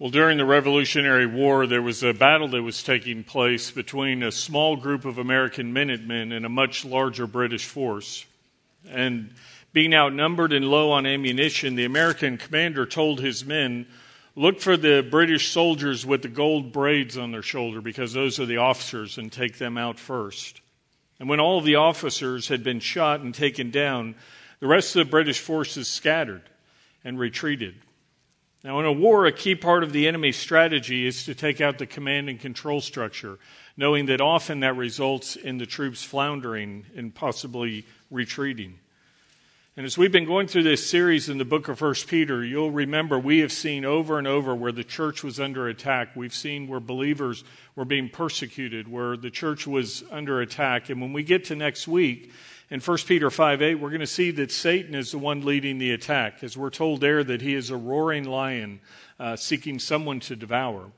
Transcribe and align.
Well, 0.00 0.10
during 0.10 0.38
the 0.38 0.44
Revolutionary 0.44 1.26
War, 1.26 1.66
there 1.66 1.82
was 1.82 2.04
a 2.04 2.12
battle 2.12 2.46
that 2.50 2.62
was 2.62 2.84
taking 2.84 3.24
place 3.24 3.72
between 3.72 4.22
a 4.22 4.30
small 4.30 4.76
group 4.76 5.04
of 5.04 5.18
American 5.18 5.72
Minutemen 5.72 6.30
and 6.30 6.46
a 6.46 6.48
much 6.48 6.84
larger 6.84 7.26
British 7.26 7.66
force. 7.66 8.24
And 8.88 9.34
being 9.72 9.92
outnumbered 9.94 10.52
and 10.52 10.70
low 10.70 10.92
on 10.92 11.04
ammunition, 11.04 11.74
the 11.74 11.84
American 11.84 12.38
commander 12.38 12.86
told 12.86 13.18
his 13.18 13.44
men, 13.44 13.88
Look 14.36 14.60
for 14.60 14.76
the 14.76 15.04
British 15.10 15.50
soldiers 15.50 16.06
with 16.06 16.22
the 16.22 16.28
gold 16.28 16.70
braids 16.70 17.18
on 17.18 17.32
their 17.32 17.42
shoulder, 17.42 17.80
because 17.80 18.12
those 18.12 18.38
are 18.38 18.46
the 18.46 18.58
officers, 18.58 19.18
and 19.18 19.32
take 19.32 19.58
them 19.58 19.76
out 19.76 19.98
first. 19.98 20.60
And 21.18 21.28
when 21.28 21.40
all 21.40 21.58
of 21.58 21.64
the 21.64 21.74
officers 21.74 22.46
had 22.46 22.62
been 22.62 22.78
shot 22.78 23.18
and 23.18 23.34
taken 23.34 23.72
down, 23.72 24.14
the 24.60 24.68
rest 24.68 24.94
of 24.94 25.04
the 25.04 25.10
British 25.10 25.40
forces 25.40 25.88
scattered 25.88 26.48
and 27.02 27.18
retreated. 27.18 27.74
Now, 28.68 28.80
in 28.80 28.84
a 28.84 28.92
war, 28.92 29.24
a 29.24 29.32
key 29.32 29.54
part 29.54 29.82
of 29.82 29.94
the 29.94 30.06
enemy's 30.06 30.36
strategy 30.36 31.06
is 31.06 31.24
to 31.24 31.34
take 31.34 31.62
out 31.62 31.78
the 31.78 31.86
command 31.86 32.28
and 32.28 32.38
control 32.38 32.82
structure, 32.82 33.38
knowing 33.78 34.04
that 34.06 34.20
often 34.20 34.60
that 34.60 34.76
results 34.76 35.36
in 35.36 35.56
the 35.56 35.64
troops 35.64 36.04
floundering 36.04 36.84
and 36.94 37.14
possibly 37.14 37.86
retreating. 38.10 38.78
And 39.78 39.86
as 39.86 39.96
we've 39.96 40.12
been 40.12 40.26
going 40.26 40.48
through 40.48 40.64
this 40.64 40.86
series 40.86 41.30
in 41.30 41.38
the 41.38 41.46
book 41.46 41.68
of 41.68 41.80
1 41.80 41.94
Peter, 42.08 42.44
you'll 42.44 42.70
remember 42.70 43.18
we 43.18 43.38
have 43.38 43.52
seen 43.52 43.86
over 43.86 44.18
and 44.18 44.26
over 44.26 44.54
where 44.54 44.70
the 44.70 44.84
church 44.84 45.24
was 45.24 45.40
under 45.40 45.66
attack. 45.68 46.14
We've 46.14 46.34
seen 46.34 46.68
where 46.68 46.78
believers 46.78 47.44
were 47.74 47.86
being 47.86 48.10
persecuted, 48.10 48.86
where 48.86 49.16
the 49.16 49.30
church 49.30 49.66
was 49.66 50.04
under 50.10 50.42
attack. 50.42 50.90
And 50.90 51.00
when 51.00 51.14
we 51.14 51.22
get 51.22 51.46
to 51.46 51.56
next 51.56 51.88
week, 51.88 52.32
in 52.70 52.80
1 52.80 52.98
Peter 53.06 53.30
5 53.30 53.62
8, 53.62 53.74
we're 53.76 53.88
going 53.88 54.00
to 54.00 54.06
see 54.06 54.30
that 54.32 54.52
Satan 54.52 54.94
is 54.94 55.12
the 55.12 55.18
one 55.18 55.44
leading 55.44 55.78
the 55.78 55.92
attack, 55.92 56.44
as 56.44 56.56
we're 56.56 56.70
told 56.70 57.00
there 57.00 57.24
that 57.24 57.40
he 57.40 57.54
is 57.54 57.70
a 57.70 57.76
roaring 57.76 58.24
lion 58.24 58.80
uh, 59.18 59.36
seeking 59.36 59.78
someone 59.78 60.20
to 60.20 60.36
devour. 60.36 60.90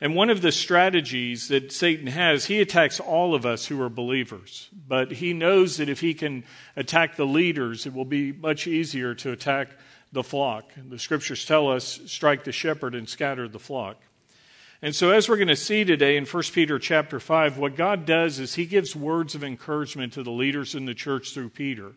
And 0.00 0.14
one 0.14 0.28
of 0.28 0.42
the 0.42 0.52
strategies 0.52 1.48
that 1.48 1.72
Satan 1.72 2.06
has, 2.06 2.44
he 2.46 2.60
attacks 2.60 3.00
all 3.00 3.34
of 3.34 3.46
us 3.46 3.66
who 3.66 3.80
are 3.80 3.88
believers. 3.88 4.68
But 4.86 5.10
he 5.12 5.32
knows 5.32 5.78
that 5.78 5.88
if 5.88 6.00
he 6.00 6.12
can 6.12 6.44
attack 6.74 7.16
the 7.16 7.24
leaders, 7.24 7.86
it 7.86 7.94
will 7.94 8.04
be 8.04 8.32
much 8.32 8.66
easier 8.66 9.14
to 9.14 9.32
attack 9.32 9.68
the 10.12 10.22
flock. 10.22 10.70
The 10.88 10.98
scriptures 10.98 11.46
tell 11.46 11.70
us, 11.70 12.00
strike 12.06 12.44
the 12.44 12.52
shepherd 12.52 12.94
and 12.94 13.08
scatter 13.08 13.48
the 13.48 13.58
flock. 13.58 13.96
And 14.82 14.94
so, 14.94 15.10
as 15.10 15.26
we're 15.26 15.36
going 15.36 15.48
to 15.48 15.56
see 15.56 15.84
today 15.84 16.18
in 16.18 16.26
1 16.26 16.42
Peter 16.52 16.78
chapter 16.78 17.18
5, 17.18 17.56
what 17.56 17.76
God 17.76 18.04
does 18.04 18.38
is 18.38 18.54
He 18.54 18.66
gives 18.66 18.94
words 18.94 19.34
of 19.34 19.42
encouragement 19.42 20.12
to 20.12 20.22
the 20.22 20.30
leaders 20.30 20.74
in 20.74 20.84
the 20.84 20.94
church 20.94 21.32
through 21.32 21.48
Peter. 21.50 21.92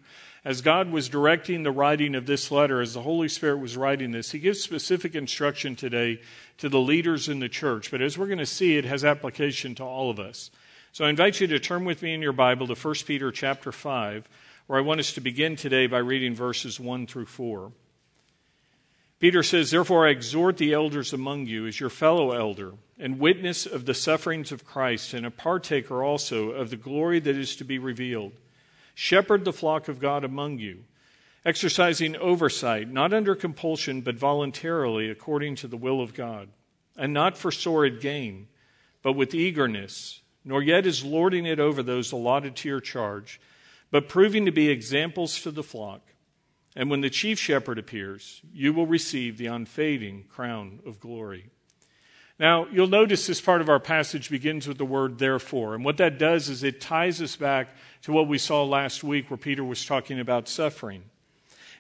As 0.46 0.62
God 0.62 0.90
was 0.90 1.10
directing 1.10 1.64
the 1.64 1.72
writing 1.72 2.16
of 2.16 2.26
this 2.26 2.50
letter, 2.50 2.80
as 2.80 2.94
the 2.94 3.02
Holy 3.02 3.28
Spirit 3.28 3.58
was 3.58 3.76
writing 3.76 4.12
this, 4.12 4.32
He 4.32 4.40
gives 4.40 4.62
specific 4.62 5.14
instruction 5.14 5.76
today 5.76 6.22
to 6.60 6.70
the 6.70 6.80
leaders 6.80 7.28
in 7.28 7.40
the 7.40 7.50
church. 7.50 7.92
But 7.92 8.02
as 8.02 8.18
we're 8.18 8.28
going 8.28 8.38
to 8.38 8.46
see, 8.46 8.78
it 8.78 8.86
has 8.86 9.04
application 9.04 9.76
to 9.76 9.84
all 9.84 10.10
of 10.10 10.18
us. 10.18 10.50
So 10.94 11.04
I 11.04 11.10
invite 11.10 11.42
you 11.42 11.48
to 11.48 11.60
turn 11.60 11.84
with 11.84 12.02
me 12.02 12.14
in 12.14 12.22
your 12.22 12.32
Bible 12.32 12.66
to 12.68 12.76
1 12.76 12.96
Peter 13.06 13.30
chapter 13.30 13.74
5, 13.74 14.30
where 14.68 14.80
I 14.80 14.84
want 14.84 15.02
us 15.02 15.12
to 15.14 15.22
begin 15.22 15.58
today 15.58 15.86
by 15.88 15.98
reading 15.98 16.34
verses 16.34 16.80
1 16.80 17.08
through 17.08 17.26
4. 17.26 17.74
Peter 19.20 19.44
says, 19.44 19.72
Therefore, 19.72 20.08
I 20.08 20.12
exhort 20.12 20.58
the 20.58 20.74
elders 20.74 21.12
among 21.12 21.46
you 21.46 21.68
as 21.68 21.80
your 21.80 21.90
fellow 21.90 22.32
elder 22.32 22.74
and 22.98 23.20
witness 23.20 23.66
of 23.66 23.86
the 23.86 23.94
sufferings 23.94 24.52
of 24.52 24.66
Christ, 24.66 25.14
and 25.14 25.26
a 25.26 25.32
partaker 25.32 26.04
also 26.04 26.52
of 26.52 26.70
the 26.70 26.78
glory 26.78 27.20
that 27.20 27.36
is 27.36 27.56
to 27.58 27.66
be 27.66 27.78
revealed. 27.78 28.34
Shepherd 28.96 29.46
the 29.46 29.54
flock 29.54 29.88
of 29.88 30.00
God 30.00 30.24
among 30.24 30.60
you, 30.60 30.86
exercising 31.46 32.16
oversight, 32.18 32.90
not 32.90 33.14
under 33.14 33.36
compulsion, 33.36 34.02
but 34.02 34.16
voluntarily 34.16 35.10
according 35.10 35.56
to 35.58 35.68
the 35.68 35.78
will 35.78 36.02
of 36.02 36.14
God, 36.14 36.50
and 36.98 37.14
not 37.14 37.38
for 37.38 37.52
sordid 37.52 38.02
gain, 38.02 38.48
but 39.02 39.14
with 39.14 39.34
eagerness, 39.34 40.22
nor 40.46 40.62
yet 40.62 40.86
as 40.86 41.04
lording 41.04 41.46
it 41.46 41.60
over 41.60 41.84
those 41.84 42.12
allotted 42.12 42.56
to 42.58 42.70
your 42.70 42.82
charge, 42.82 43.40
but 43.92 44.10
proving 44.10 44.46
to 44.46 44.52
be 44.52 44.70
examples 44.70 45.42
to 45.42 45.52
the 45.52 45.64
flock. 45.64 46.02
And 46.76 46.90
when 46.90 47.02
the 47.02 47.10
chief 47.10 47.40
shepherd 47.40 47.78
appears, 47.78 48.42
you 48.54 48.74
will 48.74 48.88
receive 48.88 49.38
the 49.38 49.48
unfading 49.48 50.26
crown 50.30 50.80
of 50.86 51.00
glory. 51.00 51.50
Now, 52.40 52.68
you'll 52.72 52.88
notice 52.88 53.28
this 53.28 53.42
part 53.42 53.60
of 53.60 53.68
our 53.68 53.82
passage 53.82 54.30
begins 54.30 54.66
with 54.66 54.78
the 54.78 54.86
word 54.86 55.20
therefore. 55.20 55.76
And 55.76 55.84
what 55.84 55.98
that 55.98 56.18
does 56.18 56.48
is 56.48 56.64
it 56.64 56.80
ties 56.80 57.22
us 57.22 57.36
back 57.36 57.76
to 58.04 58.14
what 58.14 58.30
we 58.30 58.38
saw 58.38 58.64
last 58.64 59.04
week 59.04 59.30
where 59.30 59.38
Peter 59.38 59.64
was 59.64 59.86
talking 59.86 60.20
about 60.22 60.48
suffering. 60.48 61.04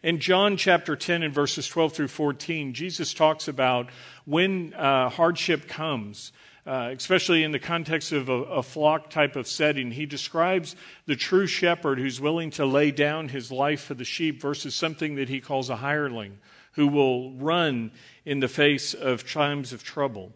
In 0.03 0.19
John 0.19 0.57
chapter 0.57 0.95
10 0.95 1.23
and 1.23 1.33
verses 1.33 1.67
12 1.67 1.93
through 1.93 2.07
14, 2.09 2.73
Jesus 2.73 3.13
talks 3.13 3.47
about 3.47 3.89
when 4.25 4.73
uh, 4.73 5.09
hardship 5.09 5.67
comes, 5.67 6.33
uh, 6.65 6.91
especially 6.95 7.43
in 7.43 7.51
the 7.51 7.59
context 7.59 8.11
of 8.11 8.29
a, 8.29 8.33
a, 8.33 8.63
flock 8.63 9.09
type 9.09 9.35
of 9.35 9.47
setting. 9.47 9.91
He 9.91 10.05
describes 10.05 10.75
the 11.05 11.15
true 11.15 11.47
shepherd 11.47 11.99
who's 11.99 12.21
willing 12.21 12.51
to 12.51 12.65
lay 12.65 12.91
down 12.91 13.29
his 13.29 13.51
life 13.51 13.81
for 13.81 13.93
the 13.93 14.05
sheep 14.05 14.41
versus 14.41 14.75
something 14.75 15.15
that 15.15 15.29
he 15.29 15.39
calls 15.39 15.69
a 15.69 15.77
hireling 15.77 16.37
who 16.73 16.87
will 16.87 17.31
run 17.33 17.91
in 18.25 18.39
the 18.39 18.47
face 18.47 18.93
of 18.93 19.29
times 19.29 19.73
of 19.73 19.83
trouble. 19.83 20.31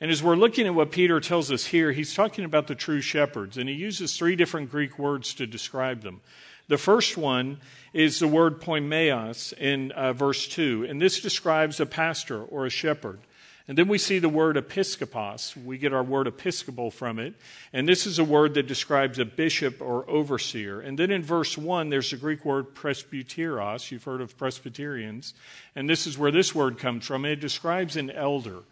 And 0.00 0.10
as 0.10 0.22
we're 0.22 0.36
looking 0.36 0.66
at 0.66 0.74
what 0.74 0.90
Peter 0.90 1.20
tells 1.20 1.52
us 1.52 1.66
here, 1.66 1.92
he's 1.92 2.12
talking 2.12 2.44
about 2.44 2.66
the 2.66 2.74
true 2.74 3.00
shepherds, 3.00 3.56
and 3.56 3.68
he 3.68 3.74
uses 3.74 4.16
three 4.16 4.34
different 4.34 4.70
Greek 4.70 4.98
words 4.98 5.32
to 5.34 5.46
describe 5.46 6.02
them. 6.02 6.20
The 6.68 6.78
first 6.78 7.16
one 7.16 7.60
is 7.92 8.18
the 8.18 8.28
word 8.28 8.60
poimeos 8.60 9.52
in 9.52 9.92
uh, 9.92 10.12
verse 10.12 10.48
2, 10.48 10.86
and 10.88 11.00
this 11.00 11.20
describes 11.20 11.78
a 11.78 11.86
pastor 11.86 12.42
or 12.42 12.66
a 12.66 12.70
shepherd. 12.70 13.20
And 13.68 13.78
then 13.78 13.86
we 13.88 13.98
see 13.98 14.18
the 14.18 14.28
word 14.28 14.56
episkopos. 14.56 15.56
We 15.62 15.78
get 15.78 15.92
our 15.92 16.02
word 16.02 16.26
episcopal 16.26 16.90
from 16.90 17.18
it. 17.18 17.34
And 17.72 17.88
this 17.88 18.06
is 18.06 18.18
a 18.18 18.24
word 18.24 18.54
that 18.54 18.66
describes 18.66 19.18
a 19.18 19.24
bishop 19.24 19.80
or 19.80 20.08
overseer. 20.10 20.80
And 20.80 20.98
then 20.98 21.10
in 21.10 21.22
verse 21.22 21.56
1, 21.56 21.88
there's 21.88 22.10
the 22.10 22.16
Greek 22.16 22.44
word 22.44 22.74
presbyteros. 22.74 23.90
You've 23.90 24.04
heard 24.04 24.20
of 24.20 24.36
Presbyterians. 24.36 25.34
And 25.76 25.88
this 25.88 26.06
is 26.06 26.18
where 26.18 26.32
this 26.32 26.54
word 26.54 26.78
comes 26.78 27.06
from. 27.06 27.24
It 27.24 27.36
describes 27.36 27.96
an 27.96 28.10
elder. 28.10 28.62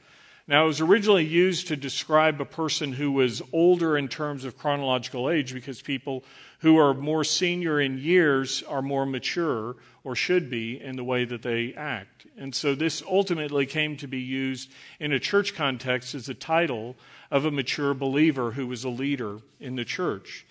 Now, 0.50 0.64
it 0.64 0.66
was 0.66 0.80
originally 0.80 1.24
used 1.24 1.68
to 1.68 1.76
describe 1.76 2.40
a 2.40 2.44
person 2.44 2.92
who 2.92 3.12
was 3.12 3.40
older 3.52 3.96
in 3.96 4.08
terms 4.08 4.44
of 4.44 4.58
chronological 4.58 5.30
age 5.30 5.54
because 5.54 5.80
people 5.80 6.24
who 6.58 6.76
are 6.76 6.92
more 6.92 7.22
senior 7.22 7.80
in 7.80 7.98
years 7.98 8.64
are 8.64 8.82
more 8.82 9.06
mature 9.06 9.76
or 10.02 10.16
should 10.16 10.50
be 10.50 10.80
in 10.80 10.96
the 10.96 11.04
way 11.04 11.24
that 11.24 11.42
they 11.42 11.72
act. 11.74 12.26
And 12.36 12.52
so 12.52 12.74
this 12.74 13.00
ultimately 13.08 13.64
came 13.64 13.96
to 13.98 14.08
be 14.08 14.18
used 14.18 14.72
in 14.98 15.12
a 15.12 15.20
church 15.20 15.54
context 15.54 16.16
as 16.16 16.28
a 16.28 16.34
title 16.34 16.96
of 17.30 17.44
a 17.44 17.52
mature 17.52 17.94
believer 17.94 18.50
who 18.50 18.66
was 18.66 18.82
a 18.82 18.88
leader 18.88 19.38
in 19.60 19.76
the 19.76 19.84
church. 19.84 20.44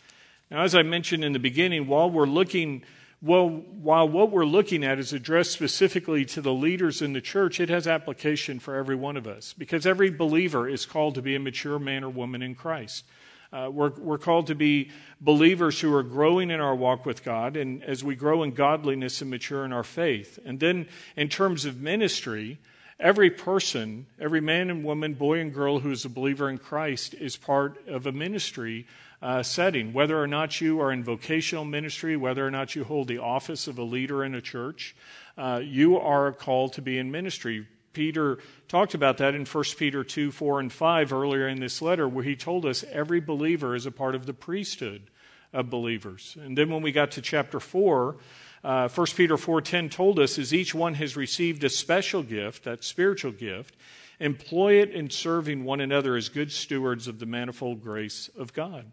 Now, 0.50 0.62
as 0.62 0.76
I 0.76 0.81
mentioned 0.81 1.26
in 1.26 1.34
the 1.34 1.40
beginning, 1.40 1.88
while 1.88 2.10
we're 2.10 2.26
looking 2.26 2.84
well, 3.22 3.50
while 3.50 4.07
what 4.07 4.31
we're 4.31 4.46
looking 4.46 4.84
at 4.85 4.97
is 4.97 5.12
addressed 5.12 5.52
specifically 5.52 6.24
to 6.25 6.41
the 6.41 6.53
leaders 6.53 7.02
in 7.02 7.12
the 7.12 7.19
church, 7.19 7.59
it 7.59 7.68
has 7.68 7.85
application 7.85 8.59
for 8.59 8.75
every 8.75 8.96
one 8.96 9.18
of 9.18 9.28
us 9.28 9.53
because 9.57 9.85
every 9.85 10.09
believer 10.09 10.69
is 10.69 10.85
called 10.85 11.16
to 11.16 11.22
be 11.22 11.35
a 11.35 11.40
mature 11.40 11.80
man 11.80 12.06
or 12.06 12.09
woman 12.09 12.41
in 12.41 12.56
Christ. 12.56 13.03
Uh, 13.52 13.69
we're, 13.72 13.90
we're 13.97 14.19
called 14.19 14.47
to 14.47 14.56
be 14.56 14.91
believers 15.19 15.80
who 15.81 15.94
are 15.94 16.03
growing 16.03 16.52
in 16.52 16.62
our 16.62 16.75
walk 16.75 17.06
with 17.06 17.24
God, 17.24 17.57
and 17.57 17.84
as 17.84 18.03
we 18.03 18.16
grow 18.16 18.44
in 18.44 18.52
godliness 18.52 19.22
and 19.22 19.30
mature 19.30 19.66
in 19.66 19.74
our 19.74 19.84
faith. 19.84 20.38
And 20.46 20.59
then, 20.59 20.88
in 21.18 21.30
terms 21.30 21.66
of 21.66 21.81
ministry, 21.81 22.59
every 23.00 23.31
person, 23.31 24.06
every 24.19 24.40
man 24.40 24.69
and 24.69 24.84
woman, 24.84 25.16
boy 25.16 25.40
and 25.40 25.53
girl 25.53 25.80
who 25.80 25.91
is 25.91 26.06
a 26.06 26.09
believer 26.09 26.47
in 26.47 26.59
Christ 26.59 27.16
is 27.16 27.38
part 27.38 27.86
of 27.88 28.06
a 28.06 28.12
ministry 28.12 28.86
uh, 29.22 29.44
setting. 29.44 29.94
Whether 29.94 30.21
or 30.21 30.27
not 30.27 30.62
you 30.62 30.80
are 30.81 30.92
in 30.92 31.04
vocational 31.04 31.66
ministry, 31.66 32.16
whether 32.16 32.45
or 32.45 32.51
not 32.51 32.75
you 32.75 32.83
hold 32.83 33.07
the 33.07 33.18
office 33.18 33.68
of 33.68 33.77
a 33.77 33.83
leader 33.83 34.24
in 34.24 34.36
a 34.36 34.42
church, 34.42 34.95
uh, 35.38 35.62
you 35.63 35.98
are 35.98 36.31
called 36.31 36.74
to 36.74 36.81
be 36.81 36.98
in 36.98 37.12
ministry. 37.12 37.68
Peter 37.94 38.39
talked 38.68 38.94
about 38.94 39.18
that 39.18 39.36
in 39.36 39.45
1 39.45 39.63
Peter 39.77 40.04
2, 40.04 40.31
4, 40.31 40.60
and 40.60 40.71
5 40.71 41.12
earlier 41.13 41.48
in 41.48 41.60
this 41.60 41.81
letter, 41.81 42.07
where 42.07 42.24
he 42.24 42.36
told 42.36 42.66
us 42.66 42.83
every 42.92 43.19
believer 43.19 43.75
is 43.75 43.86
a 43.86 43.92
part 43.92 44.16
of 44.16 44.25
the 44.25 44.33
priesthood 44.33 45.10
of 45.51 45.69
believers. 45.69 46.38
And 46.39 46.57
then 46.57 46.69
when 46.69 46.81
we 46.81 46.92
got 46.92 47.12
to 47.12 47.21
chapter 47.21 47.60
4, 47.60 48.18
uh, 48.63 48.89
1 48.89 49.07
Peter 49.16 49.36
4.10 49.36 49.89
told 49.89 50.19
us, 50.19 50.38
as 50.38 50.54
each 50.54 50.75
one 50.75 50.94
has 50.95 51.16
received 51.16 51.63
a 51.63 51.69
special 51.69 52.24
gift, 52.24 52.63
that 52.66 52.83
spiritual 52.83 53.31
gift, 53.31 53.75
employ 54.19 54.74
it 54.74 54.92
in 54.92 55.10
serving 55.10 55.63
one 55.63 55.80
another 55.80 56.16
as 56.16 56.30
good 56.30 56.51
stewards 56.51 57.07
of 57.07 57.19
the 57.19 57.25
manifold 57.25 57.81
grace 57.81 58.30
of 58.38 58.54
God. 58.54 58.92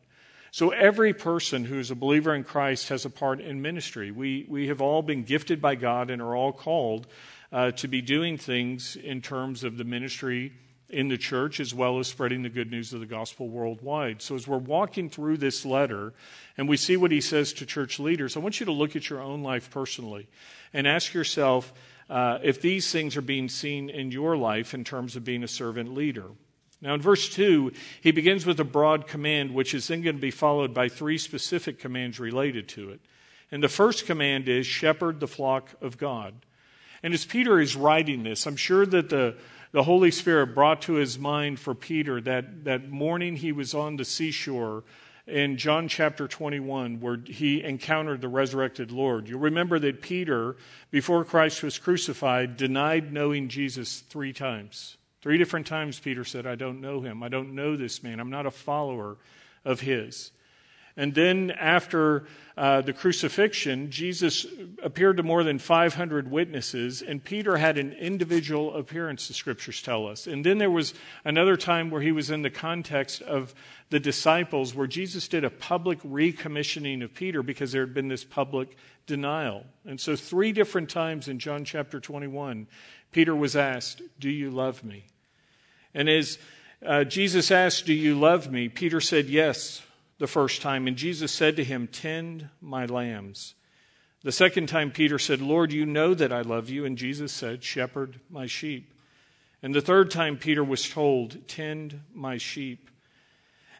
So 0.50 0.70
every 0.70 1.12
person 1.12 1.64
who 1.64 1.78
is 1.78 1.90
a 1.90 1.94
believer 1.94 2.34
in 2.34 2.44
Christ 2.44 2.88
has 2.88 3.04
a 3.04 3.10
part 3.10 3.40
in 3.40 3.60
ministry. 3.62 4.10
We, 4.10 4.46
we 4.48 4.68
have 4.68 4.80
all 4.80 5.02
been 5.02 5.24
gifted 5.24 5.60
by 5.60 5.74
God 5.74 6.10
and 6.10 6.22
are 6.22 6.34
all 6.34 6.52
called 6.52 7.06
uh, 7.52 7.72
to 7.72 7.88
be 7.88 8.00
doing 8.00 8.38
things 8.38 8.96
in 8.96 9.20
terms 9.22 9.64
of 9.64 9.76
the 9.76 9.84
ministry 9.84 10.52
in 10.88 11.08
the 11.08 11.18
church 11.18 11.58
as 11.58 11.74
well 11.74 11.98
as 11.98 12.06
spreading 12.06 12.42
the 12.42 12.48
good 12.48 12.70
news 12.70 12.92
of 12.92 13.00
the 13.00 13.06
gospel 13.06 13.48
worldwide. 13.48 14.22
So 14.22 14.34
as 14.34 14.46
we're 14.46 14.58
walking 14.58 15.10
through 15.10 15.38
this 15.38 15.64
letter 15.64 16.12
and 16.56 16.68
we 16.68 16.76
see 16.76 16.96
what 16.96 17.10
he 17.10 17.20
says 17.20 17.52
to 17.54 17.66
church 17.66 17.98
leaders, 17.98 18.36
I 18.36 18.40
want 18.40 18.60
you 18.60 18.66
to 18.66 18.72
look 18.72 18.94
at 18.94 19.10
your 19.10 19.20
own 19.20 19.42
life 19.42 19.70
personally 19.70 20.28
and 20.72 20.86
ask 20.86 21.12
yourself, 21.12 21.72
uh, 22.08 22.38
if 22.42 22.60
these 22.60 22.92
things 22.92 23.16
are 23.16 23.22
being 23.22 23.48
seen 23.48 23.90
in 23.90 24.12
your 24.12 24.36
life 24.36 24.74
in 24.74 24.84
terms 24.84 25.16
of 25.16 25.24
being 25.24 25.42
a 25.42 25.48
servant 25.48 25.92
leader. 25.92 26.26
Now, 26.86 26.94
in 26.94 27.00
verse 27.00 27.28
2, 27.30 27.72
he 28.00 28.12
begins 28.12 28.46
with 28.46 28.60
a 28.60 28.64
broad 28.64 29.08
command, 29.08 29.52
which 29.52 29.74
is 29.74 29.88
then 29.88 30.02
going 30.02 30.14
to 30.14 30.22
be 30.22 30.30
followed 30.30 30.72
by 30.72 30.88
three 30.88 31.18
specific 31.18 31.80
commands 31.80 32.20
related 32.20 32.68
to 32.68 32.90
it. 32.90 33.00
And 33.50 33.60
the 33.60 33.68
first 33.68 34.06
command 34.06 34.48
is 34.48 34.68
shepherd 34.68 35.18
the 35.18 35.26
flock 35.26 35.70
of 35.80 35.98
God. 35.98 36.34
And 37.02 37.12
as 37.12 37.24
Peter 37.24 37.58
is 37.58 37.74
writing 37.74 38.22
this, 38.22 38.46
I'm 38.46 38.54
sure 38.54 38.86
that 38.86 39.08
the, 39.08 39.36
the 39.72 39.82
Holy 39.82 40.12
Spirit 40.12 40.54
brought 40.54 40.82
to 40.82 40.92
his 40.92 41.18
mind 41.18 41.58
for 41.58 41.74
Peter 41.74 42.20
that, 42.20 42.62
that 42.66 42.88
morning 42.88 43.34
he 43.34 43.50
was 43.50 43.74
on 43.74 43.96
the 43.96 44.04
seashore 44.04 44.84
in 45.26 45.56
John 45.56 45.88
chapter 45.88 46.28
21, 46.28 47.00
where 47.00 47.18
he 47.26 47.64
encountered 47.64 48.20
the 48.20 48.28
resurrected 48.28 48.92
Lord. 48.92 49.28
You'll 49.28 49.40
remember 49.40 49.80
that 49.80 50.02
Peter, 50.02 50.54
before 50.92 51.24
Christ 51.24 51.64
was 51.64 51.80
crucified, 51.80 52.56
denied 52.56 53.12
knowing 53.12 53.48
Jesus 53.48 53.98
three 54.08 54.32
times. 54.32 54.96
Three 55.26 55.38
different 55.38 55.66
times, 55.66 55.98
Peter 55.98 56.22
said, 56.22 56.46
I 56.46 56.54
don't 56.54 56.80
know 56.80 57.00
him. 57.00 57.20
I 57.24 57.28
don't 57.28 57.56
know 57.56 57.76
this 57.76 58.00
man. 58.00 58.20
I'm 58.20 58.30
not 58.30 58.46
a 58.46 58.50
follower 58.52 59.16
of 59.64 59.80
his. 59.80 60.30
And 60.96 61.16
then 61.16 61.50
after 61.50 62.28
uh, 62.56 62.82
the 62.82 62.92
crucifixion, 62.92 63.90
Jesus 63.90 64.46
appeared 64.84 65.16
to 65.16 65.24
more 65.24 65.42
than 65.42 65.58
500 65.58 66.30
witnesses, 66.30 67.02
and 67.02 67.24
Peter 67.24 67.56
had 67.56 67.76
an 67.76 67.92
individual 67.94 68.76
appearance, 68.76 69.26
the 69.26 69.34
scriptures 69.34 69.82
tell 69.82 70.06
us. 70.06 70.28
And 70.28 70.46
then 70.46 70.58
there 70.58 70.70
was 70.70 70.94
another 71.24 71.56
time 71.56 71.90
where 71.90 72.02
he 72.02 72.12
was 72.12 72.30
in 72.30 72.42
the 72.42 72.48
context 72.48 73.20
of 73.20 73.52
the 73.90 73.98
disciples, 73.98 74.76
where 74.76 74.86
Jesus 74.86 75.26
did 75.26 75.42
a 75.42 75.50
public 75.50 76.00
recommissioning 76.02 77.02
of 77.02 77.12
Peter 77.14 77.42
because 77.42 77.72
there 77.72 77.84
had 77.84 77.94
been 77.94 78.06
this 78.06 78.22
public 78.22 78.76
denial. 79.06 79.64
And 79.84 80.00
so, 80.00 80.14
three 80.14 80.52
different 80.52 80.88
times 80.88 81.26
in 81.26 81.40
John 81.40 81.64
chapter 81.64 81.98
21, 81.98 82.68
Peter 83.10 83.34
was 83.34 83.56
asked, 83.56 84.02
Do 84.20 84.30
you 84.30 84.52
love 84.52 84.84
me? 84.84 85.06
And 85.96 86.10
as 86.10 86.38
uh, 86.84 87.04
Jesus 87.04 87.50
asked, 87.50 87.86
Do 87.86 87.94
you 87.94 88.16
love 88.16 88.52
me? 88.52 88.68
Peter 88.68 89.00
said, 89.00 89.26
Yes 89.26 89.82
the 90.18 90.26
first 90.26 90.62
time, 90.62 90.86
and 90.86 90.96
Jesus 90.96 91.32
said 91.32 91.56
to 91.56 91.64
him, 91.64 91.88
Tend 91.88 92.50
my 92.60 92.84
lambs. 92.84 93.54
The 94.22 94.32
second 94.32 94.68
time, 94.68 94.90
Peter 94.90 95.18
said, 95.18 95.40
Lord, 95.40 95.72
you 95.72 95.86
know 95.86 96.12
that 96.14 96.32
I 96.32 96.42
love 96.42 96.68
you. 96.68 96.84
And 96.84 96.98
Jesus 96.98 97.32
said, 97.32 97.64
Shepherd 97.64 98.20
my 98.28 98.46
sheep. 98.46 98.92
And 99.62 99.74
the 99.74 99.80
third 99.80 100.10
time, 100.10 100.36
Peter 100.36 100.62
was 100.62 100.88
told, 100.88 101.48
Tend 101.48 102.02
my 102.14 102.36
sheep. 102.36 102.90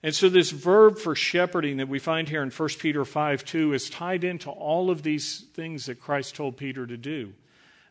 And 0.02 0.14
so, 0.14 0.30
this 0.30 0.52
verb 0.52 0.98
for 0.98 1.14
shepherding 1.14 1.76
that 1.78 1.88
we 1.88 1.98
find 1.98 2.28
here 2.28 2.42
in 2.42 2.50
1 2.50 2.68
Peter 2.78 3.04
5 3.04 3.44
2 3.44 3.74
is 3.74 3.90
tied 3.90 4.24
into 4.24 4.50
all 4.50 4.90
of 4.90 5.02
these 5.02 5.44
things 5.52 5.86
that 5.86 6.00
Christ 6.00 6.34
told 6.34 6.56
Peter 6.56 6.86
to 6.86 6.96
do 6.96 7.34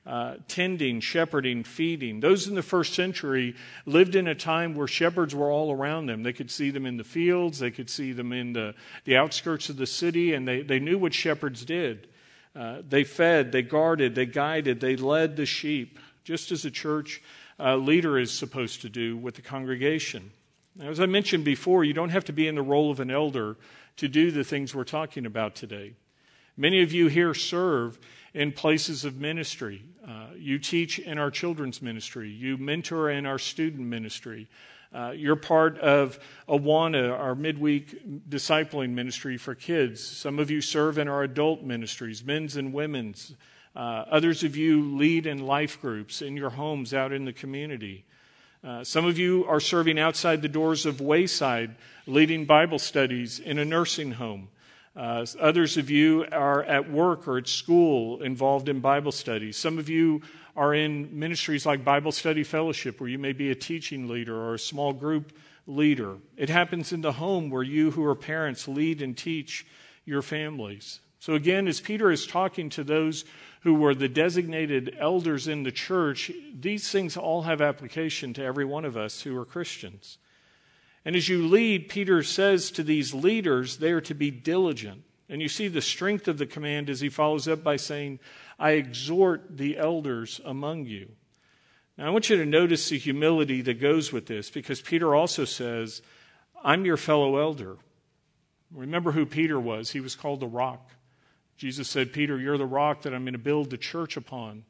uh, 0.05 0.35
tending, 0.47 0.99
shepherding, 0.99 1.63
feeding. 1.63 2.19
Those 2.19 2.47
in 2.47 2.55
the 2.55 2.61
first 2.61 2.93
century 2.93 3.55
lived 3.85 4.15
in 4.15 4.27
a 4.27 4.35
time 4.35 4.75
where 4.75 4.87
shepherds 4.87 5.33
were 5.33 5.49
all 5.49 5.71
around 5.71 6.05
them. 6.05 6.21
They 6.21 6.33
could 6.33 6.51
see 6.51 6.69
them 6.69 6.85
in 6.85 6.97
the 6.97 7.03
fields, 7.03 7.59
they 7.59 7.71
could 7.71 7.89
see 7.89 8.13
them 8.13 8.31
in 8.31 8.53
the, 8.53 8.75
the 9.05 9.17
outskirts 9.17 9.69
of 9.69 9.77
the 9.77 9.87
city, 9.87 10.33
and 10.33 10.47
they, 10.47 10.61
they 10.61 10.79
knew 10.79 10.97
what 10.97 11.13
shepherds 11.13 11.65
did. 11.65 12.07
Uh, 12.55 12.81
they 12.87 13.03
fed, 13.03 13.51
they 13.51 13.63
guarded, 13.63 14.15
they 14.15 14.25
guided, 14.25 14.79
they 14.79 14.95
led 14.95 15.35
the 15.35 15.45
sheep, 15.45 15.99
just 16.23 16.51
as 16.51 16.65
a 16.65 16.71
church 16.71 17.21
uh, 17.59 17.75
leader 17.75 18.17
is 18.19 18.31
supposed 18.31 18.81
to 18.81 18.89
do 18.89 19.17
with 19.17 19.35
the 19.35 19.41
congregation. 19.41 20.31
Now, 20.75 20.89
as 20.89 20.99
I 20.99 21.05
mentioned 21.05 21.45
before, 21.45 21.83
you 21.83 21.93
don't 21.93 22.09
have 22.09 22.25
to 22.25 22.33
be 22.33 22.47
in 22.47 22.55
the 22.55 22.61
role 22.61 22.91
of 22.91 22.99
an 22.99 23.09
elder 23.09 23.57
to 23.97 24.07
do 24.07 24.29
the 24.29 24.43
things 24.43 24.75
we're 24.75 24.83
talking 24.83 25.25
about 25.25 25.55
today. 25.55 25.93
Many 26.57 26.81
of 26.81 26.93
you 26.93 27.07
here 27.07 27.33
serve 27.33 27.97
in 28.33 28.51
places 28.51 29.05
of 29.05 29.15
ministry. 29.15 29.81
Uh, 30.07 30.27
you 30.37 30.59
teach 30.59 30.99
in 30.99 31.17
our 31.17 31.31
children's 31.31 31.81
ministry. 31.81 32.29
You 32.29 32.57
mentor 32.57 33.09
in 33.09 33.25
our 33.25 33.39
student 33.39 33.87
ministry. 33.87 34.47
Uh, 34.93 35.11
you're 35.11 35.35
part 35.35 35.77
of 35.79 36.19
Awana, 36.47 37.11
our 37.11 37.35
midweek 37.35 38.29
discipling 38.29 38.91
ministry 38.91 39.37
for 39.37 39.55
kids. 39.55 40.05
Some 40.05 40.39
of 40.39 40.51
you 40.51 40.61
serve 40.61 40.97
in 40.97 41.07
our 41.07 41.23
adult 41.23 41.63
ministries, 41.63 42.23
men's 42.23 42.55
and 42.55 42.71
women's. 42.71 43.33
Uh, 43.75 44.05
others 44.09 44.43
of 44.43 44.55
you 44.55 44.95
lead 44.95 45.25
in 45.25 45.45
life 45.45 45.81
groups 45.81 46.21
in 46.21 46.37
your 46.37 46.51
homes 46.51 46.93
out 46.93 47.11
in 47.11 47.25
the 47.25 47.33
community. 47.33 48.05
Uh, 48.63 48.83
some 48.83 49.05
of 49.05 49.17
you 49.17 49.45
are 49.45 49.59
serving 49.59 49.99
outside 49.99 50.41
the 50.41 50.47
doors 50.47 50.85
of 50.85 51.01
Wayside, 51.01 51.75
leading 52.07 52.45
Bible 52.45 52.79
studies 52.79 53.39
in 53.39 53.59
a 53.59 53.65
nursing 53.65 54.11
home. 54.11 54.47
Uh, 54.95 55.25
others 55.39 55.75
of 55.75 55.89
you 55.89 56.25
are 56.31 56.63
at 56.63 56.89
work 56.89 57.27
or 57.27 57.37
at 57.37 57.47
school 57.47 58.21
involved 58.21 58.69
in 58.69 58.79
Bible 58.79 59.11
studies. 59.11 59.57
Some 59.57 59.77
of 59.77 59.89
you 59.89 60.21
are 60.55 60.73
in 60.73 61.19
ministries 61.19 61.65
like 61.65 61.83
Bible 61.83 62.13
Study 62.13 62.43
Fellowship, 62.43 63.01
where 63.01 63.09
you 63.09 63.19
may 63.19 63.33
be 63.33 63.51
a 63.51 63.55
teaching 63.55 64.07
leader 64.07 64.35
or 64.35 64.53
a 64.53 64.59
small 64.59 64.93
group 64.93 65.33
leader. 65.67 66.15
It 66.37 66.49
happens 66.49 66.93
in 66.93 67.01
the 67.01 67.13
home 67.13 67.49
where 67.49 67.63
you, 67.63 67.91
who 67.91 68.05
are 68.05 68.15
parents, 68.15 68.67
lead 68.67 69.01
and 69.01 69.17
teach 69.17 69.65
your 70.05 70.21
families. 70.21 71.01
So, 71.19 71.33
again, 71.33 71.67
as 71.67 71.81
Peter 71.81 72.09
is 72.11 72.25
talking 72.25 72.69
to 72.69 72.83
those 72.83 73.25
who 73.61 73.73
were 73.73 73.95
the 73.95 74.07
designated 74.07 74.95
elders 74.97 75.47
in 75.47 75.63
the 75.63 75.71
church, 75.71 76.31
these 76.57 76.89
things 76.89 77.17
all 77.17 77.41
have 77.41 77.61
application 77.61 78.33
to 78.35 78.43
every 78.43 78.63
one 78.63 78.85
of 78.85 78.95
us 78.95 79.21
who 79.21 79.37
are 79.37 79.45
Christians. 79.45 80.19
And 81.05 81.15
as 81.15 81.29
you 81.29 81.47
lead, 81.47 81.87
Peter 81.87 82.23
says 82.23 82.71
to 82.71 82.83
these 82.83 83.13
leaders, 83.13 83.77
they 83.77 83.91
are 83.91 84.01
to 84.01 84.15
be 84.15 84.31
diligent. 84.31 85.03
And 85.29 85.41
you 85.41 85.47
see 85.47 85.67
the 85.67 85.81
strength 85.81 86.27
of 86.27 86.39
the 86.39 86.47
command 86.47 86.89
as 86.89 86.99
he 86.99 87.09
follows 87.09 87.47
up 87.47 87.63
by 87.63 87.77
saying, 87.77 88.19
I 88.57 88.71
exhort 88.71 89.57
the 89.57 89.77
elders 89.77 90.41
among 90.43 90.85
you. 90.85 91.09
Now, 91.97 92.07
I 92.07 92.09
want 92.09 92.29
you 92.29 92.37
to 92.37 92.45
notice 92.45 92.89
the 92.89 92.97
humility 92.97 93.61
that 93.61 93.79
goes 93.79 94.11
with 94.11 94.25
this 94.25 94.49
because 94.49 94.81
Peter 94.81 95.15
also 95.15 95.45
says, 95.45 96.01
I'm 96.63 96.85
your 96.85 96.97
fellow 96.97 97.37
elder. 97.37 97.77
Remember 98.73 99.11
who 99.11 99.25
Peter 99.25 99.59
was. 99.59 99.91
He 99.91 99.99
was 100.01 100.15
called 100.15 100.39
the 100.39 100.47
rock. 100.47 100.91
Jesus 101.57 101.87
said, 101.87 102.11
Peter, 102.11 102.37
you're 102.37 102.57
the 102.57 102.65
rock 102.65 103.03
that 103.03 103.13
I'm 103.13 103.23
going 103.23 103.33
to 103.33 103.39
build 103.39 103.69
the 103.69 103.77
church 103.77 104.17
upon. 104.17 104.65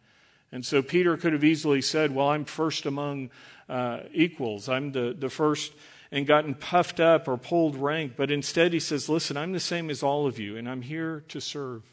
And 0.52 0.64
so 0.64 0.82
Peter 0.82 1.18
could 1.18 1.34
have 1.34 1.44
easily 1.44 1.82
said, 1.82 2.14
Well, 2.14 2.30
I'm 2.30 2.46
first 2.46 2.86
among 2.86 3.32
uh, 3.68 4.02
equals. 4.14 4.70
I'm 4.70 4.92
the, 4.92 5.16
the 5.18 5.30
first 5.30 5.74
and 6.16 6.26
gotten 6.26 6.56
puffed 6.56 7.02
up 7.02 7.28
or 7.28 7.36
pulled 7.36 7.76
rank, 7.76 8.14
but 8.16 8.32
instead 8.32 8.72
he 8.72 8.80
says, 8.80 9.10
Listen, 9.10 9.36
I'm 9.36 9.52
the 9.52 9.60
same 9.60 9.90
as 9.90 10.02
all 10.02 10.26
of 10.26 10.40
you, 10.40 10.56
and 10.56 10.68
I'm 10.68 10.82
here 10.82 11.26
to 11.28 11.42
serve. 11.42 11.84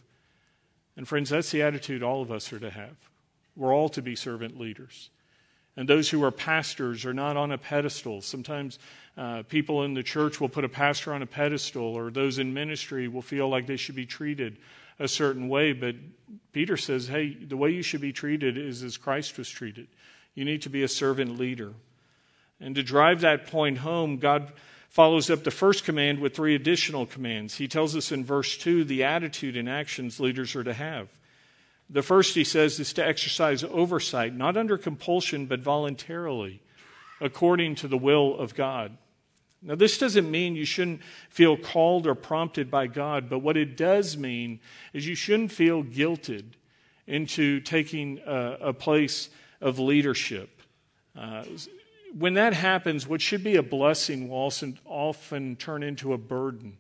And 0.97 1.09
friends, 1.09 1.31
that's 1.31 1.51
the 1.51 1.63
attitude 1.63 2.05
all 2.05 2.23
of 2.23 2.31
us 2.31 2.53
are 2.53 2.61
to 2.61 2.71
have. 2.71 2.95
We're 3.57 3.75
all 3.75 3.89
to 3.89 4.01
be 4.01 4.15
servant 4.15 4.61
leaders. 4.61 5.11
And 5.77 5.89
those 5.89 6.09
who 6.09 6.23
are 6.23 6.31
pastors 6.31 7.05
are 7.05 7.13
not 7.13 7.37
on 7.37 7.51
a 7.51 7.59
pedestal. 7.59 8.21
Sometimes 8.21 8.79
uh, 9.17 9.43
people 9.49 9.83
in 9.83 9.95
the 9.95 10.05
church 10.05 10.41
will 10.41 10.49
put 10.49 10.65
a 10.65 10.69
pastor 10.69 11.13
on 11.15 11.23
a 11.23 11.27
pedestal, 11.27 11.83
or 11.83 12.13
those 12.13 12.39
in 12.39 12.55
ministry 12.55 13.09
will 13.09 13.23
feel 13.23 13.49
like 13.49 13.67
they 13.67 13.77
should 13.77 13.97
be 13.97 14.07
treated 14.07 14.57
a 15.01 15.09
certain 15.09 15.49
way. 15.49 15.73
But 15.73 15.97
Peter 16.53 16.77
says, 16.77 17.09
hey, 17.09 17.35
the 17.35 17.57
way 17.57 17.71
you 17.71 17.83
should 17.83 18.01
be 18.01 18.13
treated 18.13 18.57
is 18.57 18.85
as 18.85 18.97
Christ 18.97 19.37
was 19.37 19.49
treated. 19.49 19.89
You 20.37 20.45
need 20.45 20.63
to 20.63 20.71
be 20.71 20.85
a 20.85 20.89
servant 20.89 21.41
leader. 21.41 21.73
And 22.63 22.77
to 22.77 22.83
drive 22.83 23.21
that 23.21 23.49
point 23.49 23.79
home, 23.79 24.19
God 24.19 24.53
follows 24.89 25.31
up 25.31 25.43
the 25.43 25.51
first 25.51 25.85
command 25.85 26.21
with 26.21 26.35
three 26.35 26.55
additional 26.55 27.07
commands. 27.07 27.57
He 27.57 27.67
tells 27.67 27.97
us 27.97 28.13
in 28.13 28.25
verse 28.25 28.57
2 28.57 28.85
the 28.85 29.03
attitude 29.03 29.57
and 29.57 29.69
actions 29.69 30.21
leaders 30.21 30.55
are 30.55 30.63
to 30.63 30.73
have. 30.73 31.09
The 31.91 32.03
first, 32.03 32.37
he 32.37 32.45
says, 32.45 32.79
is 32.79 32.93
to 32.95 33.07
exercise 33.07 33.65
oversight, 33.65 34.35
not 34.35 34.57
under 34.57 34.79
compulsion, 34.79 35.47
but 35.47 35.61
voluntarily, 35.61 36.63
according 37.21 37.75
to 37.77 37.89
the 37.89 37.99
will 37.99 38.39
of 38.39 38.55
God. 38.55 38.97
Now, 39.61 39.75
this 39.75 39.99
doesn't 39.99 40.31
mean 40.31 40.57
you 40.57 40.65
shouldn't 40.65 41.03
feel 41.31 41.57
called 41.57 42.07
or 42.07 42.15
prompted 42.15 42.71
by 42.71 42.87
God, 42.87 43.29
but 43.29 43.41
what 43.41 43.57
it 43.57 43.77
does 43.77 44.17
mean 44.17 44.61
is 44.93 45.07
you 45.07 45.15
shouldn't 45.15 45.53
feel 45.53 45.83
guilted 45.83 46.45
into 47.07 47.61
taking 47.61 48.21
a, 48.25 48.59
a 48.61 48.73
place 48.73 49.29
of 49.61 49.79
leadership. 49.79 50.63
Uh, 51.17 51.45
when 52.17 52.35
that 52.35 52.53
happens, 52.53 53.07
what 53.07 53.21
should 53.21 53.43
be 53.43 53.57
a 53.57 53.63
blessing 53.63 54.29
will 54.29 54.37
often, 54.37 54.79
often 54.85 55.57
turn 55.57 55.83
into 55.83 56.13
a 56.13 56.19
burden. 56.19 56.77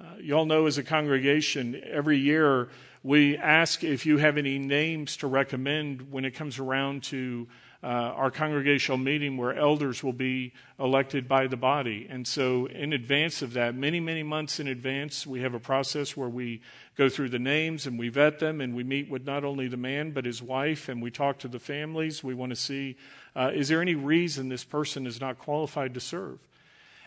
Uh, 0.00 0.16
you 0.20 0.34
all 0.34 0.46
know 0.46 0.66
as 0.66 0.78
a 0.78 0.82
congregation, 0.82 1.80
every 1.84 2.18
year 2.18 2.68
we 3.02 3.36
ask 3.36 3.84
if 3.84 4.06
you 4.06 4.18
have 4.18 4.38
any 4.38 4.58
names 4.58 5.16
to 5.18 5.26
recommend 5.26 6.10
when 6.10 6.24
it 6.24 6.32
comes 6.32 6.58
around 6.58 7.02
to 7.04 7.46
uh, 7.84 8.14
our 8.16 8.30
congregational 8.30 8.96
meeting 8.96 9.36
where 9.36 9.54
elders 9.54 10.02
will 10.02 10.14
be 10.14 10.54
elected 10.80 11.28
by 11.28 11.46
the 11.46 11.56
body. 11.56 12.06
And 12.08 12.26
so, 12.26 12.64
in 12.64 12.94
advance 12.94 13.42
of 13.42 13.52
that, 13.52 13.74
many, 13.74 14.00
many 14.00 14.22
months 14.22 14.58
in 14.58 14.68
advance, 14.68 15.26
we 15.26 15.42
have 15.42 15.52
a 15.52 15.60
process 15.60 16.16
where 16.16 16.30
we 16.30 16.62
go 16.96 17.10
through 17.10 17.28
the 17.28 17.38
names 17.38 17.86
and 17.86 17.98
we 17.98 18.08
vet 18.08 18.38
them 18.38 18.62
and 18.62 18.74
we 18.74 18.84
meet 18.84 19.10
with 19.10 19.26
not 19.26 19.44
only 19.44 19.68
the 19.68 19.76
man 19.76 20.12
but 20.12 20.24
his 20.24 20.40
wife 20.40 20.88
and 20.88 21.02
we 21.02 21.10
talk 21.10 21.38
to 21.40 21.48
the 21.48 21.58
families. 21.58 22.24
We 22.24 22.32
want 22.32 22.50
to 22.50 22.56
see 22.56 22.96
uh, 23.36 23.50
is 23.52 23.68
there 23.68 23.82
any 23.82 23.94
reason 23.94 24.48
this 24.48 24.64
person 24.64 25.06
is 25.06 25.20
not 25.20 25.38
qualified 25.38 25.92
to 25.92 26.00
serve? 26.00 26.38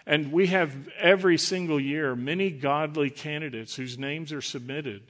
And 0.06 0.32
we 0.32 0.48
have 0.48 0.90
every 1.00 1.40
single 1.40 1.80
year 1.80 2.16
many 2.16 2.52
godly 2.52 3.10
candidates 3.10 3.76
whose 3.76 3.98
names 3.98 4.32
are 4.32 4.42
submitted. 4.42 5.02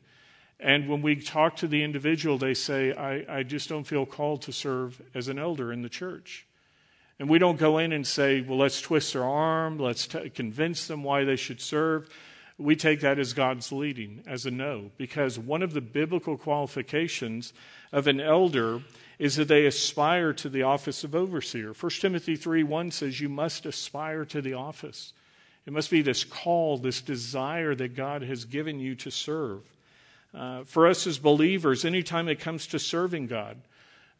And 0.59 0.89
when 0.89 1.01
we 1.01 1.15
talk 1.17 1.57
to 1.57 1.67
the 1.67 1.83
individual, 1.83 2.37
they 2.37 2.53
say, 2.53 2.93
I, 2.93 3.39
I 3.39 3.43
just 3.43 3.69
don't 3.69 3.83
feel 3.83 4.05
called 4.05 4.41
to 4.43 4.51
serve 4.51 5.01
as 5.13 5.27
an 5.27 5.37
elder 5.37 5.71
in 5.71 5.83
the 5.83 5.89
church. 5.89 6.47
And 7.19 7.29
we 7.29 7.39
don't 7.39 7.59
go 7.59 7.77
in 7.77 7.91
and 7.91 8.05
say, 8.05 8.41
well, 8.41 8.57
let's 8.57 8.81
twist 8.81 9.13
their 9.13 9.23
arm, 9.23 9.77
let's 9.77 10.07
t- 10.07 10.29
convince 10.29 10.87
them 10.87 11.03
why 11.03 11.23
they 11.23 11.35
should 11.35 11.61
serve. 11.61 12.09
We 12.59 12.75
take 12.75 13.01
that 13.01 13.19
as 13.19 13.33
God's 13.33 13.71
leading, 13.71 14.23
as 14.25 14.47
a 14.47 14.51
no, 14.51 14.89
because 14.97 15.37
one 15.37 15.61
of 15.61 15.73
the 15.73 15.81
biblical 15.81 16.37
qualifications 16.37 17.53
of 17.91 18.07
an 18.07 18.19
elder 18.19 18.81
is 19.19 19.35
that 19.35 19.47
they 19.47 19.65
aspire 19.65 20.33
to 20.33 20.49
the 20.49 20.63
office 20.63 21.03
of 21.03 21.15
overseer. 21.15 21.73
1 21.73 21.91
Timothy 21.99 22.35
3 22.35 22.63
1 22.63 22.91
says, 22.91 23.21
You 23.21 23.29
must 23.29 23.65
aspire 23.65 24.25
to 24.25 24.41
the 24.41 24.53
office. 24.53 25.13
It 25.65 25.73
must 25.73 25.91
be 25.91 26.01
this 26.01 26.23
call, 26.23 26.77
this 26.77 27.01
desire 27.01 27.75
that 27.75 27.95
God 27.95 28.21
has 28.23 28.45
given 28.45 28.79
you 28.79 28.95
to 28.95 29.11
serve. 29.11 29.61
Uh, 30.38 30.63
for 30.65 30.86
us 30.86 31.08
as 31.08 31.17
believers, 31.17 31.84
anytime 31.84 32.27
it 32.27 32.39
comes 32.39 32.67
to 32.67 32.77
serving 32.77 33.25
God, 33.25 33.58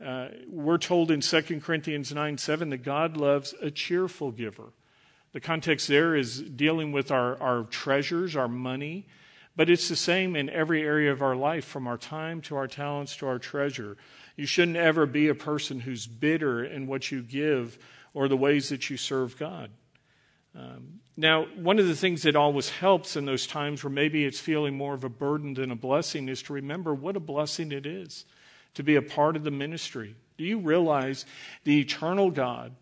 uh, 0.04 0.30
we're 0.50 0.80
told 0.80 1.12
in 1.12 1.22
2 1.22 1.62
Corinthians 1.62 2.12
9 2.12 2.40
7 2.40 2.72
that 2.72 2.78
God 2.78 3.18
loves 3.18 3.54
a 3.62 3.70
cheerful 3.70 4.32
giver. 4.32 4.74
The 5.34 5.40
context 5.40 5.88
there 5.88 6.16
is 6.16 6.42
dealing 6.42 6.92
with 6.92 7.12
our, 7.12 7.40
our 7.40 7.64
treasures, 7.66 8.36
our 8.36 8.48
money, 8.48 9.06
but 9.56 9.70
it's 9.70 9.90
the 9.90 9.96
same 9.96 10.36
in 10.36 10.50
every 10.50 10.82
area 10.82 11.12
of 11.12 11.22
our 11.22 11.36
life, 11.36 11.66
from 11.66 11.86
our 11.86 11.98
time 11.98 12.42
to 12.42 12.56
our 12.56 12.68
talents 12.68 13.16
to 13.18 13.28
our 13.28 13.38
treasure. 13.38 13.96
You 14.36 14.48
shouldn't 14.48 14.78
ever 14.78 15.06
be 15.06 15.28
a 15.28 15.36
person 15.36 15.82
who's 15.82 16.08
bitter 16.08 16.64
in 16.64 16.88
what 16.88 17.12
you 17.12 17.22
give 17.22 17.78
or 18.16 18.28
the 18.28 18.38
ways 18.38 18.70
that 18.70 18.90
you 18.90 18.98
serve 18.98 19.38
God. 19.38 19.70
Um, 20.56 21.00
now, 21.20 21.46
one 21.56 21.80
of 21.80 21.88
the 21.88 21.96
things 21.96 22.22
that 22.22 22.36
always 22.36 22.70
helps 22.70 23.16
in 23.16 23.26
those 23.26 23.48
times 23.48 23.84
where 23.84 23.92
maybe 23.92 24.24
it's 24.24 24.40
feeling 24.40 24.78
more 24.78 24.94
of 24.94 25.04
a 25.04 25.10
burden 25.10 25.56
than 25.56 25.72
a 25.72 25.76
blessing 25.76 26.30
is 26.30 26.44
to 26.44 26.54
remember 26.54 26.94
what 26.94 27.16
a 27.16 27.20
blessing 27.20 27.72
it 27.72 27.88
is 27.88 28.26
to 28.76 28.84
be 28.84 28.96
a 28.96 29.02
part 29.02 29.36
of 29.36 29.44
the 29.44 29.50
ministry. 29.50 30.16
Do 30.38 30.44
you 30.44 30.60
realize 30.60 31.26
the 31.64 31.80
eternal 31.80 32.30
God 32.30 32.76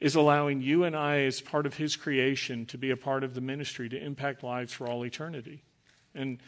is 0.00 0.16
allowing 0.16 0.60
you 0.60 0.82
and 0.82 0.96
I, 0.96 1.20
as 1.20 1.40
part 1.40 1.66
of 1.66 1.76
His 1.76 1.94
creation, 1.94 2.66
to 2.66 2.78
be 2.78 2.90
a 2.90 2.96
part 2.96 3.22
of 3.22 3.34
the 3.34 3.40
ministry 3.40 3.88
to 3.88 3.96
impact 3.96 4.42
lives 4.42 4.72
for 4.72 4.88
all 4.88 5.06
eternity? 5.06 5.62
And 6.16 6.38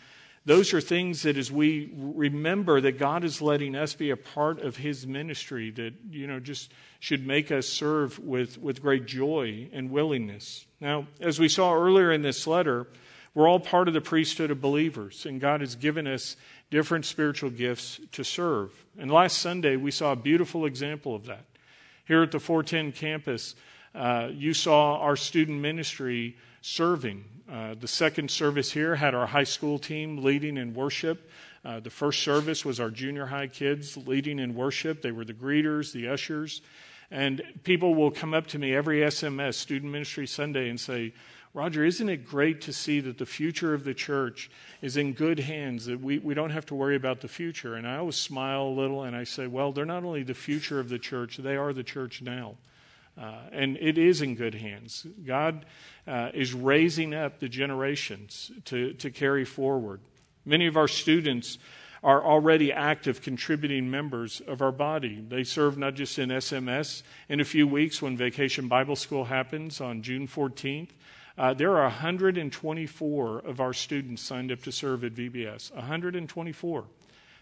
those 0.44 0.75
are 0.75 0.80
things 0.80 1.23
that 1.23 1.37
as 1.37 1.52
we 1.52 1.92
remember 1.94 2.80
that 2.80 2.99
God 2.99 3.23
is 3.23 3.40
letting 3.40 3.76
us 3.76 3.94
be 3.94 4.11
a 4.11 4.16
part 4.16 4.61
of 4.61 4.76
his 4.76 5.06
ministry 5.06 5.70
that 5.73 5.94
you 6.11 6.26
know 6.26 6.40
just 6.40 6.73
should 6.99 7.26
make 7.26 7.52
us 7.52 7.68
serve 7.68 8.18
with, 8.18 8.59
with 8.59 8.82
great 8.82 9.06
joy 9.06 9.68
and 9.73 9.90
willingness. 9.90 10.66
Now, 10.80 11.06
as 11.20 11.38
we 11.38 11.49
saw 11.49 11.75
earlier 11.75 12.10
in 12.10 12.22
this 12.22 12.46
letter, 12.46 12.87
we're 13.34 13.49
all 13.49 13.60
part 13.60 13.87
of 13.87 13.94
the 13.94 14.00
priesthood 14.00 14.50
of 14.50 14.60
believers, 14.60 15.26
and 15.26 15.40
God 15.40 15.60
has 15.60 15.76
given 15.76 16.06
us 16.06 16.37
different 16.70 17.04
spiritual 17.04 17.50
gifts 17.50 18.00
to 18.12 18.25
serve. 18.25 18.72
And 18.99 19.10
last 19.10 19.38
Sunday, 19.38 19.76
we 19.76 19.90
saw 19.90 20.12
a 20.12 20.16
beautiful 20.16 20.64
example 20.64 21.14
of 21.14 21.26
that. 21.26 21.44
Here 22.06 22.22
at 22.22 22.32
the 22.32 22.40
410 22.40 22.92
campus, 22.92 23.54
uh, 23.94 24.28
you 24.32 24.54
saw 24.54 24.99
our 24.99 25.16
student 25.16 25.60
ministry 25.60 26.37
serving. 26.62 27.25
Uh, 27.50 27.75
the 27.78 27.88
second 27.88 28.30
service 28.30 28.72
here 28.72 28.94
had 28.94 29.14
our 29.14 29.26
high 29.26 29.44
school 29.44 29.78
team 29.78 30.25
leading 30.25 30.56
in 30.56 30.72
worship. 30.72 31.30
Uh, 31.64 31.78
the 31.78 31.90
first 31.90 32.22
service 32.22 32.64
was 32.64 32.80
our 32.80 32.90
junior 32.90 33.26
high 33.26 33.49
kids 33.49 33.96
leading 33.96 34.38
in 34.38 34.54
worship. 34.54 35.02
They 35.02 35.12
were 35.12 35.25
the 35.25 35.34
greeters, 35.34 35.92
the 35.92 36.08
ushers. 36.08 36.62
And 37.10 37.42
people 37.64 37.94
will 37.94 38.10
come 38.10 38.34
up 38.34 38.46
to 38.48 38.58
me 38.58 38.74
every 38.74 39.00
SMS, 39.00 39.54
Student 39.54 39.90
Ministry 39.90 40.26
Sunday, 40.26 40.68
and 40.68 40.78
say, 40.78 41.12
Roger, 41.52 41.84
isn't 41.84 42.08
it 42.08 42.24
great 42.24 42.60
to 42.62 42.72
see 42.72 43.00
that 43.00 43.18
the 43.18 43.26
future 43.26 43.74
of 43.74 43.82
the 43.82 43.94
church 43.94 44.50
is 44.82 44.96
in 44.96 45.14
good 45.14 45.40
hands, 45.40 45.86
that 45.86 46.00
we, 46.00 46.18
we 46.18 46.32
don't 46.32 46.50
have 46.50 46.66
to 46.66 46.76
worry 46.76 46.94
about 46.94 47.20
the 47.20 47.28
future? 47.28 47.74
And 47.74 47.88
I 47.88 47.96
always 47.96 48.14
smile 48.14 48.62
a 48.62 48.68
little 48.68 49.02
and 49.02 49.16
I 49.16 49.24
say, 49.24 49.48
well, 49.48 49.72
they're 49.72 49.84
not 49.84 50.04
only 50.04 50.22
the 50.22 50.34
future 50.34 50.78
of 50.78 50.88
the 50.88 50.98
church, 50.98 51.38
they 51.38 51.56
are 51.56 51.72
the 51.72 51.82
church 51.82 52.22
now. 52.22 52.56
Uh, 53.20 53.34
and 53.50 53.76
it 53.80 53.98
is 53.98 54.22
in 54.22 54.36
good 54.36 54.54
hands. 54.54 55.04
God 55.26 55.66
uh, 56.06 56.30
is 56.32 56.54
raising 56.54 57.12
up 57.12 57.40
the 57.40 57.48
generations 57.48 58.52
to, 58.66 58.92
to 58.94 59.10
carry 59.10 59.44
forward. 59.44 60.00
Many 60.44 60.68
of 60.68 60.76
our 60.76 60.88
students 60.88 61.58
are 62.02 62.25
already 62.25 62.73
active 62.73 63.21
contributing 63.21 63.90
members 63.90 64.40
of 64.47 64.62
our 64.62 64.73
body. 64.73 65.23
They 65.28 65.45
serve 65.45 65.76
not 65.76 65.95
just 65.95 66.19
in 66.19 66.30
SMS. 66.30 67.02
In 67.28 67.40
a 67.40 67.45
few 67.45 67.66
weeks, 67.66 68.00
when 68.00 68.16
Vacation 68.16 68.69
Bible 68.69 68.97
School 68.97 69.26
happens 69.26 69.80
on 69.80 70.02
June 70.02 70.26
14th, 70.26 70.90
uh, 71.37 71.54
there 71.54 71.76
are 71.76 71.85
124 71.85 73.38
of 73.40 73.61
our 73.61 73.73
students 73.73 74.23
signed 74.23 74.50
up 74.50 74.62
to 74.62 74.73
serve 74.73 75.04
at 75.04 75.14
VBS. 75.14 75.75
124 75.75 76.85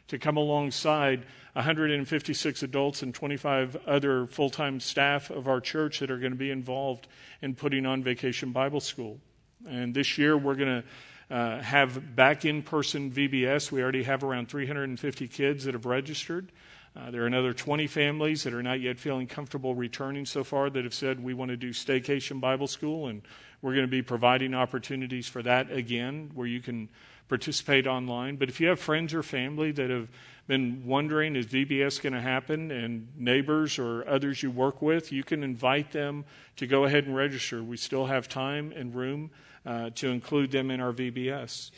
to 0.09 0.19
come 0.19 0.37
alongside 0.37 1.25
156 1.53 2.63
adults 2.63 3.03
and 3.03 3.15
25 3.15 3.77
other 3.87 4.27
full 4.27 4.51
time 4.51 4.81
staff 4.81 5.31
of 5.31 5.47
our 5.49 5.61
church 5.61 6.01
that 6.01 6.11
are 6.11 6.19
going 6.19 6.33
to 6.33 6.39
be 6.39 6.51
involved 6.51 7.07
in 7.43 7.55
putting 7.55 7.87
on 7.87 8.03
Vacation 8.03 8.53
Bible 8.53 8.81
School. 8.81 9.21
And 9.69 9.95
this 9.95 10.19
year 10.19 10.37
we're 10.37 10.55
going 10.55 10.83
to 10.83 10.89
uh, 11.31 11.61
have 11.61 12.17
back 12.17 12.45
in 12.45 12.63
person 12.63 13.11
VBS. 13.11 13.71
We 13.71 13.83
already 13.83 14.05
have 14.05 14.25
around 14.25 14.49
350 14.49 15.29
kids 15.29 15.65
that 15.65 15.75
have 15.75 15.87
registered. 15.87 16.51
Uh, 16.97 17.11
there 17.11 17.23
are 17.23 17.27
another 17.27 17.53
20 17.53 17.87
families 17.87 18.43
that 18.43 18.55
are 18.55 18.63
not 18.63 18.81
yet 18.81 18.99
feeling 18.99 19.27
comfortable 19.27 19.75
returning 19.75 20.25
so 20.27 20.43
far 20.43 20.71
that 20.71 20.85
have 20.85 20.95
said 20.95 21.23
we 21.23 21.35
want 21.35 21.51
to 21.51 21.57
do 21.57 21.71
Staycation 21.71 22.41
Bible 22.41 22.67
School, 22.67 23.09
and 23.09 23.23
we're 23.63 23.75
going 23.75 23.87
to 23.87 23.91
be 23.91 24.03
providing 24.03 24.55
opportunities 24.55 25.29
for 25.29 25.43
that 25.43 25.71
again, 25.71 26.31
where 26.35 26.47
you 26.47 26.61
can 26.61 26.89
participate 27.29 27.87
online. 27.87 28.37
But 28.37 28.49
if 28.49 28.61
you 28.61 28.69
have 28.69 28.81
friends 28.81 29.13
or 29.13 29.23
family 29.23 29.71
that 29.73 29.91
have 29.91 30.09
been 30.47 30.83
wondering, 30.87 31.37
is 31.37 31.47
VBS 31.47 32.01
going 32.03 32.15
to 32.15 32.21
happen, 32.21 32.71
and 32.71 33.07
neighbors 33.17 33.79
or 33.79 34.09
others 34.09 34.43
you 34.43 34.51
work 34.51 34.81
with, 34.81 35.13
you 35.13 35.23
can 35.23 35.45
invite 35.45 35.93
them 35.93 36.25
to 36.57 36.67
go 36.67 36.85
ahead 36.85 37.05
and 37.05 37.15
register. 37.15 37.63
We 37.63 37.77
still 37.77 38.07
have 38.07 38.29
time 38.29 38.73
and 38.75 38.95
room 38.95 39.31
uh, 39.65 39.91
to 39.97 40.09
include 40.09 40.51
them 40.51 40.71
in 40.71 40.81
our 40.81 40.93
VBS. 40.93 41.71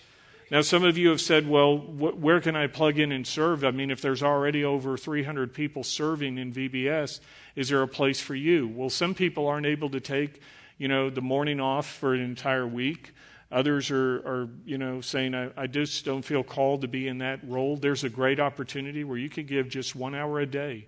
Now, 0.51 0.63
some 0.63 0.83
of 0.83 0.99
you 0.99 1.11
have 1.11 1.21
said, 1.21 1.49
well, 1.49 1.77
wh- 1.77 2.21
where 2.21 2.41
can 2.41 2.57
I 2.57 2.67
plug 2.67 2.99
in 2.99 3.13
and 3.13 3.25
serve? 3.25 3.65
I 3.65 3.71
mean, 3.71 3.91
if 3.91 4.03
there's 4.03 4.23
already 4.23 4.65
over 4.65 4.97
300 4.97 5.55
people 5.55 5.85
serving 5.85 6.39
in 6.39 6.53
VBS, 6.53 7.21
is 7.55 7.69
there 7.69 7.83
a 7.83 7.89
place 7.89 8.21
for 8.21 8.35
you? 8.35 8.67
Well, 8.67 8.91
some 8.91 9.15
people 9.15 9.47
aren't 9.47 9.67
able 9.67 9.91
to 9.91 10.01
take, 10.01 10.41
you 10.77 10.89
know, 10.89 11.09
the 11.09 11.21
morning 11.21 11.61
off 11.61 11.87
for 11.87 12.15
an 12.15 12.21
entire 12.21 12.67
week. 12.67 13.13
Others 13.53 13.93
are, 13.93 14.17
are 14.27 14.49
you 14.65 14.79
know, 14.79 15.01
saying, 15.01 15.35
I, 15.37 15.51
I 15.57 15.67
just 15.69 16.05
don't 16.05 16.23
feel 16.23 16.43
called 16.43 16.83
to 16.83 16.89
be 16.89 17.07
in 17.07 17.19
that 17.19 17.41
role. 17.45 17.77
There's 17.77 18.03
a 18.03 18.09
great 18.09 18.41
opportunity 18.41 19.05
where 19.05 19.19
you 19.19 19.29
could 19.29 19.47
give 19.47 19.69
just 19.69 19.95
one 19.95 20.17
hour 20.17 20.41
a 20.41 20.47
day, 20.47 20.87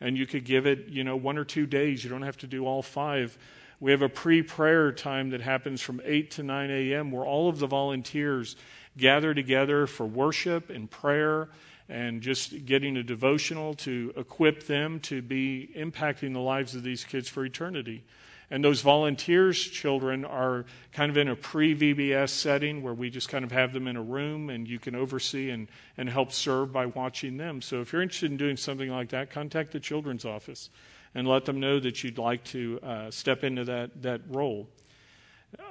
and 0.00 0.16
you 0.16 0.26
could 0.26 0.44
give 0.44 0.66
it, 0.66 0.88
you 0.88 1.04
know, 1.04 1.16
one 1.16 1.38
or 1.38 1.44
two 1.44 1.66
days. 1.66 2.02
You 2.02 2.10
don't 2.10 2.22
have 2.22 2.38
to 2.38 2.48
do 2.48 2.66
all 2.66 2.82
five. 2.82 3.36
We 3.80 3.90
have 3.90 4.02
a 4.02 4.08
pre 4.08 4.42
prayer 4.42 4.92
time 4.92 5.30
that 5.30 5.40
happens 5.40 5.80
from 5.80 6.00
8 6.04 6.30
to 6.32 6.42
9 6.42 6.70
a.m., 6.70 7.10
where 7.10 7.24
all 7.24 7.48
of 7.48 7.58
the 7.58 7.66
volunteers 7.66 8.56
gather 8.96 9.34
together 9.34 9.86
for 9.86 10.06
worship 10.06 10.70
and 10.70 10.90
prayer 10.90 11.48
and 11.88 12.22
just 12.22 12.64
getting 12.64 12.96
a 12.96 13.02
devotional 13.02 13.74
to 13.74 14.12
equip 14.16 14.66
them 14.66 15.00
to 15.00 15.20
be 15.20 15.70
impacting 15.76 16.32
the 16.32 16.40
lives 16.40 16.74
of 16.74 16.82
these 16.82 17.04
kids 17.04 17.28
for 17.28 17.44
eternity. 17.44 18.04
And 18.50 18.62
those 18.62 18.82
volunteers' 18.82 19.60
children 19.60 20.24
are 20.24 20.64
kind 20.92 21.10
of 21.10 21.16
in 21.16 21.28
a 21.28 21.36
pre 21.36 21.74
VBS 21.74 22.28
setting 22.28 22.82
where 22.82 22.94
we 22.94 23.10
just 23.10 23.28
kind 23.28 23.44
of 23.44 23.52
have 23.52 23.72
them 23.72 23.88
in 23.88 23.96
a 23.96 24.02
room 24.02 24.50
and 24.50 24.68
you 24.68 24.78
can 24.78 24.94
oversee 24.94 25.50
and, 25.50 25.68
and 25.96 26.08
help 26.08 26.30
serve 26.30 26.72
by 26.72 26.86
watching 26.86 27.36
them. 27.36 27.62
So 27.62 27.80
if 27.80 27.92
you're 27.92 28.02
interested 28.02 28.30
in 28.30 28.36
doing 28.36 28.56
something 28.56 28.90
like 28.90 29.08
that, 29.10 29.30
contact 29.30 29.72
the 29.72 29.80
children's 29.80 30.24
office 30.24 30.70
and 31.14 31.28
let 31.28 31.44
them 31.44 31.60
know 31.60 31.78
that 31.80 32.02
you'd 32.02 32.18
like 32.18 32.44
to 32.44 32.80
uh, 32.82 33.10
step 33.10 33.44
into 33.44 33.64
that, 33.64 34.02
that 34.02 34.20
role. 34.28 34.68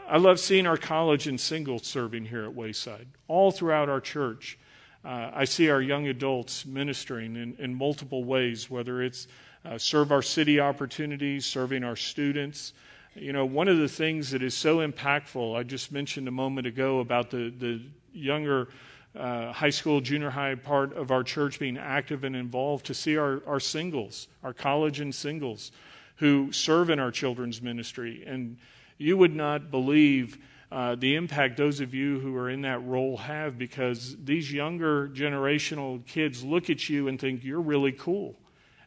I 0.08 0.18
love 0.18 0.40
seeing 0.40 0.66
our 0.66 0.78
college 0.78 1.28
and 1.28 1.40
singles 1.40 1.86
serving 1.86 2.26
here 2.26 2.44
at 2.44 2.54
Wayside, 2.54 3.08
all 3.28 3.52
throughout 3.52 3.90
our 3.90 4.00
church. 4.00 4.58
Uh, 5.04 5.32
I 5.34 5.46
see 5.46 5.70
our 5.70 5.82
young 5.82 6.08
adults 6.08 6.66
ministering 6.66 7.36
in, 7.36 7.56
in 7.60 7.76
multiple 7.76 8.24
ways, 8.24 8.70
whether 8.70 9.02
it's 9.02 9.28
uh, 9.66 9.78
serve 9.78 10.12
our 10.12 10.22
city 10.22 10.60
opportunities, 10.60 11.46
serving 11.46 11.84
our 11.84 11.96
students. 11.98 12.74
You 13.16 13.34
know, 13.34 13.46
one 13.46 13.68
of 13.68 13.78
the 13.78 13.90
things 13.90 14.32
that 14.32 14.42
is 14.42 14.56
so 14.56 14.78
impactful, 14.78 15.58
I 15.58 15.64
just 15.64 15.92
mentioned 15.92 16.28
a 16.28 16.32
moment 16.32 16.68
ago 16.68 17.00
about 17.00 17.30
the, 17.30 17.54
the 17.58 17.82
younger 18.14 18.70
uh, 19.18 19.52
high 19.52 19.70
school, 19.70 20.02
junior 20.02 20.30
high 20.30 20.56
part 20.56 20.94
of 20.94 21.12
our 21.12 21.24
church 21.24 21.60
being 21.60 21.78
active 21.78 22.24
and 22.24 22.36
involved, 22.36 22.86
to 22.88 22.94
see 22.94 23.18
our, 23.18 23.42
our 23.46 23.60
singles, 23.60 24.28
our 24.44 24.54
college 24.54 25.00
and 25.00 25.14
singles 25.14 25.72
who 26.18 26.52
serve 26.52 26.90
in 26.90 27.00
our 27.00 27.12
children's 27.12 27.62
ministry. 27.62 28.24
And 28.26 28.58
you 28.98 29.18
would 29.18 29.36
not 29.36 29.72
believe 29.72 30.38
uh, 30.72 30.96
the 30.96 31.16
impact 31.16 31.58
those 31.58 31.80
of 31.80 31.94
you 31.94 32.20
who 32.20 32.36
are 32.36 32.50
in 32.50 32.62
that 32.62 32.84
role 32.84 33.18
have 33.18 33.58
because 33.58 34.16
these 34.24 34.52
younger 34.52 35.08
generational 35.10 36.04
kids 36.08 36.44
look 36.44 36.70
at 36.70 36.90
you 36.90 37.08
and 37.08 37.20
think 37.20 37.44
you're 37.44 37.62
really 37.62 37.92
cool 37.92 38.36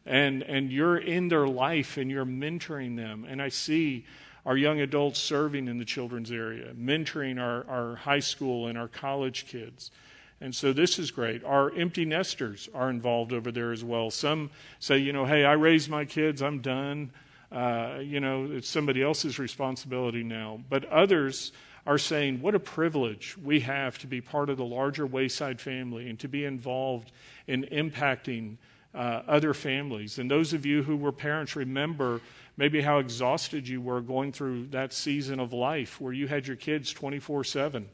and, 0.05 0.43
and 0.43 0.71
you're 0.71 0.97
in 0.97 1.27
their 1.29 1.47
life 1.47 1.97
and 1.97 2.11
you're 2.11 2.25
mentoring 2.25 2.97
them. 2.97 3.25
And 3.27 3.41
I 3.41 3.49
see 3.49 4.05
our 4.45 4.57
young 4.57 4.79
adults 4.79 5.19
serving 5.19 5.67
in 5.67 5.77
the 5.77 5.85
children's 5.85 6.31
area, 6.31 6.73
mentoring 6.73 7.39
our, 7.39 7.65
our 7.69 7.95
high 7.95 8.19
school 8.19 8.67
and 8.67 8.77
our 8.77 8.87
college 8.87 9.45
kids. 9.47 9.91
And 10.39 10.55
so 10.55 10.71
this 10.71 10.99
is 10.99 11.09
great. 11.09 11.43
Our 11.43 11.73
empty 11.73 12.05
nesters 12.05 12.69
are 12.73 12.89
involved 12.89 13.33
over 13.33 13.51
there 13.51 13.71
as 13.71 13.83
well. 13.83 14.11
Some 14.11 14.51
say, 14.79 14.99
you 14.99 15.11
know, 15.11 15.25
hey, 15.25 15.45
I 15.45 15.53
raised 15.53 15.89
my 15.89 16.05
kids, 16.05 16.41
I'm 16.41 16.61
done. 16.61 17.11
Uh, 17.51 17.99
you 18.01 18.19
know, 18.19 18.45
it's 18.51 18.69
somebody 18.69 19.01
else's 19.01 19.39
responsibility 19.39 20.23
now. 20.23 20.59
But 20.69 20.85
others 20.85 21.53
are 21.87 21.97
saying, 21.97 22.41
what 22.41 22.53
a 22.53 22.59
privilege 22.59 23.37
we 23.37 23.61
have 23.61 23.97
to 23.99 24.07
be 24.07 24.21
part 24.21 24.49
of 24.49 24.57
the 24.57 24.65
larger 24.65 25.05
Wayside 25.05 25.59
family 25.59 26.09
and 26.09 26.19
to 26.19 26.27
be 26.27 26.45
involved 26.45 27.11
in 27.47 27.63
impacting 27.71 28.57
uh, 28.93 29.21
other 29.27 29.53
families. 29.53 30.19
And 30.19 30.29
those 30.29 30.53
of 30.53 30.65
you 30.65 30.83
who 30.83 30.97
were 30.97 31.11
parents 31.11 31.55
remember 31.55 32.21
maybe 32.57 32.81
how 32.81 32.97
exhausted 32.99 33.67
you 33.67 33.79
were 33.79 34.01
going 34.01 34.31
through 34.31 34.67
that 34.67 34.91
season 34.91 35.39
of 35.39 35.53
life 35.53 36.01
where 36.01 36.13
you 36.13 36.27
had 36.27 36.45
your 36.45 36.55
kids 36.55 36.91
24 36.91 37.43
7. 37.43 37.87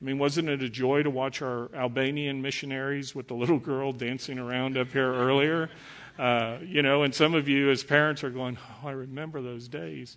I 0.00 0.04
mean, 0.04 0.18
wasn't 0.18 0.48
it 0.48 0.62
a 0.62 0.68
joy 0.68 1.02
to 1.02 1.10
watch 1.10 1.42
our 1.42 1.70
Albanian 1.74 2.40
missionaries 2.40 3.14
with 3.14 3.28
the 3.28 3.34
little 3.34 3.58
girl 3.58 3.92
dancing 3.92 4.38
around 4.38 4.78
up 4.78 4.92
here 4.92 5.12
earlier? 5.12 5.68
Uh, 6.18 6.56
you 6.64 6.80
know, 6.80 7.02
and 7.02 7.14
some 7.14 7.34
of 7.34 7.48
you 7.48 7.70
as 7.70 7.84
parents 7.84 8.24
are 8.24 8.30
going, 8.30 8.56
oh, 8.82 8.88
I 8.88 8.92
remember 8.92 9.42
those 9.42 9.68
days. 9.68 10.16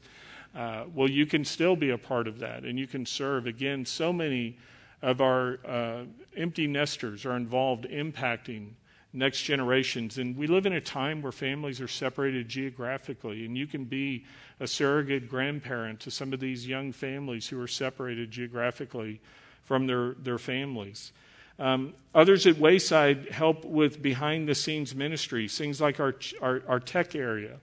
Uh, 0.55 0.85
well, 0.93 1.09
you 1.09 1.25
can 1.25 1.43
still 1.43 1.75
be 1.75 1.89
a 1.89 1.97
part 1.97 2.27
of 2.27 2.39
that 2.39 2.63
and 2.63 2.79
you 2.79 2.87
can 2.87 3.05
serve. 3.05 3.45
Again, 3.45 3.85
so 3.85 4.13
many 4.13 4.57
of 5.01 5.19
our 5.19 5.59
uh, 5.65 6.03
empty 6.37 6.65
nesters 6.65 7.25
are 7.25 7.35
involved 7.35 7.85
impacting 7.85 8.69
next 9.11 9.41
generations. 9.43 10.17
And 10.17 10.37
we 10.37 10.47
live 10.47 10.65
in 10.65 10.73
a 10.73 10.81
time 10.81 11.21
where 11.21 11.33
families 11.33 11.81
are 11.81 11.87
separated 11.89 12.47
geographically, 12.47 13.45
and 13.45 13.57
you 13.57 13.67
can 13.67 13.83
be 13.83 14.25
a 14.59 14.67
surrogate 14.67 15.29
grandparent 15.29 15.99
to 16.01 16.11
some 16.11 16.31
of 16.31 16.39
these 16.39 16.67
young 16.67 16.91
families 16.91 17.47
who 17.47 17.61
are 17.61 17.67
separated 17.67 18.31
geographically 18.31 19.21
from 19.63 19.87
their, 19.87 20.13
their 20.13 20.37
families. 20.37 21.11
Um, 21.59 21.93
others 22.15 22.47
at 22.47 22.57
Wayside 22.57 23.29
help 23.29 23.63
with 23.63 24.01
behind 24.01 24.47
the 24.47 24.55
scenes 24.55 24.95
ministries, 24.95 25.57
things 25.57 25.79
like 25.79 25.99
our, 25.99 26.15
our, 26.41 26.63
our, 26.67 26.79
tech 26.79 27.15
area. 27.15 27.57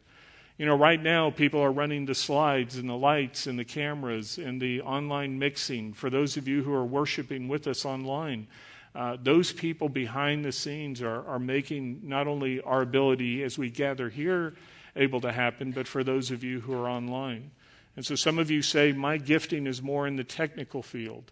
You 0.58 0.66
know, 0.66 0.76
right 0.76 1.02
now, 1.02 1.30
people 1.30 1.60
are 1.60 1.72
running 1.72 2.06
the 2.06 2.14
slides 2.14 2.76
and 2.76 2.88
the 2.88 2.96
lights 2.96 3.46
and 3.46 3.58
the 3.58 3.64
cameras 3.64 4.38
and 4.38 4.60
the 4.60 4.82
online 4.82 5.38
mixing. 5.38 5.92
For 5.92 6.08
those 6.08 6.36
of 6.36 6.46
you 6.46 6.62
who 6.62 6.72
are 6.72 6.84
worshiping 6.84 7.48
with 7.48 7.66
us 7.66 7.84
online, 7.84 8.46
uh, 8.94 9.16
those 9.22 9.52
people 9.52 9.88
behind 9.88 10.44
the 10.44 10.52
scenes 10.52 11.00
are, 11.02 11.26
are 11.26 11.38
making 11.38 12.00
not 12.04 12.26
only 12.26 12.60
our 12.60 12.82
ability 12.82 13.42
as 13.42 13.56
we 13.56 13.70
gather 13.70 14.08
here 14.08 14.54
able 14.96 15.20
to 15.20 15.32
happen, 15.32 15.72
but 15.72 15.88
for 15.88 16.04
those 16.04 16.30
of 16.30 16.44
you 16.44 16.60
who 16.60 16.74
are 16.74 16.88
online. 16.88 17.50
And 17.96 18.04
so 18.04 18.14
some 18.14 18.38
of 18.38 18.50
you 18.50 18.62
say, 18.62 18.92
My 18.92 19.16
gifting 19.16 19.66
is 19.66 19.82
more 19.82 20.06
in 20.06 20.16
the 20.16 20.24
technical 20.24 20.82
field. 20.82 21.30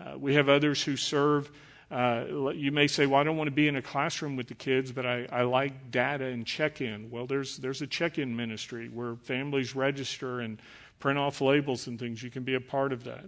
Uh, 0.00 0.16
we 0.18 0.34
have 0.34 0.48
others 0.48 0.82
who 0.82 0.96
serve. 0.96 1.50
Uh, 1.90 2.52
you 2.54 2.72
may 2.72 2.86
say, 2.86 3.06
Well, 3.06 3.20
I 3.20 3.24
don't 3.24 3.36
want 3.36 3.48
to 3.48 3.54
be 3.54 3.68
in 3.68 3.76
a 3.76 3.82
classroom 3.82 4.36
with 4.36 4.48
the 4.48 4.54
kids, 4.54 4.92
but 4.92 5.04
I, 5.04 5.26
I 5.30 5.42
like 5.42 5.90
data 5.90 6.26
and 6.26 6.46
check 6.46 6.80
in. 6.80 7.10
Well, 7.10 7.26
there's, 7.26 7.58
there's 7.58 7.82
a 7.82 7.86
check 7.86 8.18
in 8.18 8.34
ministry 8.34 8.88
where 8.88 9.16
families 9.16 9.74
register 9.74 10.40
and 10.40 10.60
print 11.00 11.18
off 11.18 11.40
labels 11.40 11.86
and 11.86 11.98
things. 11.98 12.22
You 12.22 12.30
can 12.30 12.44
be 12.44 12.54
a 12.54 12.60
part 12.60 12.92
of 12.92 13.04
that. 13.04 13.24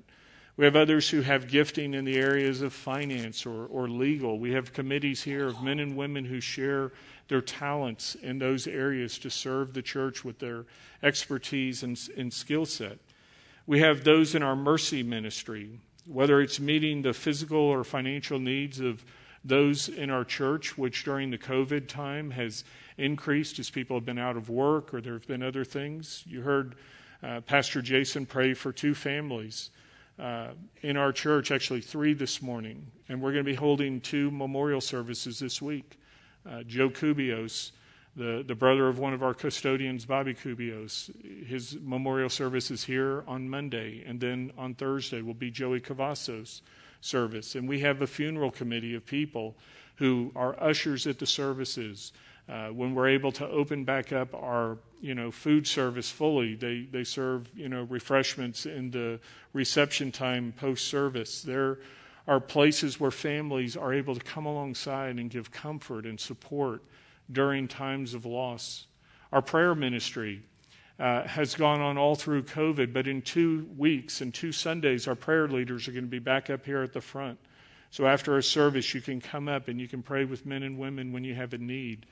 We 0.56 0.66
have 0.66 0.76
others 0.76 1.08
who 1.08 1.22
have 1.22 1.48
gifting 1.48 1.94
in 1.94 2.04
the 2.04 2.16
areas 2.16 2.60
of 2.60 2.74
finance 2.74 3.46
or, 3.46 3.66
or 3.66 3.88
legal. 3.88 4.38
We 4.38 4.52
have 4.52 4.72
committees 4.72 5.22
here 5.22 5.46
of 5.46 5.62
men 5.62 5.80
and 5.80 5.96
women 5.96 6.26
who 6.26 6.40
share 6.40 6.92
their 7.28 7.40
talents 7.40 8.16
in 8.16 8.38
those 8.38 8.66
areas 8.66 9.18
to 9.20 9.30
serve 9.30 9.72
the 9.72 9.80
church 9.80 10.24
with 10.24 10.38
their 10.38 10.66
expertise 11.02 11.82
and, 11.82 11.98
and 12.18 12.30
skill 12.32 12.66
set. 12.66 12.98
We 13.66 13.80
have 13.80 14.04
those 14.04 14.34
in 14.34 14.42
our 14.42 14.56
mercy 14.56 15.02
ministry 15.02 15.80
whether 16.06 16.40
it's 16.40 16.58
meeting 16.58 17.02
the 17.02 17.12
physical 17.12 17.58
or 17.58 17.84
financial 17.84 18.38
needs 18.38 18.80
of 18.80 19.04
those 19.44 19.88
in 19.88 20.10
our 20.10 20.24
church, 20.24 20.78
which 20.78 21.04
during 21.04 21.30
the 21.30 21.38
COVID 21.38 21.88
time 21.88 22.30
has 22.30 22.64
increased 22.98 23.58
as 23.58 23.70
people 23.70 23.96
have 23.96 24.04
been 24.04 24.18
out 24.18 24.36
of 24.36 24.48
work 24.48 24.94
or 24.94 25.00
there 25.00 25.14
have 25.14 25.26
been 25.26 25.42
other 25.42 25.64
things. 25.64 26.24
You 26.26 26.42
heard 26.42 26.76
uh, 27.22 27.40
Pastor 27.40 27.82
Jason 27.82 28.26
pray 28.26 28.54
for 28.54 28.72
two 28.72 28.94
families 28.94 29.70
uh, 30.18 30.48
in 30.82 30.96
our 30.96 31.12
church, 31.12 31.50
actually 31.50 31.80
three 31.80 32.14
this 32.14 32.42
morning, 32.42 32.86
and 33.08 33.20
we're 33.20 33.32
going 33.32 33.44
to 33.44 33.50
be 33.50 33.56
holding 33.56 34.00
two 34.00 34.30
memorial 34.30 34.80
services 34.80 35.38
this 35.38 35.62
week. 35.62 35.98
Uh, 36.48 36.62
Joe 36.64 36.90
Cubios 36.90 37.72
the, 38.14 38.44
the 38.46 38.54
brother 38.54 38.88
of 38.88 38.98
one 38.98 39.14
of 39.14 39.22
our 39.22 39.34
custodians, 39.34 40.04
Bobby 40.04 40.34
Cubios. 40.34 41.10
His 41.46 41.78
memorial 41.80 42.28
service 42.28 42.70
is 42.70 42.84
here 42.84 43.24
on 43.26 43.48
Monday, 43.48 44.04
and 44.06 44.20
then 44.20 44.52
on 44.58 44.74
Thursday 44.74 45.22
will 45.22 45.34
be 45.34 45.50
Joey 45.50 45.80
Cavasso's 45.80 46.62
service. 47.00 47.54
And 47.54 47.68
we 47.68 47.80
have 47.80 48.02
a 48.02 48.06
funeral 48.06 48.50
committee 48.50 48.94
of 48.94 49.06
people 49.06 49.56
who 49.96 50.30
are 50.36 50.60
ushers 50.62 51.06
at 51.06 51.18
the 51.18 51.26
services. 51.26 52.12
Uh, 52.48 52.68
when 52.68 52.94
we're 52.94 53.08
able 53.08 53.32
to 53.32 53.46
open 53.48 53.84
back 53.84 54.12
up 54.12 54.34
our 54.34 54.78
you 55.00 55.14
know 55.14 55.30
food 55.30 55.66
service 55.66 56.10
fully, 56.10 56.54
they 56.54 56.86
they 56.90 57.04
serve 57.04 57.48
you 57.54 57.68
know 57.68 57.84
refreshments 57.84 58.66
in 58.66 58.90
the 58.90 59.20
reception 59.52 60.12
time 60.12 60.52
post 60.56 60.86
service. 60.86 61.42
There 61.42 61.78
are 62.26 62.40
places 62.40 63.00
where 63.00 63.10
families 63.10 63.76
are 63.76 63.92
able 63.92 64.14
to 64.14 64.20
come 64.20 64.44
alongside 64.44 65.18
and 65.18 65.30
give 65.30 65.50
comfort 65.50 66.04
and 66.04 66.20
support 66.20 66.82
during 67.30 67.68
times 67.68 68.14
of 68.14 68.24
loss. 68.24 68.86
Our 69.32 69.42
prayer 69.42 69.74
ministry 69.74 70.42
uh, 70.98 71.26
has 71.26 71.54
gone 71.54 71.80
on 71.80 71.96
all 71.98 72.14
through 72.14 72.44
COVID, 72.44 72.92
but 72.92 73.06
in 73.06 73.22
two 73.22 73.68
weeks 73.76 74.20
and 74.20 74.32
two 74.32 74.52
Sundays, 74.52 75.08
our 75.08 75.14
prayer 75.14 75.48
leaders 75.48 75.88
are 75.88 75.92
going 75.92 76.04
to 76.04 76.10
be 76.10 76.18
back 76.18 76.50
up 76.50 76.64
here 76.64 76.82
at 76.82 76.92
the 76.92 77.00
front. 77.00 77.38
So 77.90 78.06
after 78.06 78.36
a 78.36 78.42
service, 78.42 78.94
you 78.94 79.00
can 79.00 79.20
come 79.20 79.48
up 79.48 79.68
and 79.68 79.80
you 79.80 79.88
can 79.88 80.02
pray 80.02 80.24
with 80.24 80.46
men 80.46 80.62
and 80.62 80.78
women 80.78 81.12
when 81.12 81.24
you 81.24 81.34
have 81.34 81.52
a 81.52 81.58
need. 81.58 82.06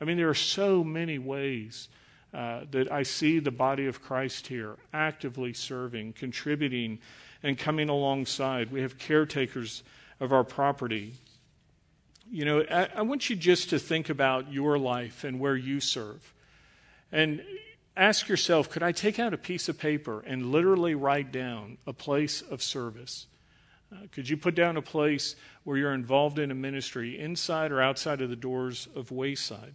I 0.00 0.04
mean, 0.04 0.16
there 0.16 0.28
are 0.28 0.34
so 0.34 0.84
many 0.84 1.18
ways 1.18 1.88
uh, 2.34 2.60
that 2.70 2.90
I 2.92 3.02
see 3.02 3.38
the 3.38 3.50
body 3.50 3.86
of 3.86 4.02
Christ 4.02 4.46
here 4.46 4.76
actively 4.92 5.52
serving, 5.52 6.12
contributing, 6.14 6.98
and 7.42 7.58
coming 7.58 7.88
alongside. 7.88 8.70
We 8.70 8.82
have 8.82 8.98
caretakers 8.98 9.82
of 10.20 10.32
our 10.32 10.44
property 10.44 11.14
you 12.30 12.44
know, 12.44 12.64
I, 12.70 12.88
I, 12.96 13.02
want 13.02 13.30
you 13.30 13.36
just 13.36 13.70
to 13.70 13.78
think 13.78 14.08
about 14.08 14.52
your 14.52 14.78
life 14.78 15.24
and 15.24 15.38
where 15.38 15.56
you 15.56 15.80
serve. 15.80 16.34
And 17.12 17.42
ask 17.96 18.28
yourself 18.28 18.68
could 18.68 18.82
I 18.82 18.92
take 18.92 19.18
out 19.18 19.32
a 19.32 19.38
piece 19.38 19.68
of 19.68 19.78
paper 19.78 20.22
and 20.26 20.50
literally 20.52 20.94
write 20.94 21.32
down 21.32 21.78
a 21.86 21.92
place 21.92 22.42
of 22.42 22.62
service? 22.62 23.26
Uh, 23.92 24.06
could 24.10 24.28
you 24.28 24.36
put 24.36 24.54
down 24.54 24.76
a 24.76 24.82
place 24.82 25.36
where 25.64 25.76
you're 25.76 25.94
involved 25.94 26.38
in 26.38 26.50
a 26.50 26.54
ministry 26.54 27.18
inside 27.18 27.70
or 27.70 27.80
outside 27.80 28.20
of 28.20 28.30
the 28.30 28.36
doors 28.36 28.88
of 28.96 29.10
Wayside? 29.10 29.74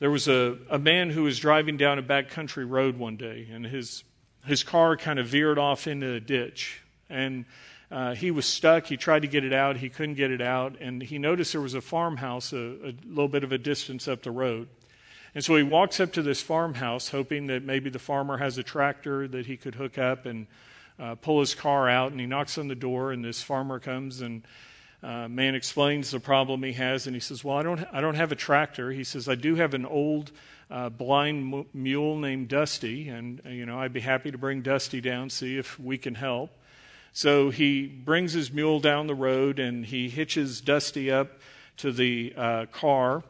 There 0.00 0.10
was 0.10 0.28
a, 0.28 0.58
a 0.70 0.78
man 0.78 1.10
who 1.10 1.24
was 1.24 1.38
driving 1.38 1.76
down 1.76 1.98
a 1.98 2.02
backcountry 2.02 2.68
road 2.68 2.98
one 2.98 3.16
day, 3.16 3.48
and 3.52 3.66
his, 3.66 4.02
his 4.46 4.62
car 4.62 4.96
kind 4.96 5.18
of 5.18 5.26
veered 5.26 5.58
off 5.58 5.86
into 5.86 6.12
a 6.12 6.20
ditch. 6.20 6.80
And 7.08 7.44
uh, 7.90 8.14
he 8.14 8.30
was 8.30 8.46
stuck. 8.46 8.86
He 8.86 8.96
tried 8.96 9.22
to 9.22 9.28
get 9.28 9.44
it 9.44 9.52
out. 9.52 9.76
He 9.76 9.88
couldn't 9.88 10.14
get 10.14 10.30
it 10.30 10.40
out. 10.40 10.76
And 10.80 11.02
he 11.02 11.18
noticed 11.18 11.52
there 11.52 11.60
was 11.60 11.74
a 11.74 11.80
farmhouse 11.80 12.52
a, 12.52 12.58
a 12.58 12.94
little 13.04 13.28
bit 13.28 13.42
of 13.42 13.52
a 13.52 13.58
distance 13.58 14.06
up 14.06 14.22
the 14.22 14.30
road. 14.30 14.68
And 15.34 15.44
so 15.44 15.56
he 15.56 15.62
walks 15.62 16.00
up 16.00 16.12
to 16.12 16.22
this 16.22 16.40
farmhouse, 16.40 17.08
hoping 17.08 17.48
that 17.48 17.64
maybe 17.64 17.90
the 17.90 17.98
farmer 17.98 18.38
has 18.38 18.58
a 18.58 18.62
tractor 18.62 19.28
that 19.28 19.46
he 19.46 19.56
could 19.56 19.74
hook 19.74 19.98
up 19.98 20.26
and 20.26 20.46
uh, 20.98 21.14
pull 21.16 21.40
his 21.40 21.54
car 21.54 21.88
out. 21.88 22.12
And 22.12 22.20
he 22.20 22.26
knocks 22.26 22.58
on 22.58 22.68
the 22.68 22.74
door, 22.74 23.12
and 23.12 23.24
this 23.24 23.42
farmer 23.42 23.78
comes 23.78 24.20
and 24.20 24.42
uh, 25.02 25.28
man 25.28 25.54
explains 25.54 26.10
the 26.10 26.20
problem 26.20 26.62
he 26.62 26.74
has, 26.74 27.06
and 27.06 27.16
he 27.16 27.20
says, 27.20 27.42
"Well, 27.42 27.56
I 27.56 27.62
don't, 27.62 27.84
I 27.90 28.02
don't 28.02 28.16
have 28.16 28.32
a 28.32 28.36
tractor." 28.36 28.90
He 28.92 29.04
says, 29.04 29.28
"I 29.28 29.34
do 29.34 29.54
have 29.54 29.72
an 29.72 29.86
old 29.86 30.30
uh, 30.70 30.90
blind 30.90 31.64
mule 31.72 32.18
named 32.18 32.48
Dusty, 32.48 33.08
and 33.08 33.40
uh, 33.46 33.48
you 33.48 33.64
know 33.64 33.80
I'd 33.80 33.94
be 33.94 34.00
happy 34.00 34.30
to 34.30 34.36
bring 34.36 34.60
Dusty 34.60 35.00
down, 35.00 35.30
see 35.30 35.56
if 35.56 35.80
we 35.80 35.96
can 35.96 36.14
help." 36.14 36.50
So 37.12 37.50
he 37.50 37.86
brings 37.86 38.32
his 38.32 38.52
mule 38.52 38.80
down 38.80 39.06
the 39.06 39.14
road 39.14 39.58
and 39.58 39.84
he 39.84 40.08
hitches 40.08 40.60
Dusty 40.60 41.10
up 41.10 41.40
to 41.78 41.92
the 41.92 42.32
uh, 42.36 42.66
car. 42.66 43.22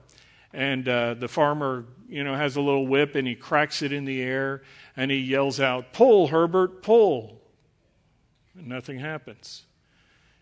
And 0.53 0.89
uh, 0.89 1.15
the 1.15 1.29
farmer, 1.29 1.87
you 2.09 2.25
know, 2.25 2.35
has 2.35 2.57
a 2.57 2.61
little 2.61 2.87
whip 2.87 3.15
and 3.15 3.27
he 3.27 3.35
cracks 3.35 3.83
it 3.83 3.93
in 3.93 4.05
the 4.05 4.21
air 4.21 4.63
and 4.97 5.11
he 5.11 5.19
yells 5.19 5.61
out, 5.61 5.93
Pull, 5.93 6.29
Herbert, 6.29 6.83
pull. 6.83 7.41
And 8.57 8.69
nothing 8.69 8.99
happens. 8.99 9.63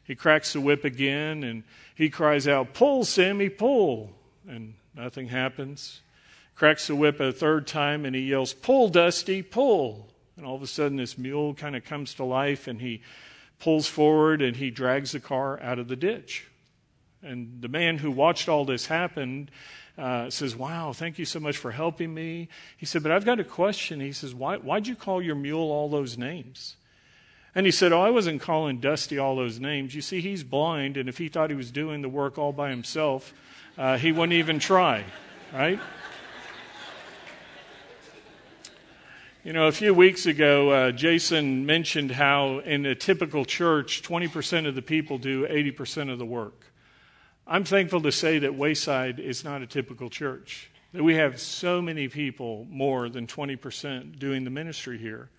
He 0.03 0.15
cracks 0.15 0.55
the 0.55 0.61
whip 0.61 0.85
again 0.85 1.45
and 1.45 1.63
he 1.95 2.09
cries 2.09 2.49
out, 2.49 2.73
Pull, 2.73 3.05
Sammy, 3.05 3.51
pull. 3.51 4.11
And 4.49 4.75
nothing 4.97 5.29
happens. 5.29 6.01
Cracks 6.55 6.87
the 6.87 6.97
whip 6.97 7.21
a 7.21 7.31
third 7.31 7.67
time 7.67 8.05
and 8.05 8.17
he 8.17 8.23
yells, 8.23 8.55
Pull, 8.55 8.89
Dusty, 8.89 9.43
pull. 9.43 10.09
And 10.39 10.47
all 10.47 10.55
of 10.55 10.63
a 10.63 10.69
sudden, 10.69 10.97
this 10.97 11.19
mule 11.19 11.53
kind 11.53 11.75
of 11.75 11.85
comes 11.85 12.15
to 12.15 12.25
life 12.25 12.69
and 12.69 12.81
he 12.81 13.03
pulls 13.59 13.89
forward 13.89 14.41
and 14.41 14.57
he 14.57 14.71
drags 14.71 15.11
the 15.11 15.19
car 15.19 15.61
out 15.61 15.81
of 15.81 15.89
the 15.89 15.97
ditch. 15.97 16.47
And 17.23 17.61
the 17.61 17.69
man 17.69 17.99
who 17.99 18.13
watched 18.13 18.49
all 18.49 18.65
this 18.65 18.87
happen 18.87 19.51
uh, 19.99 20.31
says, 20.31 20.55
Wow, 20.55 20.93
thank 20.93 21.19
you 21.19 21.25
so 21.25 21.41
much 21.41 21.57
for 21.57 21.73
helping 21.73 22.15
me. 22.15 22.49
He 22.77 22.87
said, 22.87 23.03
But 23.03 23.11
I've 23.11 23.25
got 23.25 23.41
a 23.41 23.45
question. 23.45 23.99
He 23.99 24.13
says, 24.13 24.33
Why, 24.33 24.57
Why'd 24.57 24.87
you 24.87 24.95
call 24.95 25.21
your 25.21 25.35
mule 25.35 25.73
all 25.73 25.89
those 25.89 26.17
names? 26.17 26.77
And 27.53 27.67
he 27.67 27.73
said, 27.73 27.93
Oh, 27.93 28.01
I 28.01 28.11
wasn't 28.11 28.41
calling 28.41 28.79
Dusty 28.79 29.19
all 29.19 29.35
those 29.35 29.59
names. 29.59 29.97
You 29.97 30.03
see, 30.03 30.21
he's 30.21 30.45
blind, 30.45 30.97
and 30.97 31.09
if 31.09 31.19
he 31.19 31.29
thought 31.29 31.51
he 31.51 31.57
was 31.57 31.73
doing 31.73 32.03
the 32.03 32.09
work 32.09 32.39
all 32.39 32.53
by 32.53 32.71
himself, 32.71 33.33
uh, 33.77 33.99
he 33.99 34.13
wouldn't 34.13 34.35
even 34.35 34.61
try, 34.61 35.05
right? 35.53 35.81
You 39.45 39.53
know, 39.53 39.69
a 39.69 39.73
few 39.73 39.95
weeks 39.95 40.27
ago, 40.27 40.71
uh, 40.71 40.91
Jason 40.91 41.65
mentioned 41.65 42.11
how 42.11 42.59
in 42.59 42.85
a 42.85 42.97
typical 42.97 43.45
church, 43.45 44.03
20% 44.03 44.67
of 44.67 44.75
the 44.75 44.83
people 44.83 45.17
do 45.17 45.47
80% 45.47 46.11
of 46.11 46.19
the 46.19 46.27
work. 46.27 46.73
I'm 47.47 47.63
thankful 47.63 48.01
to 48.03 48.11
say 48.11 48.41
that 48.41 48.57
Wayside 48.57 49.21
is 49.21 49.45
not 49.45 49.63
a 49.63 49.67
typical 49.69 50.11
church, 50.11 50.73
that 50.93 51.05
we 51.05 51.15
have 51.15 51.41
so 51.41 51.81
many 51.81 52.09
people, 52.09 52.67
more 52.69 53.09
than 53.09 53.29
20%, 53.29 54.19
doing 54.19 54.43
the 54.43 54.51
ministry 54.51 54.99
here. 54.99 55.31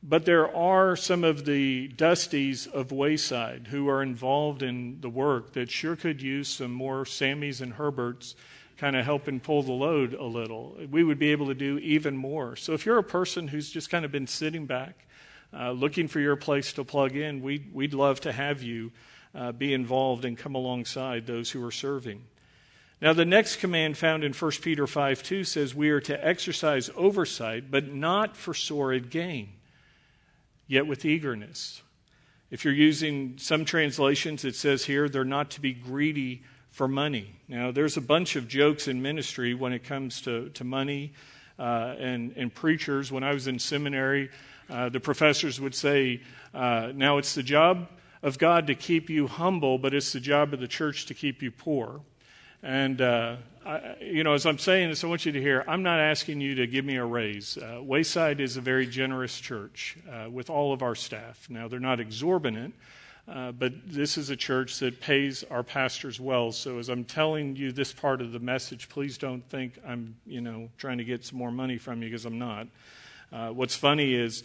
But 0.00 0.26
there 0.26 0.54
are 0.54 0.94
some 0.94 1.24
of 1.24 1.44
the 1.44 1.88
dusties 1.88 2.68
of 2.68 2.92
Wayside 2.92 3.66
who 3.68 3.88
are 3.88 4.00
involved 4.00 4.62
in 4.62 5.00
the 5.00 5.10
work 5.10 5.54
that 5.54 5.72
sure 5.72 5.96
could 5.96 6.22
use 6.22 6.46
some 6.46 6.72
more 6.72 7.04
Sammys 7.04 7.60
and 7.60 7.72
Herberts 7.72 8.36
kind 8.84 8.96
of 8.96 9.04
helping 9.06 9.40
pull 9.40 9.62
the 9.62 9.72
load 9.72 10.12
a 10.12 10.24
little. 10.24 10.76
We 10.90 11.02
would 11.02 11.18
be 11.18 11.32
able 11.32 11.46
to 11.46 11.54
do 11.54 11.78
even 11.78 12.18
more. 12.18 12.54
So 12.54 12.74
if 12.74 12.84
you're 12.84 12.98
a 12.98 13.02
person 13.02 13.48
who's 13.48 13.70
just 13.70 13.88
kind 13.88 14.04
of 14.04 14.12
been 14.12 14.26
sitting 14.26 14.66
back, 14.66 15.06
uh, 15.54 15.70
looking 15.70 16.06
for 16.06 16.20
your 16.20 16.36
place 16.36 16.74
to 16.74 16.84
plug 16.84 17.16
in, 17.16 17.40
we'd, 17.40 17.72
we'd 17.72 17.94
love 17.94 18.20
to 18.20 18.32
have 18.32 18.62
you 18.62 18.92
uh, 19.34 19.52
be 19.52 19.72
involved 19.72 20.26
and 20.26 20.36
come 20.36 20.54
alongside 20.54 21.26
those 21.26 21.50
who 21.50 21.64
are 21.64 21.70
serving. 21.70 22.24
Now, 23.00 23.14
the 23.14 23.24
next 23.24 23.56
command 23.56 23.96
found 23.96 24.22
in 24.22 24.34
1 24.34 24.50
Peter 24.60 24.86
5 24.86 25.22
2 25.22 25.44
says, 25.44 25.74
We 25.74 25.88
are 25.88 26.00
to 26.02 26.22
exercise 26.22 26.90
oversight, 26.94 27.70
but 27.70 27.90
not 27.90 28.36
for 28.36 28.52
sordid 28.52 29.08
gain 29.08 29.48
yet 30.66 30.86
with 30.86 31.06
eagerness. 31.06 31.80
If 32.50 32.66
you're 32.66 32.74
using 32.74 33.38
some 33.38 33.64
translations, 33.64 34.44
it 34.44 34.56
says 34.56 34.84
here 34.84 35.08
they're 35.08 35.24
not 35.24 35.52
to 35.52 35.62
be 35.62 35.72
greedy 35.72 36.42
for 36.74 36.88
money. 36.88 37.30
Now, 37.46 37.70
there's 37.70 37.96
a 37.96 38.00
bunch 38.00 38.34
of 38.34 38.48
jokes 38.48 38.88
in 38.88 39.00
ministry 39.00 39.54
when 39.54 39.72
it 39.72 39.84
comes 39.84 40.20
to, 40.22 40.48
to 40.50 40.64
money 40.64 41.12
uh, 41.56 41.94
and, 42.00 42.36
and 42.36 42.52
preachers. 42.52 43.12
When 43.12 43.22
I 43.22 43.32
was 43.32 43.46
in 43.46 43.60
seminary, 43.60 44.28
uh, 44.68 44.88
the 44.88 44.98
professors 44.98 45.60
would 45.60 45.76
say, 45.76 46.20
uh, 46.52 46.90
Now 46.92 47.18
it's 47.18 47.36
the 47.36 47.44
job 47.44 47.86
of 48.24 48.38
God 48.38 48.66
to 48.66 48.74
keep 48.74 49.08
you 49.08 49.28
humble, 49.28 49.78
but 49.78 49.94
it's 49.94 50.12
the 50.12 50.18
job 50.18 50.52
of 50.52 50.58
the 50.58 50.66
church 50.66 51.06
to 51.06 51.14
keep 51.14 51.42
you 51.42 51.52
poor. 51.52 52.00
And, 52.60 53.00
uh, 53.00 53.36
I, 53.64 53.94
you 54.00 54.24
know, 54.24 54.32
as 54.32 54.44
I'm 54.44 54.58
saying 54.58 54.88
this, 54.88 55.04
I 55.04 55.06
want 55.06 55.24
you 55.24 55.30
to 55.30 55.40
hear 55.40 55.64
I'm 55.68 55.84
not 55.84 56.00
asking 56.00 56.40
you 56.40 56.56
to 56.56 56.66
give 56.66 56.84
me 56.84 56.96
a 56.96 57.04
raise. 57.04 57.56
Uh, 57.56 57.82
Wayside 57.84 58.40
is 58.40 58.56
a 58.56 58.60
very 58.60 58.88
generous 58.88 59.38
church 59.38 59.96
uh, 60.10 60.28
with 60.28 60.50
all 60.50 60.72
of 60.72 60.82
our 60.82 60.96
staff. 60.96 61.46
Now, 61.48 61.68
they're 61.68 61.78
not 61.78 62.00
exorbitant, 62.00 62.74
uh, 63.26 63.52
but 63.52 63.72
this 63.86 64.18
is 64.18 64.30
a 64.30 64.36
church 64.36 64.78
that 64.80 65.00
pays 65.00 65.44
our 65.50 65.62
pastors 65.62 66.20
well. 66.20 66.52
So, 66.52 66.78
as 66.78 66.88
I'm 66.88 67.04
telling 67.04 67.56
you 67.56 67.72
this 67.72 67.92
part 67.92 68.20
of 68.20 68.32
the 68.32 68.38
message, 68.38 68.88
please 68.88 69.16
don't 69.16 69.48
think 69.48 69.78
I'm, 69.86 70.16
you 70.26 70.40
know, 70.40 70.68
trying 70.76 70.98
to 70.98 71.04
get 71.04 71.24
some 71.24 71.38
more 71.38 71.52
money 71.52 71.78
from 71.78 72.02
you 72.02 72.08
because 72.08 72.24
I'm 72.24 72.38
not. 72.38 72.66
Uh, 73.32 73.48
what's 73.48 73.74
funny 73.74 74.14
is, 74.14 74.44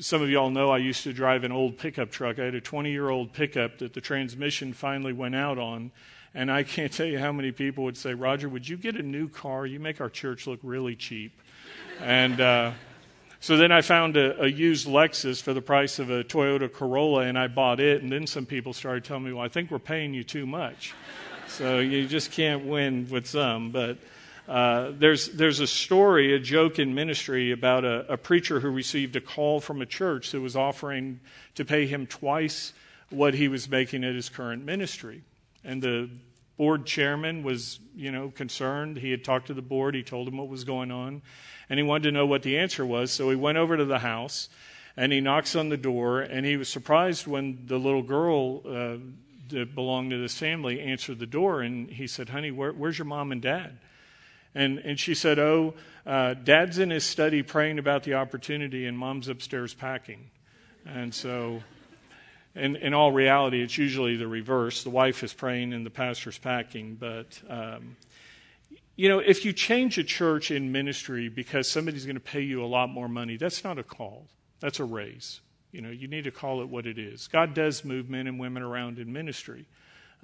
some 0.00 0.22
of 0.22 0.30
y'all 0.30 0.50
know 0.50 0.70
I 0.70 0.78
used 0.78 1.02
to 1.04 1.12
drive 1.12 1.44
an 1.44 1.52
old 1.52 1.76
pickup 1.76 2.10
truck. 2.10 2.38
I 2.38 2.44
had 2.44 2.54
a 2.54 2.60
20 2.60 2.90
year 2.90 3.10
old 3.10 3.32
pickup 3.32 3.78
that 3.78 3.92
the 3.92 4.00
transmission 4.00 4.72
finally 4.72 5.12
went 5.12 5.34
out 5.34 5.58
on 5.58 5.92
and 6.34 6.50
I 6.50 6.64
can't 6.64 6.92
tell 6.92 7.06
you 7.06 7.18
how 7.18 7.30
many 7.30 7.52
people 7.52 7.84
would 7.84 7.96
say, 7.96 8.12
Roger, 8.12 8.48
would 8.48 8.68
you 8.68 8.76
get 8.76 8.96
a 8.96 9.02
new 9.02 9.28
car? 9.28 9.66
You 9.66 9.78
make 9.78 10.00
our 10.00 10.10
church 10.10 10.48
look 10.48 10.58
really 10.64 10.96
cheap. 10.96 11.40
and 12.00 12.40
uh, 12.40 12.72
so 13.44 13.58
then 13.58 13.70
I 13.70 13.82
found 13.82 14.16
a, 14.16 14.44
a, 14.44 14.46
used 14.46 14.88
Lexus 14.88 15.42
for 15.42 15.52
the 15.52 15.60
price 15.60 15.98
of 15.98 16.08
a 16.08 16.24
Toyota 16.24 16.72
Corolla, 16.72 17.24
and 17.24 17.38
I 17.38 17.46
bought 17.46 17.78
it. 17.78 18.00
And 18.00 18.10
then 18.10 18.26
some 18.26 18.46
people 18.46 18.72
started 18.72 19.04
telling 19.04 19.24
me, 19.24 19.34
well, 19.34 19.44
I 19.44 19.48
think 19.48 19.70
we're 19.70 19.78
paying 19.78 20.14
you 20.14 20.24
too 20.24 20.46
much. 20.46 20.94
so 21.46 21.78
you 21.78 22.06
just 22.06 22.32
can't 22.32 22.64
win 22.64 23.06
with 23.10 23.26
some. 23.26 23.70
But 23.70 23.98
uh, 24.48 24.92
there's, 24.98 25.28
there's 25.28 25.60
a 25.60 25.66
story, 25.66 26.34
a 26.34 26.38
joke 26.38 26.78
in 26.78 26.94
ministry 26.94 27.52
about 27.52 27.84
a, 27.84 28.14
a 28.14 28.16
preacher 28.16 28.60
who 28.60 28.70
received 28.70 29.14
a 29.14 29.20
call 29.20 29.60
from 29.60 29.82
a 29.82 29.86
church 29.86 30.30
that 30.30 30.40
was 30.40 30.56
offering 30.56 31.20
to 31.54 31.66
pay 31.66 31.86
him 31.86 32.06
twice 32.06 32.72
what 33.10 33.34
he 33.34 33.48
was 33.48 33.68
making 33.68 34.04
at 34.04 34.14
his 34.14 34.30
current 34.30 34.64
ministry. 34.64 35.20
And 35.62 35.82
the 35.82 36.08
board 36.56 36.86
chairman 36.86 37.42
was, 37.42 37.80
you 37.94 38.10
know, 38.10 38.30
concerned. 38.30 38.98
He 38.98 39.10
had 39.10 39.24
talked 39.24 39.48
to 39.48 39.54
the 39.54 39.62
board. 39.62 39.94
He 39.94 40.02
told 40.02 40.28
him 40.28 40.36
what 40.36 40.48
was 40.48 40.64
going 40.64 40.90
on. 40.90 41.22
And 41.68 41.78
he 41.78 41.82
wanted 41.82 42.04
to 42.04 42.12
know 42.12 42.26
what 42.26 42.42
the 42.42 42.58
answer 42.58 42.84
was. 42.84 43.10
So 43.10 43.30
he 43.30 43.36
went 43.36 43.58
over 43.58 43.76
to 43.76 43.84
the 43.84 44.00
house 44.00 44.48
and 44.96 45.12
he 45.12 45.20
knocks 45.20 45.56
on 45.56 45.68
the 45.68 45.76
door. 45.76 46.20
And 46.20 46.46
he 46.46 46.56
was 46.56 46.68
surprised 46.68 47.26
when 47.26 47.64
the 47.66 47.78
little 47.78 48.02
girl 48.02 48.62
uh, 48.66 48.96
that 49.48 49.74
belonged 49.74 50.10
to 50.10 50.18
this 50.18 50.36
family 50.36 50.80
answered 50.80 51.18
the 51.18 51.26
door. 51.26 51.62
And 51.62 51.90
he 51.90 52.06
said, 52.06 52.28
Honey, 52.28 52.50
where, 52.50 52.72
where's 52.72 52.98
your 52.98 53.06
mom 53.06 53.32
and 53.32 53.42
dad? 53.42 53.78
And, 54.54 54.78
and 54.78 55.00
she 55.00 55.14
said, 55.14 55.38
Oh, 55.38 55.74
uh, 56.06 56.34
dad's 56.34 56.78
in 56.78 56.90
his 56.90 57.04
study 57.04 57.42
praying 57.42 57.78
about 57.78 58.04
the 58.04 58.14
opportunity, 58.14 58.86
and 58.86 58.96
mom's 58.96 59.28
upstairs 59.28 59.74
packing. 59.74 60.30
And 60.86 61.12
so 61.12 61.62
in, 62.54 62.76
in 62.76 62.94
all 62.94 63.10
reality, 63.12 63.62
it's 63.62 63.76
usually 63.76 64.16
the 64.16 64.28
reverse. 64.28 64.84
The 64.84 64.90
wife 64.90 65.22
is 65.24 65.32
praying 65.32 65.72
and 65.72 65.84
the 65.84 65.90
pastor's 65.90 66.38
packing. 66.38 66.94
But, 66.94 67.40
um, 67.48 67.96
you 68.96 69.08
know, 69.08 69.18
if 69.18 69.44
you 69.44 69.52
change 69.52 69.98
a 69.98 70.04
church 70.04 70.50
in 70.50 70.70
ministry 70.70 71.28
because 71.28 71.68
somebody's 71.68 72.06
going 72.06 72.16
to 72.16 72.20
pay 72.20 72.42
you 72.42 72.64
a 72.64 72.66
lot 72.66 72.90
more 72.90 73.08
money, 73.08 73.36
that's 73.36 73.64
not 73.64 73.78
a 73.78 73.82
call, 73.82 74.26
that's 74.60 74.78
a 74.78 74.84
raise. 74.84 75.40
You 75.72 75.82
know, 75.82 75.90
you 75.90 76.06
need 76.06 76.24
to 76.24 76.30
call 76.30 76.62
it 76.62 76.68
what 76.68 76.86
it 76.86 76.98
is. 76.98 77.26
God 77.26 77.52
does 77.52 77.84
move 77.84 78.08
men 78.08 78.28
and 78.28 78.38
women 78.38 78.62
around 78.62 79.00
in 79.00 79.12
ministry, 79.12 79.66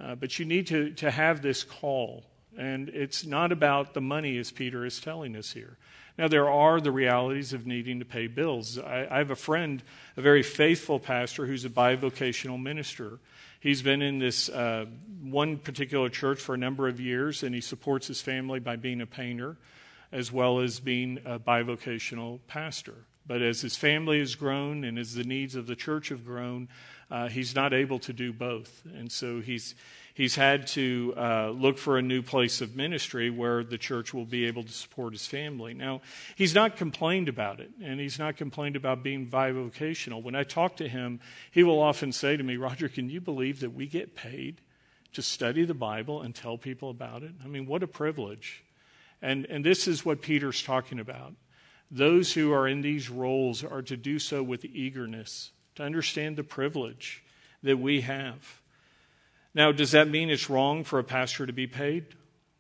uh, 0.01 0.14
but 0.14 0.38
you 0.38 0.45
need 0.45 0.69
to, 0.69 0.93
to 0.93 1.11
have 1.11 1.43
this 1.43 1.64
call. 1.64 2.25
And 2.57 2.88
it's 2.88 3.27
not 3.27 3.51
about 3.51 3.95
the 3.95 4.01
money, 4.01 4.38
as 4.38 4.53
Peter 4.53 4.85
is 4.85 5.01
telling 5.01 5.35
us 5.37 5.53
here. 5.53 5.77
Now, 6.20 6.28
there 6.28 6.50
are 6.50 6.83
the 6.83 6.92
realities 6.92 7.54
of 7.54 7.66
needing 7.66 8.00
to 8.00 8.04
pay 8.04 8.26
bills. 8.26 8.78
I, 8.78 9.09
I 9.11 9.16
have 9.16 9.30
a 9.30 9.35
friend, 9.35 9.83
a 10.18 10.20
very 10.20 10.42
faithful 10.42 11.00
pastor, 11.00 11.46
who's 11.46 11.64
a 11.64 11.70
bivocational 11.70 12.62
minister. 12.62 13.20
He's 13.59 13.80
been 13.80 14.02
in 14.02 14.18
this 14.18 14.50
uh, 14.50 14.85
one 15.22 15.56
particular 15.56 16.11
church 16.11 16.38
for 16.38 16.54
a 16.54 16.59
number 16.59 16.88
of 16.88 17.00
years, 17.00 17.42
and 17.42 17.54
he 17.54 17.62
supports 17.62 18.06
his 18.06 18.20
family 18.20 18.61
by 18.61 18.76
being 18.76 19.00
a 19.00 19.06
painter 19.06 19.56
as 20.12 20.30
well 20.30 20.61
as 20.61 20.78
being 20.78 21.20
a 21.24 21.38
bivocational 21.38 22.40
pastor. 22.48 23.06
But 23.26 23.40
as 23.40 23.62
his 23.62 23.76
family 23.76 24.18
has 24.18 24.35
grown 24.35 24.85
and 24.85 24.98
as 24.98 25.14
the 25.14 25.24
needs 25.24 25.54
of 25.54 25.66
the 25.66 25.76
church 25.76 26.11
have 26.11 26.26
grown, 26.26 26.68
uh, 27.11 27.28
he's 27.28 27.54
not 27.54 27.72
able 27.72 27.98
to 28.00 28.12
do 28.12 28.30
both. 28.30 28.83
And 28.94 29.11
so 29.11 29.40
he's, 29.40 29.74
he's 30.20 30.35
had 30.35 30.66
to 30.66 31.14
uh, 31.16 31.48
look 31.48 31.78
for 31.78 31.96
a 31.96 32.02
new 32.02 32.20
place 32.20 32.61
of 32.61 32.76
ministry 32.76 33.30
where 33.30 33.64
the 33.64 33.78
church 33.78 34.12
will 34.12 34.26
be 34.26 34.44
able 34.44 34.62
to 34.62 34.70
support 34.70 35.14
his 35.14 35.26
family. 35.26 35.72
Now, 35.72 36.02
he's 36.37 36.54
not 36.54 36.76
complained 36.76 37.30
about 37.30 37.59
it, 37.59 37.70
and 37.83 37.98
he's 37.98 38.18
not 38.18 38.37
complained 38.37 38.76
about 38.76 39.02
being 39.02 39.30
bivocational. 39.30 40.22
When 40.22 40.35
I 40.35 40.42
talk 40.42 40.76
to 40.76 40.87
him, 40.87 41.20
he 41.50 41.62
will 41.62 41.80
often 41.80 42.12
say 42.12 42.37
to 42.37 42.42
me, 42.42 42.59
Roger, 42.59 42.87
can 42.87 43.09
you 43.09 43.22
believe 43.22 43.61
that 43.61 43.70
we 43.70 43.87
get 43.87 44.14
paid 44.14 44.61
to 45.14 45.22
study 45.22 45.64
the 45.64 45.72
Bible 45.72 46.20
and 46.20 46.35
tell 46.35 46.59
people 46.59 46.90
about 46.90 47.22
it? 47.22 47.33
I 47.42 47.46
mean, 47.46 47.64
what 47.64 47.83
a 47.83 47.87
privilege. 47.87 48.62
And, 49.22 49.46
and 49.46 49.64
this 49.64 49.88
is 49.88 50.04
what 50.04 50.20
Peter's 50.20 50.62
talking 50.62 51.00
about. 51.00 51.33
Those 51.90 52.35
who 52.35 52.52
are 52.52 52.68
in 52.68 52.83
these 52.83 53.09
roles 53.09 53.64
are 53.64 53.80
to 53.80 53.96
do 53.96 54.18
so 54.18 54.42
with 54.42 54.66
eagerness, 54.66 55.52
to 55.76 55.83
understand 55.83 56.37
the 56.37 56.44
privilege 56.44 57.24
that 57.62 57.78
we 57.78 58.02
have. 58.02 58.60
Now, 59.55 59.73
does 59.73 59.93
that 59.93 60.09
mean 60.09 60.31
it's 60.31 60.49
wrong 60.49 60.85
for 60.85 60.99
a 60.99 61.05
pastor 61.05 61.47
to 61.47 61.53
be 61.53 61.67
paid? 61.67 62.07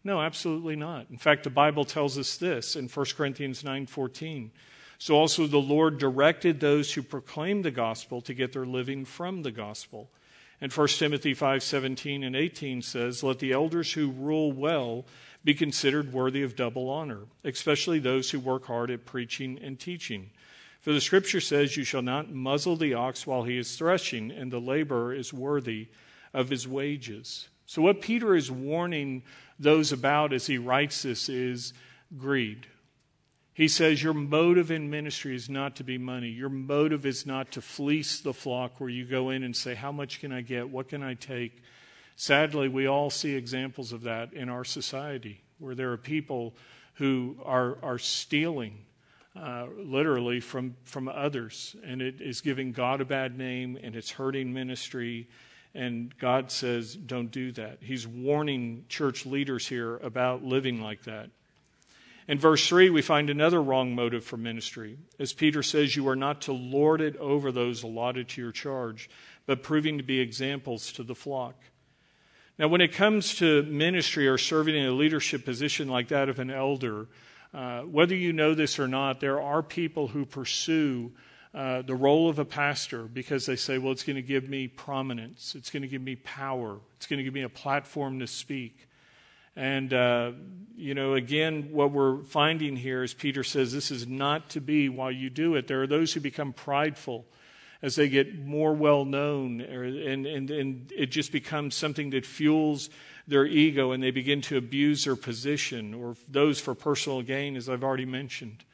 No, 0.02 0.20
absolutely 0.20 0.76
not. 0.76 1.06
In 1.10 1.18
fact, 1.18 1.44
the 1.44 1.50
Bible 1.50 1.84
tells 1.84 2.18
us 2.18 2.36
this 2.36 2.74
in 2.74 2.88
1 2.88 3.16
Corinthians 3.16 3.62
9:14. 3.62 4.50
So 4.98 5.14
also 5.14 5.46
the 5.46 5.58
Lord 5.58 5.98
directed 5.98 6.60
those 6.60 6.92
who 6.92 7.02
proclaim 7.02 7.62
the 7.62 7.70
gospel 7.70 8.20
to 8.22 8.34
get 8.34 8.52
their 8.52 8.66
living 8.66 9.04
from 9.04 9.42
the 9.42 9.50
gospel. 9.50 10.10
And 10.60 10.72
1 10.72 10.98
Timothy 10.98 11.32
5:17 11.32 12.22
and 12.22 12.36
18 12.36 12.82
says, 12.82 13.22
"Let 13.22 13.38
the 13.38 13.52
elders 13.52 13.92
who 13.92 14.10
rule 14.10 14.52
well 14.52 15.06
be 15.42 15.54
considered 15.54 16.12
worthy 16.12 16.42
of 16.42 16.56
double 16.56 16.90
honor, 16.90 17.26
especially 17.44 17.98
those 17.98 18.30
who 18.30 18.40
work 18.40 18.66
hard 18.66 18.90
at 18.90 19.06
preaching 19.06 19.58
and 19.58 19.78
teaching." 19.78 20.30
For 20.80 20.92
the 20.92 21.00
scripture 21.00 21.40
says, 21.40 21.76
"You 21.76 21.84
shall 21.84 22.02
not 22.02 22.30
muzzle 22.30 22.76
the 22.76 22.94
ox 22.94 23.26
while 23.26 23.44
he 23.44 23.56
is 23.56 23.76
threshing, 23.76 24.30
and 24.30 24.50
the 24.50 24.60
laborer 24.60 25.14
is 25.14 25.32
worthy 25.32 25.88
of 26.32 26.48
his 26.48 26.66
wages. 26.66 27.48
So, 27.66 27.82
what 27.82 28.00
Peter 28.00 28.34
is 28.34 28.50
warning 28.50 29.22
those 29.58 29.92
about 29.92 30.32
as 30.32 30.46
he 30.46 30.58
writes 30.58 31.02
this 31.02 31.28
is 31.28 31.72
greed. 32.16 32.66
He 33.52 33.68
says, 33.68 34.02
Your 34.02 34.14
motive 34.14 34.70
in 34.70 34.90
ministry 34.90 35.36
is 35.36 35.50
not 35.50 35.76
to 35.76 35.84
be 35.84 35.98
money. 35.98 36.28
Your 36.28 36.48
motive 36.48 37.04
is 37.04 37.26
not 37.26 37.52
to 37.52 37.60
fleece 37.60 38.20
the 38.20 38.32
flock 38.32 38.80
where 38.80 38.88
you 38.88 39.04
go 39.04 39.30
in 39.30 39.42
and 39.42 39.54
say, 39.54 39.74
How 39.74 39.92
much 39.92 40.20
can 40.20 40.32
I 40.32 40.40
get? 40.40 40.70
What 40.70 40.88
can 40.88 41.02
I 41.02 41.14
take? 41.14 41.62
Sadly, 42.16 42.68
we 42.68 42.86
all 42.86 43.10
see 43.10 43.34
examples 43.34 43.92
of 43.92 44.02
that 44.02 44.32
in 44.32 44.48
our 44.48 44.64
society 44.64 45.42
where 45.58 45.74
there 45.74 45.92
are 45.92 45.96
people 45.96 46.54
who 46.94 47.36
are, 47.44 47.78
are 47.82 47.98
stealing 47.98 48.78
uh, 49.36 49.66
literally 49.76 50.40
from, 50.40 50.76
from 50.84 51.08
others. 51.08 51.76
And 51.84 52.02
it 52.02 52.20
is 52.20 52.40
giving 52.40 52.72
God 52.72 53.00
a 53.00 53.04
bad 53.04 53.38
name 53.38 53.78
and 53.82 53.94
it's 53.94 54.10
hurting 54.10 54.52
ministry. 54.52 55.28
And 55.74 56.16
God 56.18 56.50
says, 56.50 56.94
don't 56.94 57.30
do 57.30 57.52
that. 57.52 57.78
He's 57.80 58.06
warning 58.06 58.84
church 58.88 59.24
leaders 59.24 59.66
here 59.68 59.96
about 59.98 60.42
living 60.42 60.82
like 60.82 61.04
that. 61.04 61.30
In 62.26 62.38
verse 62.38 62.68
3, 62.68 62.90
we 62.90 63.02
find 63.02 63.30
another 63.30 63.62
wrong 63.62 63.94
motive 63.94 64.24
for 64.24 64.36
ministry. 64.36 64.98
As 65.18 65.32
Peter 65.32 65.62
says, 65.62 65.96
you 65.96 66.08
are 66.08 66.16
not 66.16 66.42
to 66.42 66.52
lord 66.52 67.00
it 67.00 67.16
over 67.16 67.50
those 67.50 67.82
allotted 67.82 68.28
to 68.30 68.40
your 68.40 68.52
charge, 68.52 69.10
but 69.46 69.62
proving 69.62 69.98
to 69.98 70.04
be 70.04 70.20
examples 70.20 70.92
to 70.92 71.02
the 71.02 71.14
flock. 71.14 71.56
Now, 72.58 72.68
when 72.68 72.80
it 72.82 72.92
comes 72.92 73.36
to 73.36 73.62
ministry 73.62 74.28
or 74.28 74.38
serving 74.38 74.76
in 74.76 74.86
a 74.86 74.92
leadership 74.92 75.44
position 75.44 75.88
like 75.88 76.08
that 76.08 76.28
of 76.28 76.38
an 76.38 76.50
elder, 76.50 77.08
uh, 77.54 77.80
whether 77.80 78.14
you 78.14 78.32
know 78.32 78.54
this 78.54 78.78
or 78.78 78.86
not, 78.86 79.18
there 79.20 79.40
are 79.40 79.62
people 79.62 80.08
who 80.08 80.24
pursue 80.24 81.10
uh, 81.52 81.82
the 81.82 81.94
role 81.94 82.28
of 82.28 82.38
a 82.38 82.44
pastor 82.44 83.02
because 83.02 83.46
they 83.46 83.56
say, 83.56 83.78
well, 83.78 83.92
it's 83.92 84.04
going 84.04 84.16
to 84.16 84.22
give 84.22 84.48
me 84.48 84.68
prominence, 84.68 85.54
it's 85.54 85.70
going 85.70 85.82
to 85.82 85.88
give 85.88 86.02
me 86.02 86.16
power, 86.16 86.78
it's 86.96 87.06
going 87.06 87.18
to 87.18 87.24
give 87.24 87.34
me 87.34 87.42
a 87.42 87.48
platform 87.48 88.20
to 88.20 88.26
speak. 88.26 88.86
And, 89.56 89.92
uh, 89.92 90.32
you 90.76 90.94
know, 90.94 91.14
again, 91.14 91.70
what 91.72 91.90
we're 91.90 92.22
finding 92.22 92.76
here 92.76 93.02
is 93.02 93.14
Peter 93.14 93.42
says 93.42 93.72
this 93.72 93.90
is 93.90 94.06
not 94.06 94.50
to 94.50 94.60
be 94.60 94.88
while 94.88 95.10
you 95.10 95.28
do 95.28 95.56
it. 95.56 95.66
There 95.66 95.82
are 95.82 95.88
those 95.88 96.12
who 96.12 96.20
become 96.20 96.52
prideful 96.52 97.26
as 97.82 97.96
they 97.96 98.08
get 98.08 98.38
more 98.38 98.72
well 98.72 99.04
known, 99.04 99.60
and, 99.60 100.26
and, 100.26 100.50
and 100.50 100.92
it 100.96 101.06
just 101.06 101.32
becomes 101.32 101.74
something 101.74 102.10
that 102.10 102.26
fuels 102.26 102.90
their 103.26 103.46
ego 103.46 103.92
and 103.92 104.02
they 104.02 104.10
begin 104.10 104.40
to 104.42 104.56
abuse 104.56 105.04
their 105.04 105.16
position, 105.16 105.94
or 105.94 106.14
those 106.28 106.60
for 106.60 106.74
personal 106.74 107.22
gain, 107.22 107.56
as 107.56 107.68
I've 107.68 107.82
already 107.82 108.04
mentioned. 108.04 108.64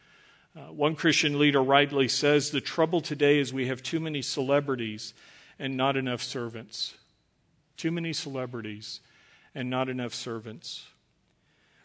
Uh, 0.57 0.73
one 0.73 0.95
Christian 0.95 1.39
leader 1.39 1.63
rightly 1.63 2.09
says 2.09 2.51
the 2.51 2.63
trouble 2.63 3.03
today 3.03 3.39
is 3.39 3.53
we 3.53 3.67
have 3.67 3.83
too 3.83 4.01
many 4.01 4.23
celebrities 4.23 5.13
and 5.59 5.77
not 5.77 5.99
enough 5.99 6.23
servants. 6.23 6.95
Too 7.77 7.91
many 7.91 8.15
celebrities 8.15 9.01
and 9.55 9.69
not 9.69 9.91
enough 9.91 10.15
servants. 10.15 10.87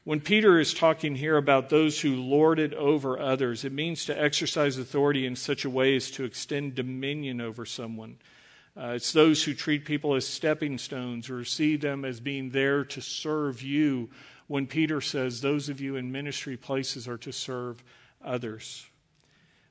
When 0.05 0.21
Peter 0.21 0.57
is 0.57 0.73
talking 0.73 1.15
here 1.15 1.35
about 1.35 1.69
those 1.69 1.99
who 1.99 2.15
lord 2.15 2.59
it 2.59 2.73
over 2.73 3.19
others, 3.19 3.65
it 3.65 3.73
means 3.73 4.05
to 4.05 4.19
exercise 4.19 4.77
authority 4.77 5.25
in 5.25 5.35
such 5.35 5.65
a 5.65 5.69
way 5.69 5.97
as 5.97 6.09
to 6.11 6.23
extend 6.23 6.75
dominion 6.75 7.41
over 7.41 7.65
someone. 7.65 8.19
Uh, 8.75 8.93
it's 8.95 9.11
those 9.11 9.43
who 9.43 9.53
treat 9.53 9.83
people 9.83 10.15
as 10.15 10.25
stepping 10.25 10.77
stones 10.77 11.29
or 11.29 11.43
see 11.43 11.75
them 11.75 12.05
as 12.05 12.21
being 12.21 12.51
there 12.51 12.85
to 12.85 13.01
serve 13.01 13.61
you. 13.61 14.09
When 14.47 14.65
Peter 14.65 15.01
says, 15.01 15.41
Those 15.41 15.67
of 15.67 15.81
you 15.81 15.97
in 15.97 16.13
ministry 16.13 16.55
places 16.55 17.05
are 17.05 17.17
to 17.17 17.33
serve 17.33 17.83
others. 18.23 18.85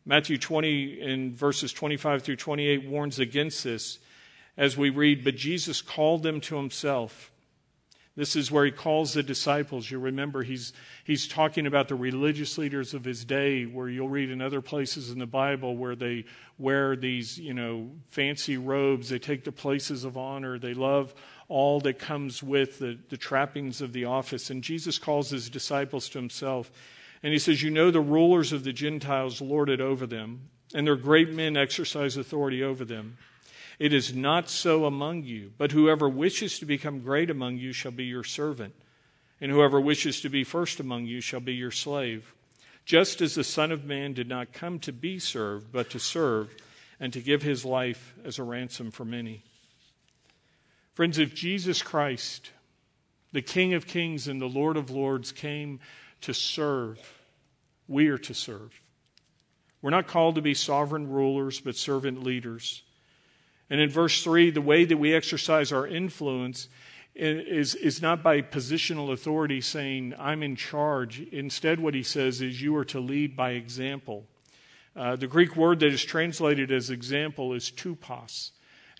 Matthew 0.04 0.38
20 0.38 1.00
in 1.00 1.34
verses 1.34 1.72
25 1.72 2.22
through 2.22 2.36
28 2.36 2.88
warns 2.88 3.18
against 3.18 3.64
this 3.64 3.98
as 4.56 4.76
we 4.76 4.90
read, 4.90 5.24
But 5.24 5.36
Jesus 5.36 5.82
called 5.82 6.22
them 6.22 6.40
to 6.42 6.56
himself 6.56 7.30
this 8.16 8.34
is 8.34 8.50
where 8.50 8.64
he 8.64 8.70
calls 8.70 9.14
the 9.14 9.22
disciples. 9.22 9.90
You 9.90 9.98
remember 9.98 10.42
he's, 10.42 10.72
he's 11.04 11.28
talking 11.28 11.66
about 11.66 11.88
the 11.88 11.94
religious 11.94 12.58
leaders 12.58 12.92
of 12.92 13.04
his 13.04 13.24
day, 13.24 13.64
where 13.64 13.88
you'll 13.88 14.10
read 14.10 14.30
in 14.30 14.42
other 14.42 14.60
places 14.60 15.10
in 15.10 15.18
the 15.18 15.26
Bible 15.26 15.76
where 15.76 15.94
they 15.94 16.24
wear 16.58 16.96
these, 16.96 17.38
you 17.38 17.54
know, 17.54 17.88
fancy 18.10 18.58
robes. 18.58 19.08
They 19.08 19.20
take 19.20 19.44
the 19.44 19.52
places 19.52 20.04
of 20.04 20.18
honor. 20.18 20.58
They 20.58 20.74
love 20.74 21.14
all 21.48 21.80
that 21.80 21.98
comes 21.98 22.42
with 22.42 22.80
the, 22.80 22.98
the 23.08 23.16
trappings 23.16 23.80
of 23.80 23.92
the 23.92 24.06
office. 24.06 24.50
And 24.50 24.62
Jesus 24.62 24.98
calls 24.98 25.30
his 25.30 25.48
disciples 25.48 26.08
to 26.10 26.18
himself. 26.18 26.70
And 27.22 27.32
he 27.32 27.38
says, 27.38 27.62
You 27.62 27.70
know, 27.70 27.90
the 27.90 28.00
rulers 28.00 28.52
of 28.52 28.64
the 28.64 28.72
Gentiles 28.72 29.40
lord 29.40 29.68
it 29.68 29.80
over 29.80 30.06
them, 30.06 30.50
and 30.74 30.86
their 30.86 30.96
great 30.96 31.30
men 31.30 31.56
exercise 31.56 32.16
authority 32.16 32.62
over 32.62 32.84
them. 32.84 33.18
It 33.78 33.92
is 33.92 34.14
not 34.14 34.50
so 34.50 34.84
among 34.84 35.24
you, 35.24 35.52
but 35.56 35.72
whoever 35.72 36.08
wishes 36.08 36.58
to 36.58 36.66
become 36.66 37.00
great 37.00 37.30
among 37.30 37.56
you 37.56 37.72
shall 37.72 37.92
be 37.92 38.04
your 38.04 38.24
servant, 38.24 38.74
and 39.40 39.50
whoever 39.50 39.80
wishes 39.80 40.20
to 40.20 40.28
be 40.28 40.44
first 40.44 40.80
among 40.80 41.06
you 41.06 41.20
shall 41.20 41.40
be 41.40 41.54
your 41.54 41.70
slave. 41.70 42.34
Just 42.84 43.20
as 43.20 43.34
the 43.34 43.44
Son 43.44 43.72
of 43.72 43.84
Man 43.84 44.12
did 44.12 44.28
not 44.28 44.52
come 44.52 44.78
to 44.80 44.92
be 44.92 45.18
served, 45.18 45.72
but 45.72 45.90
to 45.90 45.98
serve, 45.98 46.54
and 46.98 47.12
to 47.12 47.20
give 47.20 47.42
his 47.42 47.64
life 47.64 48.14
as 48.24 48.38
a 48.38 48.42
ransom 48.42 48.90
for 48.90 49.04
many. 49.04 49.42
Friends, 50.92 51.18
if 51.18 51.34
Jesus 51.34 51.82
Christ, 51.82 52.50
the 53.32 53.40
King 53.40 53.72
of 53.72 53.86
kings 53.86 54.28
and 54.28 54.40
the 54.40 54.46
Lord 54.46 54.76
of 54.76 54.90
lords, 54.90 55.32
came 55.32 55.80
to 56.22 56.34
serve, 56.34 56.98
we 57.88 58.08
are 58.08 58.18
to 58.18 58.34
serve. 58.34 58.80
We're 59.82 59.90
not 59.90 60.06
called 60.06 60.34
to 60.34 60.42
be 60.42 60.54
sovereign 60.54 61.08
rulers, 61.08 61.60
but 61.60 61.76
servant 61.76 62.22
leaders. 62.22 62.82
And 63.70 63.80
in 63.80 63.88
verse 63.88 64.22
3, 64.22 64.50
the 64.50 64.60
way 64.60 64.84
that 64.84 64.96
we 64.96 65.14
exercise 65.14 65.72
our 65.72 65.86
influence 65.86 66.68
is, 67.14 67.74
is 67.74 68.02
not 68.02 68.22
by 68.22 68.42
positional 68.42 69.12
authority 69.12 69.60
saying, 69.60 70.14
I'm 70.18 70.42
in 70.42 70.56
charge. 70.56 71.20
Instead, 71.32 71.80
what 71.80 71.94
he 71.94 72.02
says 72.02 72.40
is, 72.40 72.60
you 72.60 72.76
are 72.76 72.84
to 72.86 73.00
lead 73.00 73.36
by 73.36 73.52
example. 73.52 74.26
Uh, 74.96 75.16
the 75.16 75.26
Greek 75.26 75.56
word 75.56 75.80
that 75.80 75.92
is 75.92 76.04
translated 76.04 76.72
as 76.72 76.90
example 76.90 77.52
is 77.52 77.70
tupos. 77.70 78.50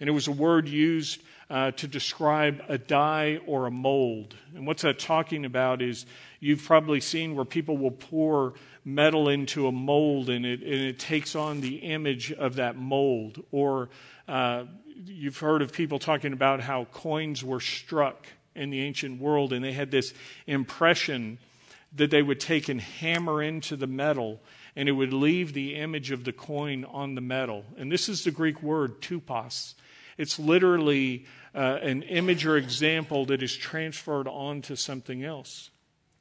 And 0.01 0.09
it 0.09 0.13
was 0.13 0.27
a 0.27 0.33
word 0.33 0.67
used 0.67 1.23
uh, 1.51 1.73
to 1.73 1.87
describe 1.87 2.63
a 2.69 2.79
die 2.79 3.41
or 3.47 3.67
a 3.67 3.71
mold. 3.71 4.35
And 4.55 4.67
what's 4.67 4.83
that 4.83 4.99
talking 4.99 5.45
about 5.45 5.83
is 5.83 6.07
you've 6.39 6.65
probably 6.65 7.01
seen 7.01 7.35
where 7.35 7.45
people 7.45 7.77
will 7.77 7.91
pour 7.91 8.55
metal 8.85 9.29
into 9.29 9.67
a 9.67 9.73
mold 9.73 10.31
and 10.31 10.47
it, 10.47 10.63
and 10.63 10.73
it 10.73 10.99
takes 10.99 11.35
on 11.35 11.61
the 11.61 11.77
image 11.77 12.33
of 12.33 12.57
that 12.57 12.77
mold. 12.77 13.43
Or 13.51 13.91
uh, 14.29 14.65
you've 15.05 15.39
heard 15.39 15.61
of 15.61 15.73
people 15.73 15.99
talking 15.99 16.33
about 16.33 16.61
how 16.61 16.85
coins 16.87 17.45
were 17.45 17.61
struck 17.61 18.27
in 18.55 18.71
the 18.71 18.81
ancient 18.81 19.21
world, 19.21 19.53
and 19.53 19.65
they 19.65 19.73
had 19.73 19.91
this 19.91 20.13
impression 20.47 21.39
that 21.97 22.11
they 22.11 22.23
would 22.23 22.41
take 22.41 22.69
and 22.69 22.81
hammer 22.81 23.43
into 23.43 23.77
the 23.77 23.87
metal, 23.87 24.41
and 24.77 24.89
it 24.89 24.93
would 24.93 25.13
leave 25.13 25.53
the 25.53 25.75
image 25.75 26.11
of 26.11 26.25
the 26.25 26.33
coin 26.33 26.85
on 26.85 27.15
the 27.15 27.21
metal. 27.21 27.65
And 27.77 27.91
this 27.91 28.09
is 28.09 28.25
the 28.25 28.31
Greek 28.31 28.63
word 28.63 29.01
tupos. 29.01 29.75
It's 30.21 30.39
literally 30.39 31.27
uh, 31.55 31.79
an 31.83 32.03
image 32.03 32.47
or 32.47 32.57
example 32.57 33.27
that 33.27 33.43
is 33.43 33.57
transferred 33.57 34.29
onto 34.29 34.77
something 34.77 35.25
else. 35.25 35.71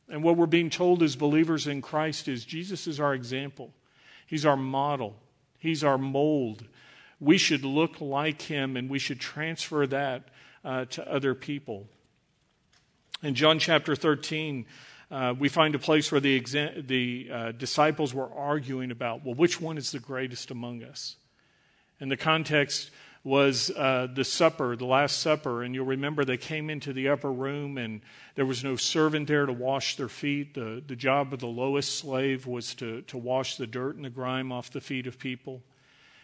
And 0.08 0.24
what 0.24 0.38
we're 0.38 0.48
being 0.48 0.70
told 0.70 1.04
as 1.04 1.16
believers 1.16 1.68
in 1.68 1.82
Christ 1.82 2.28
is 2.28 2.46
Jesus 2.46 2.88
is 2.88 3.00
our 3.00 3.14
example. 3.14 3.74
He's 4.26 4.46
our 4.46 4.58
model. 4.58 5.18
He's 5.60 5.84
our 5.84 5.98
mold 5.98 6.64
we 7.20 7.38
should 7.38 7.66
look 7.66 8.00
like 8.00 8.42
him 8.44 8.78
and 8.78 8.90
we 8.90 9.00
should 9.00 9.20
transfer 9.20 9.86
that 9.88 10.24
uh, 10.64 10.86
to 10.86 11.12
other 11.12 11.36
people. 11.36 11.88
In 13.22 13.36
John 13.36 13.60
chapter 13.60 13.96
13, 13.96 14.66
uh, 15.12 15.34
we 15.38 15.50
find 15.50 15.76
a 15.76 15.80
place 15.80 16.12
where 16.12 16.22
the, 16.22 16.40
exa- 16.40 16.88
the 16.88 17.30
uh, 17.32 17.52
disciples 17.52 18.14
were 18.14 18.32
arguing 18.32 18.92
about, 18.92 19.26
well, 19.26 19.36
which 19.36 19.60
one 19.60 19.78
is 19.78 19.92
the 19.92 20.00
greatest 20.00 20.52
among 20.52 20.84
us? 20.84 21.18
And 22.00 22.10
the 22.10 22.18
context 22.18 22.92
was 23.24 23.70
uh, 23.72 24.08
the 24.14 24.24
supper, 24.24 24.76
the 24.76 24.86
Last 24.86 25.20
Supper. 25.20 25.64
And 25.64 25.76
you'll 25.76 25.86
remember 25.86 26.24
they 26.24 26.38
came 26.38 26.70
into 26.70 26.94
the 26.94 27.10
upper 27.10 27.32
room 27.32 27.78
and 27.78 28.02
there 28.36 28.46
was 28.46 28.64
no 28.64 28.76
servant 28.76 29.28
there 29.28 29.46
to 29.46 29.54
wash 29.54 29.98
their 29.98 30.10
feet. 30.10 30.54
The, 30.54 30.82
the 30.86 30.96
job 30.96 31.34
of 31.34 31.40
the 31.40 31.48
lowest 31.48 31.98
slave 31.98 32.48
was 32.48 32.74
to, 32.76 33.02
to 33.04 33.18
wash 33.18 33.58
the 33.58 33.68
dirt 33.68 33.96
and 33.96 34.06
the 34.06 34.10
grime 34.10 34.52
off 34.52 34.72
the 34.72 34.82
feet 34.82 35.08
of 35.08 35.20
people 35.20 35.62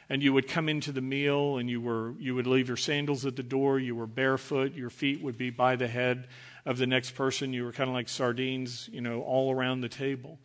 and 0.10 0.21
you 0.21 0.34
would 0.34 0.47
come 0.47 0.69
into 0.69 0.91
the 0.91 1.01
meal 1.01 1.58
and 1.58 1.69
you 1.69 1.81
were 1.81 2.13
you 2.19 2.36
would 2.36 2.47
leave 2.47 2.67
your 2.67 2.77
sandals 2.77 3.25
at 3.25 3.36
the 3.36 3.43
door 3.43 3.79
you 3.79 3.95
were 3.95 4.08
barefoot 4.08 4.73
your 4.73 4.89
feet 4.89 5.21
would 5.21 5.38
be 5.38 5.49
by 5.49 5.75
the 5.75 5.88
head 5.88 6.27
of 6.65 6.77
the 6.77 6.88
next 6.88 7.12
person 7.12 7.53
you 7.53 7.63
were 7.63 7.71
kind 7.71 7.89
of 7.89 7.93
like 7.93 8.10
sardines 8.10 8.89
you 8.91 9.01
know 9.01 9.21
all 9.21 9.53
around 9.53 9.81
the 9.81 9.89
table 9.89 10.38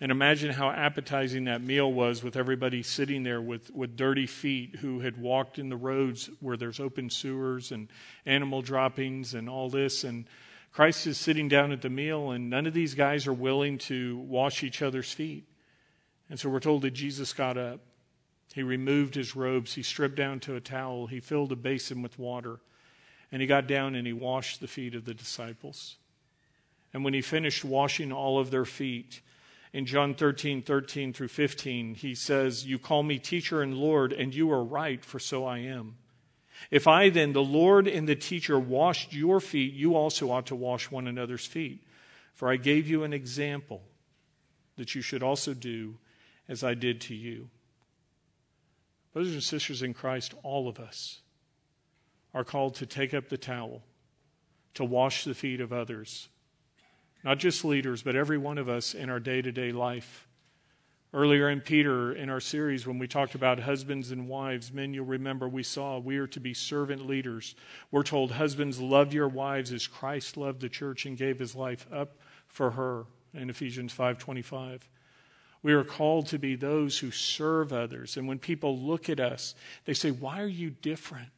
and 0.00 0.12
imagine 0.12 0.52
how 0.52 0.70
appetizing 0.70 1.44
that 1.44 1.62
meal 1.62 1.90
was 1.90 2.22
with 2.22 2.36
everybody 2.36 2.82
sitting 2.82 3.22
there 3.22 3.40
with, 3.40 3.74
with 3.74 3.96
dirty 3.96 4.26
feet 4.26 4.76
who 4.76 5.00
had 5.00 5.16
walked 5.16 5.58
in 5.58 5.68
the 5.68 5.76
roads 5.76 6.28
where 6.40 6.56
there's 6.56 6.80
open 6.80 7.08
sewers 7.08 7.72
and 7.72 7.88
animal 8.26 8.62
droppings 8.62 9.34
and 9.34 9.48
all 9.48 9.70
this 9.70 10.04
and 10.04 10.26
christ 10.72 11.06
is 11.06 11.16
sitting 11.16 11.48
down 11.48 11.72
at 11.72 11.82
the 11.82 11.88
meal 11.88 12.30
and 12.30 12.50
none 12.50 12.66
of 12.66 12.74
these 12.74 12.94
guys 12.94 13.26
are 13.26 13.32
willing 13.32 13.78
to 13.78 14.18
wash 14.18 14.62
each 14.62 14.82
other's 14.82 15.12
feet 15.12 15.44
and 16.28 16.38
so 16.38 16.48
we're 16.48 16.60
told 16.60 16.82
that 16.82 16.92
jesus 16.92 17.32
got 17.32 17.56
up 17.56 17.80
he 18.56 18.62
removed 18.62 19.16
his 19.16 19.36
robes. 19.36 19.74
He 19.74 19.82
stripped 19.82 20.14
down 20.14 20.40
to 20.40 20.56
a 20.56 20.62
towel. 20.62 21.08
He 21.08 21.20
filled 21.20 21.52
a 21.52 21.56
basin 21.56 22.00
with 22.00 22.18
water. 22.18 22.58
And 23.30 23.42
he 23.42 23.46
got 23.46 23.66
down 23.66 23.94
and 23.94 24.06
he 24.06 24.14
washed 24.14 24.62
the 24.62 24.66
feet 24.66 24.94
of 24.94 25.04
the 25.04 25.12
disciples. 25.12 25.96
And 26.94 27.04
when 27.04 27.12
he 27.12 27.20
finished 27.20 27.66
washing 27.66 28.12
all 28.12 28.38
of 28.38 28.50
their 28.50 28.64
feet, 28.64 29.20
in 29.76 29.84
John 29.84 30.14
13, 30.14 30.62
13 30.62 31.12
through 31.12 31.28
15, 31.28 31.96
he 31.96 32.14
says, 32.14 32.64
You 32.64 32.78
call 32.78 33.02
me 33.02 33.18
teacher 33.18 33.60
and 33.60 33.74
Lord, 33.74 34.10
and 34.10 34.34
you 34.34 34.50
are 34.50 34.64
right, 34.64 35.04
for 35.04 35.18
so 35.18 35.44
I 35.44 35.58
am. 35.58 35.96
If 36.70 36.88
I 36.88 37.10
then, 37.10 37.34
the 37.34 37.44
Lord 37.44 37.86
and 37.86 38.08
the 38.08 38.16
teacher, 38.16 38.58
washed 38.58 39.12
your 39.12 39.38
feet, 39.38 39.74
you 39.74 39.94
also 39.94 40.30
ought 40.30 40.46
to 40.46 40.56
wash 40.56 40.90
one 40.90 41.06
another's 41.06 41.44
feet. 41.44 41.86
For 42.32 42.50
I 42.50 42.56
gave 42.56 42.88
you 42.88 43.04
an 43.04 43.12
example 43.12 43.82
that 44.76 44.94
you 44.94 45.02
should 45.02 45.22
also 45.22 45.52
do 45.52 45.98
as 46.48 46.64
I 46.64 46.72
did 46.72 47.02
to 47.02 47.14
you. 47.14 47.50
Brothers 49.12 49.34
and 49.34 49.42
sisters 49.42 49.82
in 49.82 49.92
Christ, 49.92 50.32
all 50.42 50.68
of 50.68 50.80
us 50.80 51.20
are 52.32 52.44
called 52.44 52.76
to 52.76 52.86
take 52.86 53.12
up 53.12 53.28
the 53.28 53.36
towel, 53.36 53.82
to 54.72 54.86
wash 54.86 55.24
the 55.24 55.34
feet 55.34 55.60
of 55.60 55.70
others. 55.70 56.30
Not 57.24 57.38
just 57.38 57.64
leaders, 57.64 58.02
but 58.02 58.16
every 58.16 58.38
one 58.38 58.58
of 58.58 58.68
us 58.68 58.94
in 58.94 59.10
our 59.10 59.20
day 59.20 59.42
to 59.42 59.52
day 59.52 59.72
life. 59.72 60.26
Earlier 61.12 61.48
in 61.48 61.60
Peter, 61.60 62.12
in 62.12 62.28
our 62.28 62.40
series, 62.40 62.86
when 62.86 62.98
we 62.98 63.08
talked 63.08 63.34
about 63.34 63.60
husbands 63.60 64.10
and 64.10 64.28
wives, 64.28 64.72
men, 64.72 64.92
you'll 64.92 65.06
remember 65.06 65.48
we 65.48 65.62
saw 65.62 65.98
we 65.98 66.18
are 66.18 66.26
to 66.26 66.40
be 66.40 66.52
servant 66.52 67.06
leaders. 67.06 67.54
We're 67.90 68.02
told, 68.02 68.32
Husbands, 68.32 68.80
love 68.80 69.14
your 69.14 69.28
wives 69.28 69.72
as 69.72 69.86
Christ 69.86 70.36
loved 70.36 70.60
the 70.60 70.68
church 70.68 71.06
and 71.06 71.16
gave 71.16 71.38
his 71.38 71.54
life 71.54 71.86
up 71.92 72.18
for 72.48 72.72
her 72.72 73.06
in 73.32 73.50
Ephesians 73.50 73.92
5:25. 73.92 74.88
We 75.62 75.72
are 75.72 75.84
called 75.84 76.26
to 76.28 76.38
be 76.38 76.54
those 76.54 76.98
who 76.98 77.10
serve 77.10 77.72
others. 77.72 78.16
And 78.16 78.28
when 78.28 78.38
people 78.38 78.78
look 78.78 79.08
at 79.08 79.18
us, 79.18 79.54
they 79.84 79.94
say, 79.94 80.10
Why 80.10 80.40
are 80.40 80.46
you 80.46 80.70
different? 80.70 81.30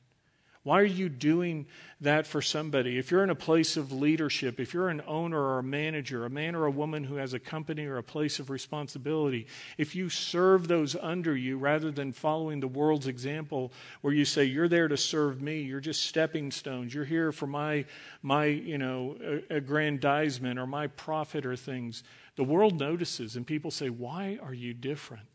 Why 0.64 0.80
are 0.80 0.84
you 0.84 1.08
doing 1.08 1.66
that 2.00 2.26
for 2.26 2.42
somebody? 2.42 2.98
If 2.98 3.10
you're 3.10 3.24
in 3.24 3.30
a 3.30 3.34
place 3.34 3.76
of 3.76 3.92
leadership, 3.92 4.60
if 4.60 4.74
you're 4.74 4.88
an 4.88 5.02
owner 5.06 5.40
or 5.40 5.58
a 5.60 5.62
manager, 5.62 6.24
a 6.24 6.30
man 6.30 6.54
or 6.54 6.66
a 6.66 6.70
woman 6.70 7.04
who 7.04 7.14
has 7.14 7.32
a 7.32 7.38
company 7.38 7.86
or 7.86 7.96
a 7.96 8.02
place 8.02 8.38
of 8.38 8.50
responsibility, 8.50 9.46
if 9.78 9.94
you 9.94 10.08
serve 10.08 10.68
those 10.68 10.96
under 10.96 11.36
you 11.36 11.58
rather 11.58 11.90
than 11.90 12.12
following 12.12 12.60
the 12.60 12.68
world's 12.68 13.06
example 13.06 13.72
where 14.00 14.12
you 14.12 14.24
say, 14.24 14.44
You're 14.44 14.68
there 14.68 14.88
to 14.88 14.96
serve 14.96 15.40
me, 15.40 15.60
you're 15.60 15.80
just 15.80 16.04
stepping 16.04 16.50
stones, 16.50 16.92
you're 16.92 17.04
here 17.04 17.32
for 17.32 17.46
my, 17.46 17.84
my 18.22 18.46
you 18.46 18.78
know, 18.78 19.16
aggrandizement 19.50 20.58
or 20.58 20.66
my 20.66 20.88
profit 20.88 21.46
or 21.46 21.56
things, 21.56 22.02
the 22.36 22.44
world 22.44 22.78
notices 22.78 23.36
and 23.36 23.46
people 23.46 23.70
say, 23.70 23.90
Why 23.90 24.38
are 24.42 24.54
you 24.54 24.74
different? 24.74 25.26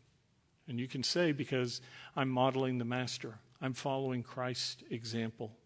And 0.68 0.78
you 0.78 0.86
can 0.86 1.02
say, 1.02 1.32
Because 1.32 1.80
I'm 2.14 2.28
modeling 2.28 2.78
the 2.78 2.84
master. 2.84 3.38
I'm 3.64 3.72
following 3.72 4.22
Christ's 4.22 4.84
example. 4.90 5.56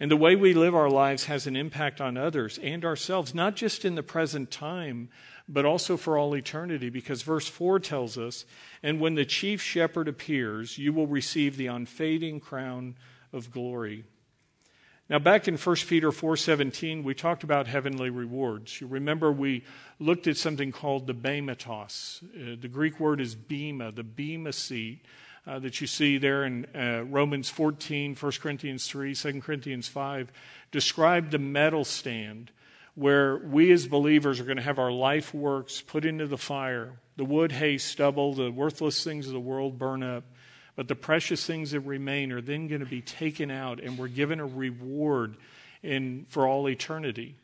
And 0.00 0.10
the 0.10 0.16
way 0.16 0.34
we 0.34 0.54
live 0.54 0.74
our 0.74 0.88
lives 0.88 1.26
has 1.26 1.46
an 1.46 1.56
impact 1.56 2.00
on 2.00 2.16
others 2.16 2.58
and 2.62 2.86
ourselves, 2.86 3.34
not 3.34 3.54
just 3.54 3.84
in 3.84 3.96
the 3.96 4.02
present 4.02 4.50
time, 4.50 5.10
but 5.46 5.66
also 5.66 5.98
for 5.98 6.16
all 6.16 6.34
eternity, 6.34 6.88
because 6.88 7.20
verse 7.20 7.46
4 7.46 7.80
tells 7.80 8.16
us, 8.16 8.46
And 8.82 8.98
when 8.98 9.14
the 9.14 9.26
chief 9.26 9.60
shepherd 9.60 10.08
appears, 10.08 10.78
you 10.78 10.94
will 10.94 11.06
receive 11.06 11.58
the 11.58 11.66
unfading 11.66 12.40
crown 12.40 12.94
of 13.30 13.50
glory. 13.50 14.04
Now 15.10 15.18
back 15.18 15.46
in 15.46 15.58
1 15.58 15.76
Peter 15.86 16.10
4:17 16.10 17.02
we 17.02 17.12
talked 17.12 17.44
about 17.44 17.66
heavenly 17.66 18.08
rewards. 18.08 18.80
You 18.80 18.86
remember 18.86 19.30
we 19.30 19.64
looked 19.98 20.26
at 20.26 20.38
something 20.38 20.72
called 20.72 21.06
the 21.06 21.12
bematos. 21.12 22.22
Uh, 22.22 22.56
the 22.58 22.68
Greek 22.68 22.98
word 22.98 23.20
is 23.20 23.34
bema, 23.34 23.92
the 23.92 24.02
bema 24.02 24.54
seat 24.54 25.02
uh, 25.46 25.58
that 25.58 25.80
you 25.80 25.86
see 25.86 26.18
there 26.18 26.44
in 26.44 26.66
uh, 26.74 27.04
Romans 27.04 27.50
14, 27.50 28.14
1 28.14 28.32
Corinthians 28.40 28.86
3, 28.86 29.14
2 29.14 29.40
Corinthians 29.40 29.88
5, 29.88 30.32
describe 30.70 31.30
the 31.30 31.38
medal 31.38 31.84
stand 31.84 32.50
where 32.94 33.38
we 33.38 33.72
as 33.72 33.86
believers 33.86 34.40
are 34.40 34.44
going 34.44 34.56
to 34.56 34.62
have 34.62 34.78
our 34.78 34.92
life 34.92 35.34
works 35.34 35.80
put 35.80 36.04
into 36.04 36.26
the 36.26 36.38
fire. 36.38 36.92
The 37.16 37.24
wood, 37.24 37.52
hay, 37.52 37.78
stubble, 37.78 38.34
the 38.34 38.50
worthless 38.50 39.02
things 39.02 39.26
of 39.26 39.32
the 39.32 39.40
world 39.40 39.78
burn 39.78 40.02
up. 40.02 40.24
But 40.76 40.88
the 40.88 40.96
precious 40.96 41.44
things 41.44 41.70
that 41.70 41.80
remain 41.80 42.32
are 42.32 42.40
then 42.40 42.66
going 42.66 42.80
to 42.80 42.86
be 42.86 43.00
taken 43.00 43.50
out, 43.50 43.80
and 43.80 43.98
we're 43.98 44.08
given 44.08 44.40
a 44.40 44.46
reward 44.46 45.36
in, 45.82 46.26
for 46.28 46.48
all 46.48 46.68
eternity. 46.68 47.36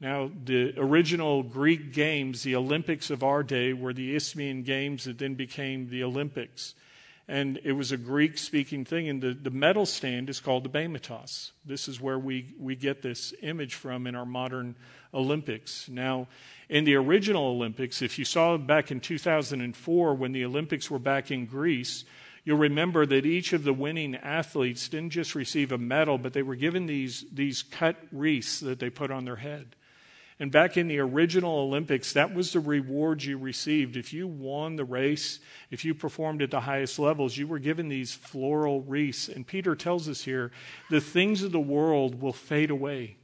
Now, 0.00 0.30
the 0.44 0.74
original 0.76 1.42
Greek 1.42 1.92
games, 1.92 2.42
the 2.42 2.54
Olympics 2.54 3.10
of 3.10 3.24
our 3.24 3.42
day, 3.42 3.72
were 3.72 3.92
the 3.92 4.14
Isthmian 4.14 4.62
Games 4.62 5.04
that 5.04 5.18
then 5.18 5.34
became 5.34 5.88
the 5.88 6.04
Olympics 6.04 6.74
and 7.28 7.60
it 7.62 7.72
was 7.72 7.92
a 7.92 7.98
Greek 7.98 8.38
speaking 8.38 8.86
thing. 8.86 9.08
And 9.08 9.20
the, 9.20 9.34
the 9.34 9.50
medal 9.50 9.84
stand 9.84 10.30
is 10.30 10.40
called 10.40 10.64
the 10.64 10.70
Bematos. 10.70 11.50
This 11.64 11.86
is 11.86 12.00
where 12.00 12.18
we, 12.18 12.54
we 12.58 12.74
get 12.74 13.02
this 13.02 13.34
image 13.42 13.74
from 13.74 14.06
in 14.06 14.14
our 14.14 14.24
modern 14.24 14.76
Olympics. 15.12 15.88
Now, 15.90 16.28
in 16.70 16.84
the 16.84 16.94
original 16.94 17.44
Olympics, 17.44 18.00
if 18.00 18.18
you 18.18 18.24
saw 18.24 18.56
back 18.56 18.90
in 18.90 19.00
2004 19.00 20.14
when 20.14 20.32
the 20.32 20.44
Olympics 20.44 20.90
were 20.90 20.98
back 20.98 21.30
in 21.30 21.44
Greece, 21.44 22.04
you'll 22.44 22.56
remember 22.56 23.04
that 23.04 23.26
each 23.26 23.52
of 23.52 23.62
the 23.62 23.74
winning 23.74 24.16
athletes 24.16 24.88
didn't 24.88 25.10
just 25.10 25.34
receive 25.34 25.70
a 25.70 25.78
medal, 25.78 26.16
but 26.16 26.32
they 26.32 26.42
were 26.42 26.56
given 26.56 26.86
these, 26.86 27.26
these 27.30 27.62
cut 27.62 27.96
wreaths 28.10 28.60
that 28.60 28.78
they 28.78 28.88
put 28.88 29.10
on 29.10 29.26
their 29.26 29.36
head. 29.36 29.76
And 30.40 30.52
back 30.52 30.76
in 30.76 30.86
the 30.86 31.00
original 31.00 31.58
Olympics, 31.58 32.12
that 32.12 32.32
was 32.32 32.52
the 32.52 32.60
reward 32.60 33.24
you 33.24 33.36
received. 33.36 33.96
If 33.96 34.12
you 34.12 34.28
won 34.28 34.76
the 34.76 34.84
race, 34.84 35.40
if 35.70 35.84
you 35.84 35.94
performed 35.94 36.42
at 36.42 36.52
the 36.52 36.60
highest 36.60 36.98
levels, 37.00 37.36
you 37.36 37.48
were 37.48 37.58
given 37.58 37.88
these 37.88 38.14
floral 38.14 38.82
wreaths. 38.82 39.28
And 39.28 39.44
Peter 39.44 39.74
tells 39.74 40.08
us 40.08 40.22
here 40.22 40.52
the 40.90 41.00
things 41.00 41.42
of 41.42 41.50
the 41.50 41.58
world 41.58 42.20
will 42.22 42.32
fade 42.32 42.70
away. 42.70 43.16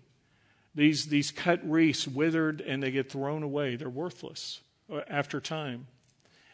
These, 0.74 1.06
these 1.06 1.30
cut 1.30 1.60
wreaths 1.64 2.08
withered 2.08 2.60
and 2.60 2.82
they 2.82 2.90
get 2.90 3.12
thrown 3.12 3.44
away. 3.44 3.76
They're 3.76 3.88
worthless 3.88 4.60
uh, 4.92 5.02
after 5.08 5.40
time. 5.40 5.86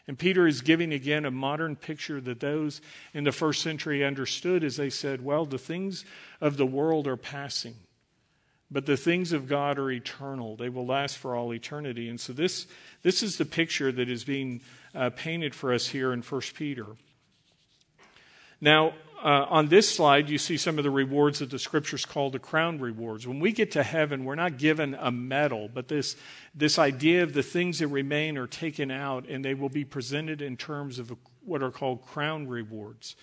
And 0.07 0.19
Peter 0.19 0.45
is 0.45 0.61
giving 0.61 0.93
again 0.93 1.25
a 1.25 1.31
modern 1.31 1.75
picture 1.75 2.21
that 2.21 2.39
those 2.39 2.81
in 3.13 3.23
the 3.23 3.31
first 3.31 3.63
century 3.63 4.03
understood 4.03 4.63
as 4.63 4.75
they 4.75 4.89
said, 4.91 5.23
well, 5.23 5.45
the 5.45 5.57
things 5.57 6.05
of 6.39 6.57
the 6.57 6.65
world 6.67 7.07
are 7.07 7.17
passing. 7.17 7.75
But 8.71 8.85
the 8.85 8.95
things 8.95 9.33
of 9.33 9.47
God 9.47 9.77
are 9.77 9.91
eternal. 9.91 10.55
They 10.55 10.69
will 10.69 10.85
last 10.85 11.17
for 11.17 11.35
all 11.35 11.53
eternity. 11.53 12.07
And 12.07 12.19
so 12.19 12.31
this, 12.31 12.67
this 13.03 13.21
is 13.21 13.37
the 13.37 13.45
picture 13.45 13.91
that 13.91 14.09
is 14.09 14.23
being 14.23 14.61
uh, 14.95 15.09
painted 15.09 15.53
for 15.53 15.73
us 15.73 15.87
here 15.87 16.13
in 16.13 16.21
1 16.21 16.41
Peter. 16.55 16.85
Now, 18.61 18.93
uh, 19.23 19.45
on 19.49 19.67
this 19.67 19.89
slide, 19.89 20.29
you 20.29 20.37
see 20.37 20.57
some 20.57 20.77
of 20.77 20.83
the 20.83 20.89
rewards 20.89 21.39
that 21.39 21.51
the 21.51 21.59
scriptures 21.59 22.05
call 22.05 22.31
the 22.31 22.39
crown 22.39 22.79
rewards. 22.79 23.27
When 23.27 23.39
we 23.39 23.51
get 23.51 23.71
to 23.71 23.83
heaven, 23.83 24.23
we're 24.23 24.35
not 24.35 24.57
given 24.57 24.95
a 24.95 25.11
medal, 25.11 25.69
but 25.71 25.87
this, 25.87 26.15
this 26.55 26.79
idea 26.79 27.23
of 27.23 27.33
the 27.33 27.43
things 27.43 27.79
that 27.79 27.87
remain 27.87 28.37
are 28.37 28.47
taken 28.47 28.89
out 28.89 29.27
and 29.27 29.43
they 29.43 29.53
will 29.53 29.69
be 29.69 29.83
presented 29.83 30.41
in 30.41 30.57
terms 30.57 30.97
of 30.97 31.15
what 31.43 31.61
are 31.61 31.71
called 31.71 32.03
crown 32.05 32.47
rewards. 32.47 33.15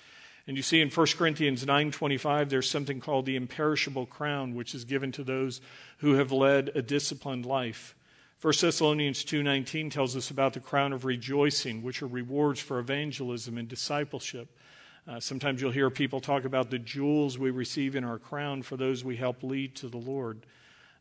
And 0.48 0.56
you 0.56 0.62
see 0.62 0.80
in 0.80 0.88
1 0.88 1.06
Corinthians 1.18 1.66
9:25 1.66 2.48
there's 2.48 2.70
something 2.70 3.00
called 3.00 3.26
the 3.26 3.36
imperishable 3.36 4.06
crown 4.06 4.54
which 4.54 4.74
is 4.74 4.86
given 4.86 5.12
to 5.12 5.22
those 5.22 5.60
who 5.98 6.14
have 6.14 6.32
led 6.32 6.70
a 6.74 6.80
disciplined 6.80 7.44
life. 7.44 7.94
1 8.40 8.62
Thessalonians 8.62 9.24
2:19 9.24 9.90
tells 9.90 10.16
us 10.16 10.30
about 10.30 10.54
the 10.54 10.60
crown 10.60 10.94
of 10.94 11.04
rejoicing 11.04 11.82
which 11.82 12.00
are 12.00 12.06
rewards 12.06 12.60
for 12.60 12.78
evangelism 12.78 13.58
and 13.58 13.68
discipleship. 13.68 14.48
Uh, 15.06 15.20
sometimes 15.20 15.60
you'll 15.60 15.70
hear 15.70 15.90
people 15.90 16.20
talk 16.20 16.44
about 16.44 16.70
the 16.70 16.78
jewels 16.78 17.38
we 17.38 17.50
receive 17.50 17.94
in 17.94 18.02
our 18.02 18.18
crown 18.18 18.62
for 18.62 18.78
those 18.78 19.04
we 19.04 19.16
help 19.16 19.42
lead 19.42 19.74
to 19.74 19.88
the 19.88 19.98
Lord. 19.98 20.46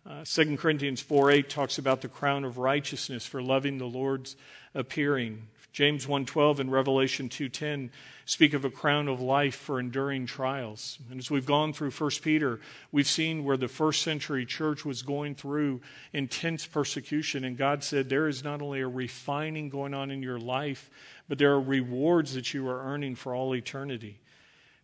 Uh, 0.05 0.25
2 0.25 0.57
Corinthians 0.57 0.99
4 0.99 1.31
8 1.31 1.49
talks 1.49 1.77
about 1.77 2.01
the 2.01 2.09
crown 2.09 2.43
of 2.43 2.57
righteousness 2.57 3.25
for 3.25 3.41
loving 3.41 3.77
the 3.77 3.87
Lord's 3.87 4.35
appearing. 4.75 5.47
James 5.77 6.07
1:12 6.07 6.59
and 6.59 6.71
Revelation 6.71 7.29
2:10 7.29 7.91
speak 8.25 8.55
of 8.55 8.65
a 8.65 8.71
crown 8.71 9.07
of 9.07 9.21
life 9.21 9.53
for 9.53 9.79
enduring 9.79 10.25
trials. 10.25 10.97
And 11.11 11.19
as 11.19 11.29
we've 11.29 11.45
gone 11.45 11.71
through 11.71 11.91
1 11.91 12.23
Peter, 12.23 12.59
we've 12.91 13.05
seen 13.05 13.43
where 13.43 13.57
the 13.57 13.67
first 13.67 14.01
century 14.01 14.43
church 14.43 14.83
was 14.83 15.03
going 15.03 15.35
through 15.35 15.81
intense 16.13 16.65
persecution 16.65 17.43
and 17.43 17.55
God 17.55 17.83
said 17.83 18.09
there 18.09 18.27
is 18.27 18.43
not 18.43 18.59
only 18.59 18.81
a 18.81 18.87
refining 18.87 19.69
going 19.69 19.93
on 19.93 20.09
in 20.09 20.23
your 20.23 20.39
life, 20.39 20.89
but 21.29 21.37
there 21.37 21.53
are 21.53 21.61
rewards 21.61 22.33
that 22.33 22.55
you 22.55 22.67
are 22.67 22.81
earning 22.91 23.13
for 23.13 23.35
all 23.35 23.55
eternity. 23.55 24.17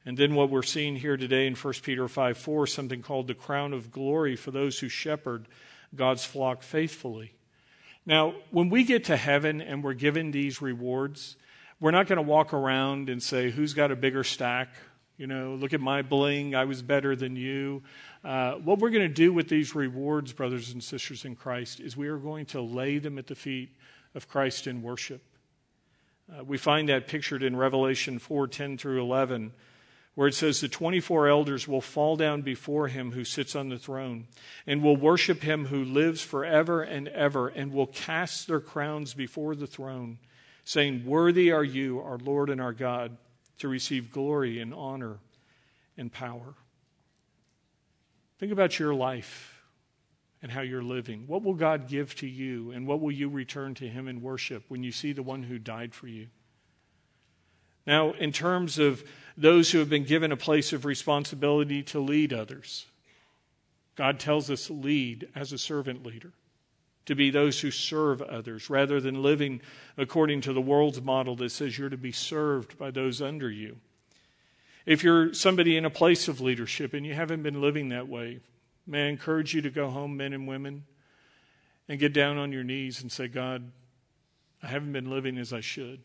And 0.05 0.15
then 0.15 0.35
what 0.35 0.51
we're 0.51 0.61
seeing 0.61 0.97
here 0.97 1.17
today 1.17 1.47
in 1.47 1.55
1 1.55 1.73
Peter 1.81 2.07
5 2.07 2.37
4, 2.37 2.67
something 2.67 3.01
called 3.01 3.25
the 3.25 3.33
crown 3.33 3.73
of 3.73 3.91
glory 3.91 4.35
for 4.35 4.51
those 4.51 4.77
who 4.77 4.89
shepherd 4.89 5.47
God's 5.95 6.23
flock 6.23 6.61
faithfully. 6.61 7.33
Now, 8.05 8.33
when 8.51 8.69
we 8.69 8.83
get 8.83 9.05
to 9.05 9.17
heaven 9.17 9.61
and 9.61 9.83
we're 9.83 9.93
given 9.93 10.31
these 10.31 10.61
rewards, 10.61 11.37
we're 11.79 11.91
not 11.91 12.07
going 12.07 12.17
to 12.17 12.21
walk 12.21 12.53
around 12.53 13.09
and 13.09 13.21
say, 13.21 13.49
Who's 13.49 13.73
got 13.73 13.91
a 13.91 13.95
bigger 13.95 14.23
stack? 14.23 14.69
You 15.17 15.27
know, 15.27 15.55
look 15.55 15.73
at 15.73 15.79
my 15.79 16.01
bling. 16.01 16.55
I 16.55 16.65
was 16.65 16.81
better 16.81 17.15
than 17.15 17.35
you. 17.35 17.83
Uh, 18.23 18.53
what 18.53 18.79
we're 18.79 18.89
going 18.89 19.07
to 19.07 19.13
do 19.13 19.31
with 19.31 19.47
these 19.47 19.75
rewards, 19.75 20.33
brothers 20.33 20.71
and 20.71 20.83
sisters 20.83 21.23
in 21.23 21.35
Christ, 21.35 21.79
is 21.79 21.95
we 21.95 22.07
are 22.07 22.17
going 22.17 22.45
to 22.47 22.61
lay 22.61 22.97
them 22.97 23.17
at 23.17 23.27
the 23.27 23.35
feet 23.35 23.69
of 24.15 24.27
Christ 24.27 24.67
in 24.67 24.81
worship. 24.81 25.21
Uh, 26.31 26.43
we 26.43 26.57
find 26.57 26.89
that 26.89 27.07
pictured 27.07 27.43
in 27.43 27.55
Revelation 27.55 28.17
4 28.17 28.47
10 28.47 28.77
through 28.77 29.01
11 29.01 29.53
where 30.15 30.27
it 30.27 30.35
says 30.35 30.61
the 30.61 30.67
24 30.67 31.27
elders 31.27 31.67
will 31.67 31.81
fall 31.81 32.15
down 32.15 32.41
before 32.41 32.87
him 32.87 33.13
who 33.13 33.23
sits 33.23 33.55
on 33.55 33.69
the 33.69 33.79
throne 33.79 34.27
and 34.67 34.83
will 34.83 34.95
worship 34.95 35.41
him 35.41 35.65
who 35.65 35.83
lives 35.83 36.21
forever 36.21 36.83
and 36.83 37.07
ever 37.09 37.47
and 37.47 37.73
will 37.73 37.87
cast 37.87 38.47
their 38.47 38.59
crowns 38.59 39.13
before 39.13 39.55
the 39.55 39.67
throne, 39.67 40.19
saying, 40.63 41.05
Worthy 41.05 41.51
are 41.51 41.63
you, 41.63 41.99
our 41.99 42.17
Lord 42.17 42.49
and 42.49 42.61
our 42.61 42.73
God, 42.73 43.17
to 43.59 43.67
receive 43.67 44.11
glory 44.11 44.59
and 44.59 44.73
honor 44.73 45.17
and 45.97 46.11
power. 46.11 46.53
Think 48.39 48.51
about 48.51 48.77
your 48.77 48.93
life 48.93 49.53
and 50.43 50.51
how 50.51 50.61
you're 50.61 50.83
living? 50.83 51.23
What 51.25 51.41
will 51.41 51.53
God 51.53 51.87
give 51.87 52.13
to 52.15 52.27
you, 52.27 52.71
and 52.71 52.85
what 52.85 52.99
will 52.99 53.11
you 53.11 53.29
return 53.29 53.73
to 53.75 53.87
Him 53.87 54.07
in 54.07 54.21
worship 54.21 54.65
when 54.67 54.83
you 54.83 54.91
see 54.91 55.13
the 55.13 55.23
one 55.23 55.43
who 55.43 55.57
died 55.57 55.95
for 55.95 56.07
you? 56.07 56.27
Now, 57.87 58.11
in 58.11 58.31
terms 58.31 58.77
of 58.77 59.03
those 59.37 59.71
who 59.71 59.79
have 59.79 59.89
been 59.89 60.03
given 60.03 60.31
a 60.31 60.37
place 60.37 60.73
of 60.73 60.85
responsibility 60.85 61.83
to 61.83 61.99
lead 61.99 62.33
others, 62.33 62.85
God 63.95 64.19
tells 64.19 64.49
us 64.49 64.69
lead 64.69 65.27
as 65.35 65.51
a 65.51 65.57
servant 65.57 66.05
leader, 66.05 66.31
to 67.05 67.15
be 67.15 67.29
those 67.29 67.59
who 67.59 67.71
serve 67.71 68.21
others, 68.21 68.69
rather 68.69 69.01
than 69.01 69.21
living 69.21 69.61
according 69.97 70.41
to 70.41 70.53
the 70.53 70.61
world's 70.61 71.01
model 71.01 71.35
that 71.35 71.51
says 71.51 71.77
you're 71.77 71.89
to 71.89 71.97
be 71.97 72.11
served 72.11 72.77
by 72.77 72.91
those 72.91 73.21
under 73.21 73.49
you. 73.49 73.77
If 74.85 75.03
you're 75.03 75.33
somebody 75.33 75.77
in 75.77 75.85
a 75.85 75.89
place 75.89 76.27
of 76.27 76.41
leadership 76.41 76.93
and 76.93 77.05
you 77.05 77.13
haven't 77.13 77.43
been 77.43 77.61
living 77.61 77.89
that 77.89 78.07
way, 78.07 78.39
may 78.85 79.05
I 79.05 79.09
encourage 79.09 79.53
you 79.53 79.61
to 79.61 79.69
go 79.69 79.89
home, 79.89 80.17
men 80.17 80.33
and 80.33 80.47
women, 80.47 80.85
and 81.87 81.99
get 81.99 82.13
down 82.13 82.37
on 82.37 82.51
your 82.51 82.63
knees 82.63 83.01
and 83.01 83.11
say, 83.11 83.27
God, 83.27 83.71
I 84.61 84.67
haven't 84.67 84.93
been 84.93 85.09
living 85.09 85.37
as 85.37 85.53
I 85.53 85.59
should. 85.59 86.01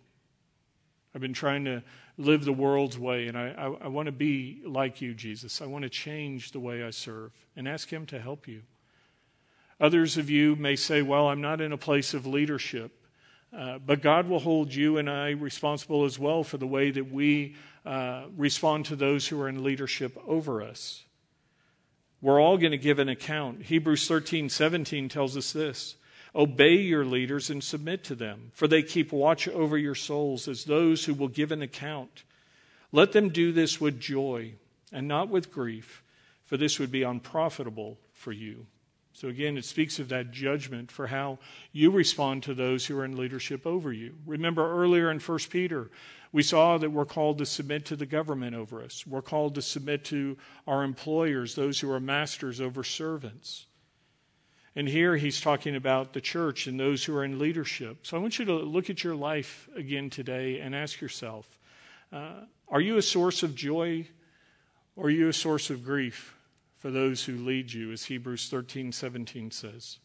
I've 1.14 1.20
been 1.20 1.32
trying 1.32 1.64
to 1.64 1.82
live 2.18 2.44
the 2.44 2.52
world's 2.52 2.98
way, 2.98 3.28
and 3.28 3.38
I, 3.38 3.54
I, 3.56 3.84
I 3.84 3.88
want 3.88 4.06
to 4.06 4.12
be 4.12 4.60
like 4.66 5.00
you, 5.00 5.14
Jesus. 5.14 5.62
I 5.62 5.66
want 5.66 5.84
to 5.84 5.88
change 5.88 6.52
the 6.52 6.60
way 6.60 6.82
I 6.82 6.90
serve 6.90 7.32
and 7.56 7.66
ask 7.66 7.88
Him 7.88 8.04
to 8.06 8.20
help 8.20 8.46
you. 8.46 8.62
Others 9.80 10.18
of 10.18 10.28
you 10.28 10.56
may 10.56 10.76
say, 10.76 11.00
Well, 11.00 11.28
I'm 11.28 11.40
not 11.40 11.60
in 11.60 11.72
a 11.72 11.78
place 11.78 12.12
of 12.12 12.26
leadership. 12.26 12.92
Uh, 13.56 13.78
but 13.78 14.02
God 14.02 14.28
will 14.28 14.40
hold 14.40 14.74
you 14.74 14.98
and 14.98 15.08
I 15.08 15.30
responsible 15.30 16.04
as 16.04 16.18
well 16.18 16.44
for 16.44 16.58
the 16.58 16.66
way 16.66 16.90
that 16.90 17.10
we 17.10 17.56
uh, 17.86 18.24
respond 18.36 18.84
to 18.86 18.96
those 18.96 19.26
who 19.26 19.40
are 19.40 19.48
in 19.48 19.64
leadership 19.64 20.18
over 20.26 20.62
us. 20.62 21.04
We're 22.20 22.40
all 22.40 22.58
going 22.58 22.72
to 22.72 22.78
give 22.78 22.98
an 22.98 23.08
account. 23.08 23.62
Hebrews 23.62 24.06
13, 24.06 24.50
17 24.50 25.08
tells 25.08 25.36
us 25.36 25.52
this 25.52 25.96
Obey 26.34 26.76
your 26.76 27.04
leaders 27.04 27.50
and 27.50 27.62
submit 27.62 28.04
to 28.04 28.14
them, 28.14 28.50
for 28.54 28.68
they 28.68 28.82
keep 28.82 29.12
watch 29.12 29.48
over 29.48 29.78
your 29.78 29.94
souls 29.94 30.48
as 30.48 30.64
those 30.64 31.04
who 31.04 31.14
will 31.14 31.28
give 31.28 31.52
an 31.52 31.62
account. 31.62 32.24
Let 32.92 33.12
them 33.12 33.30
do 33.30 33.52
this 33.52 33.80
with 33.80 34.00
joy 34.00 34.54
and 34.92 35.08
not 35.08 35.28
with 35.28 35.52
grief, 35.52 36.02
for 36.44 36.56
this 36.56 36.78
would 36.78 36.90
be 36.90 37.02
unprofitable 37.02 37.98
for 38.12 38.32
you. 38.32 38.66
So 39.12 39.28
again, 39.28 39.58
it 39.58 39.64
speaks 39.64 39.98
of 39.98 40.10
that 40.10 40.30
judgment 40.30 40.92
for 40.92 41.08
how 41.08 41.38
you 41.72 41.90
respond 41.90 42.44
to 42.44 42.54
those 42.54 42.86
who 42.86 42.96
are 42.98 43.04
in 43.04 43.16
leadership 43.16 43.66
over 43.66 43.92
you. 43.92 44.14
Remember 44.26 44.80
earlier 44.80 45.10
in 45.10 45.18
1 45.18 45.38
Peter, 45.50 45.90
we 46.30 46.42
saw 46.42 46.78
that 46.78 46.92
we're 46.92 47.04
called 47.04 47.38
to 47.38 47.46
submit 47.46 47.86
to 47.86 47.96
the 47.96 48.06
government 48.06 48.54
over 48.54 48.82
us. 48.82 49.06
We're 49.06 49.22
called 49.22 49.54
to 49.56 49.62
submit 49.62 50.04
to 50.06 50.36
our 50.66 50.84
employers, 50.84 51.54
those 51.54 51.80
who 51.80 51.90
are 51.90 52.00
masters 52.00 52.60
over 52.60 52.84
servants. 52.84 53.66
And 54.78 54.88
here 54.88 55.16
he's 55.16 55.40
talking 55.40 55.74
about 55.74 56.12
the 56.12 56.20
church 56.20 56.66
and 56.66 56.78
those 56.78 57.04
who 57.04 57.16
are 57.16 57.24
in 57.24 57.38
leadership. 57.38 58.06
So 58.06 58.16
I 58.16 58.20
want 58.20 58.38
you 58.38 58.44
to 58.44 58.54
look 58.54 58.88
at 58.88 59.02
your 59.02 59.14
life 59.16 59.68
again 59.74 60.08
today 60.08 60.60
and 60.60 60.74
ask 60.74 61.00
yourself 61.00 61.46
uh, 62.12 62.44
are 62.68 62.80
you 62.80 62.96
a 62.96 63.02
source 63.02 63.42
of 63.42 63.54
joy 63.54 64.06
or 64.96 65.06
are 65.06 65.10
you 65.10 65.28
a 65.28 65.32
source 65.32 65.68
of 65.68 65.84
grief? 65.84 66.34
for 66.78 66.90
those 66.90 67.24
who 67.24 67.36
lead 67.36 67.72
you, 67.72 67.92
as 67.92 68.04
Hebrews 68.04 68.48
13 68.48 68.92
17 68.92 69.50
says. 69.50 69.98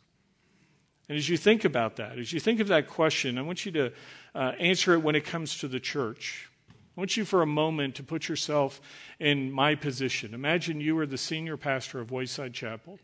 And 1.08 1.18
as 1.18 1.30
you 1.30 1.38
think 1.38 1.66
about 1.66 1.98
that, 1.98 2.18
as 2.18 2.34
you 2.34 2.40
think 2.40 2.60
of 2.60 2.68
that 2.70 2.88
question, 2.88 3.38
I 3.38 3.42
want 3.42 3.66
you 3.66 3.72
to 3.74 3.94
uh, 4.34 4.54
answer 4.60 4.94
it 4.94 5.04
when 5.04 5.16
it 5.16 5.26
comes 5.26 5.58
to 5.60 5.68
the 5.68 5.80
church. 5.80 6.50
I 6.70 7.00
want 7.00 7.18
you 7.18 7.26
for 7.26 7.42
a 7.42 7.48
moment 7.48 7.96
to 7.96 8.04
put 8.04 8.30
yourself 8.30 8.80
in 9.20 9.52
my 9.52 9.76
position. 9.76 10.34
Imagine 10.34 10.80
you 10.80 10.96
were 10.96 11.06
the 11.06 11.18
senior 11.18 11.58
pastor 11.58 12.00
of 12.00 12.12
Wayside 12.12 12.54
Chapel. 12.54 13.00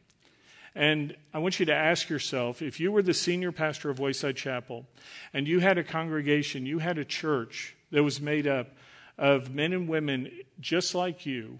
And 0.75 1.15
I 1.33 1.39
want 1.39 1.59
you 1.59 1.65
to 1.65 1.73
ask 1.73 2.09
yourself 2.09 2.61
if 2.61 2.79
you 2.79 2.91
were 2.91 3.01
the 3.01 3.13
senior 3.13 3.51
pastor 3.51 3.89
of 3.89 3.99
Wayside 3.99 4.35
Chapel 4.35 4.85
and 5.33 5.47
you 5.47 5.59
had 5.59 5.77
a 5.77 5.83
congregation, 5.83 6.65
you 6.65 6.79
had 6.79 6.97
a 6.97 7.05
church 7.05 7.75
that 7.91 8.03
was 8.03 8.21
made 8.21 8.47
up 8.47 8.69
of 9.17 9.53
men 9.53 9.73
and 9.73 9.87
women 9.87 10.31
just 10.59 10.95
like 10.95 11.25
you, 11.25 11.59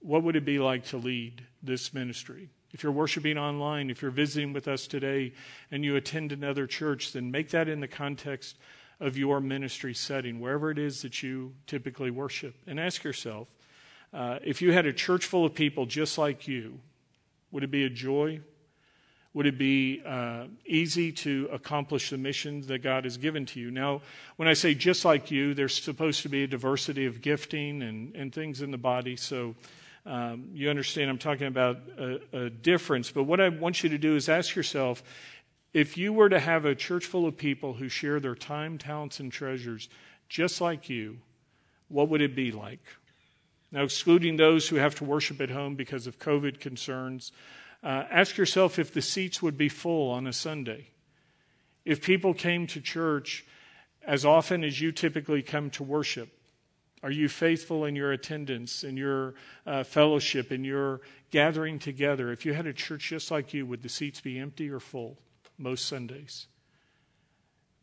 what 0.00 0.22
would 0.22 0.36
it 0.36 0.44
be 0.44 0.58
like 0.58 0.84
to 0.86 0.96
lead 0.96 1.44
this 1.62 1.92
ministry? 1.92 2.48
If 2.72 2.82
you're 2.82 2.92
worshiping 2.92 3.38
online, 3.38 3.90
if 3.90 4.02
you're 4.02 4.10
visiting 4.10 4.52
with 4.52 4.68
us 4.68 4.86
today 4.86 5.32
and 5.70 5.84
you 5.84 5.96
attend 5.96 6.32
another 6.32 6.66
church, 6.66 7.12
then 7.12 7.30
make 7.30 7.50
that 7.50 7.68
in 7.68 7.80
the 7.80 7.88
context 7.88 8.56
of 8.98 9.16
your 9.16 9.40
ministry 9.40 9.94
setting, 9.94 10.40
wherever 10.40 10.70
it 10.70 10.78
is 10.78 11.02
that 11.02 11.22
you 11.22 11.54
typically 11.66 12.10
worship. 12.10 12.54
And 12.66 12.80
ask 12.80 13.04
yourself 13.04 13.48
uh, 14.12 14.38
if 14.44 14.62
you 14.62 14.72
had 14.72 14.86
a 14.86 14.92
church 14.92 15.26
full 15.26 15.44
of 15.44 15.54
people 15.54 15.86
just 15.86 16.18
like 16.18 16.48
you, 16.48 16.80
would 17.50 17.62
it 17.62 17.70
be 17.70 17.84
a 17.84 17.90
joy? 17.90 18.40
Would 19.34 19.46
it 19.46 19.58
be 19.58 20.02
uh, 20.06 20.46
easy 20.64 21.12
to 21.12 21.48
accomplish 21.52 22.08
the 22.08 22.16
mission 22.16 22.62
that 22.68 22.78
God 22.78 23.04
has 23.04 23.18
given 23.18 23.44
to 23.46 23.60
you? 23.60 23.70
Now, 23.70 24.00
when 24.36 24.48
I 24.48 24.54
say 24.54 24.74
just 24.74 25.04
like 25.04 25.30
you, 25.30 25.52
there's 25.52 25.82
supposed 25.82 26.22
to 26.22 26.30
be 26.30 26.44
a 26.44 26.46
diversity 26.46 27.04
of 27.04 27.20
gifting 27.20 27.82
and, 27.82 28.14
and 28.14 28.32
things 28.34 28.62
in 28.62 28.70
the 28.70 28.78
body. 28.78 29.16
So, 29.16 29.54
um, 30.06 30.50
you 30.54 30.70
understand 30.70 31.10
I'm 31.10 31.18
talking 31.18 31.48
about 31.48 31.78
a, 31.98 32.20
a 32.32 32.50
difference. 32.50 33.10
But 33.10 33.24
what 33.24 33.40
I 33.40 33.50
want 33.50 33.82
you 33.82 33.90
to 33.90 33.98
do 33.98 34.16
is 34.16 34.28
ask 34.28 34.54
yourself 34.54 35.02
if 35.74 35.98
you 35.98 36.14
were 36.14 36.30
to 36.30 36.40
have 36.40 36.64
a 36.64 36.74
church 36.74 37.04
full 37.04 37.26
of 37.26 37.36
people 37.36 37.74
who 37.74 37.90
share 37.90 38.20
their 38.20 38.34
time, 38.34 38.78
talents, 38.78 39.20
and 39.20 39.30
treasures 39.30 39.90
just 40.28 40.60
like 40.60 40.88
you, 40.88 41.18
what 41.88 42.08
would 42.08 42.22
it 42.22 42.34
be 42.34 42.52
like? 42.52 42.80
Now, 43.76 43.82
excluding 43.82 44.38
those 44.38 44.70
who 44.70 44.76
have 44.76 44.94
to 44.94 45.04
worship 45.04 45.38
at 45.38 45.50
home 45.50 45.74
because 45.74 46.06
of 46.06 46.18
COVID 46.18 46.60
concerns, 46.60 47.30
uh, 47.82 48.04
ask 48.10 48.38
yourself 48.38 48.78
if 48.78 48.90
the 48.90 49.02
seats 49.02 49.42
would 49.42 49.58
be 49.58 49.68
full 49.68 50.10
on 50.10 50.26
a 50.26 50.32
Sunday. 50.32 50.88
If 51.84 52.00
people 52.00 52.32
came 52.32 52.66
to 52.68 52.80
church 52.80 53.44
as 54.02 54.24
often 54.24 54.64
as 54.64 54.80
you 54.80 54.92
typically 54.92 55.42
come 55.42 55.68
to 55.72 55.82
worship, 55.82 56.30
are 57.02 57.10
you 57.10 57.28
faithful 57.28 57.84
in 57.84 57.94
your 57.94 58.12
attendance, 58.12 58.82
in 58.82 58.96
your 58.96 59.34
uh, 59.66 59.84
fellowship, 59.84 60.50
in 60.50 60.64
your 60.64 61.02
gathering 61.30 61.78
together? 61.78 62.32
If 62.32 62.46
you 62.46 62.54
had 62.54 62.66
a 62.66 62.72
church 62.72 63.10
just 63.10 63.30
like 63.30 63.52
you, 63.52 63.66
would 63.66 63.82
the 63.82 63.90
seats 63.90 64.22
be 64.22 64.38
empty 64.38 64.70
or 64.70 64.80
full 64.80 65.18
most 65.58 65.84
Sundays? 65.84 66.46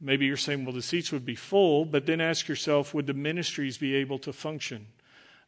Maybe 0.02 0.26
you're 0.26 0.38
saying, 0.38 0.66
well, 0.66 0.74
the 0.74 0.82
seats 0.82 1.12
would 1.12 1.24
be 1.24 1.36
full, 1.36 1.86
but 1.86 2.08
then 2.08 2.20
ask 2.20 2.48
yourself, 2.48 2.96
would 2.96 3.06
the 3.06 3.14
ministries 3.14 3.78
be 3.78 3.94
able 3.94 4.18
to 4.18 4.34
function? 4.34 4.88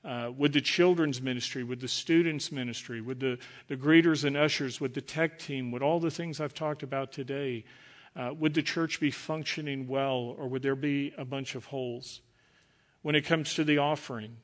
Uh, 0.05 0.31
would 0.37 0.53
the 0.53 0.61
children's 0.61 1.21
ministry, 1.21 1.63
would 1.63 1.79
the 1.79 1.87
students' 1.87 2.51
ministry, 2.51 3.01
would 3.01 3.19
the, 3.19 3.39
the 3.67 3.75
greeters 3.75 4.23
and 4.23 4.37
ushers, 4.37 4.79
would 4.79 4.93
the 4.93 5.01
tech 5.01 5.39
team, 5.39 5.71
would 5.71 5.81
all 5.81 5.99
the 5.99 6.11
things 6.11 6.39
I've 6.39 6.53
talked 6.53 6.83
about 6.83 7.11
today, 7.11 7.65
uh, 8.15 8.31
would 8.37 8.53
the 8.53 8.61
church 8.61 8.99
be 8.99 9.09
functioning 9.09 9.87
well, 9.87 10.35
or 10.37 10.47
would 10.47 10.61
there 10.61 10.75
be 10.75 11.11
a 11.17 11.25
bunch 11.25 11.55
of 11.55 11.65
holes? 11.65 12.21
when 13.05 13.13
it 13.13 13.21
comes 13.21 13.53
to 13.53 13.63
the 13.63 13.77
offering? 13.77 14.35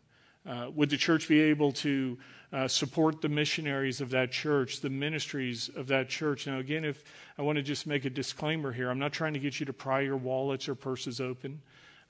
Uh, 0.45 0.67
would 0.75 0.91
the 0.91 0.97
church 0.97 1.27
be 1.27 1.41
able 1.41 1.71
to 1.71 2.15
uh, 2.53 2.67
support 2.67 3.19
the 3.19 3.27
missionaries 3.27 4.01
of 4.01 4.11
that 4.11 4.31
church, 4.31 4.81
the 4.81 4.89
ministries 4.89 5.67
of 5.75 5.87
that 5.87 6.09
church? 6.09 6.45
Now, 6.45 6.59
again, 6.59 6.85
if 6.85 7.03
I 7.39 7.41
want 7.41 7.55
to 7.55 7.63
just 7.63 7.87
make 7.87 8.05
a 8.05 8.09
disclaimer 8.11 8.71
here, 8.71 8.91
I'm 8.91 8.99
not 8.99 9.13
trying 9.13 9.33
to 9.33 9.39
get 9.39 9.59
you 9.59 9.65
to 9.65 9.73
pry 9.73 10.01
your 10.01 10.15
wallets 10.15 10.69
or 10.69 10.75
purses 10.75 11.19
open. 11.19 11.59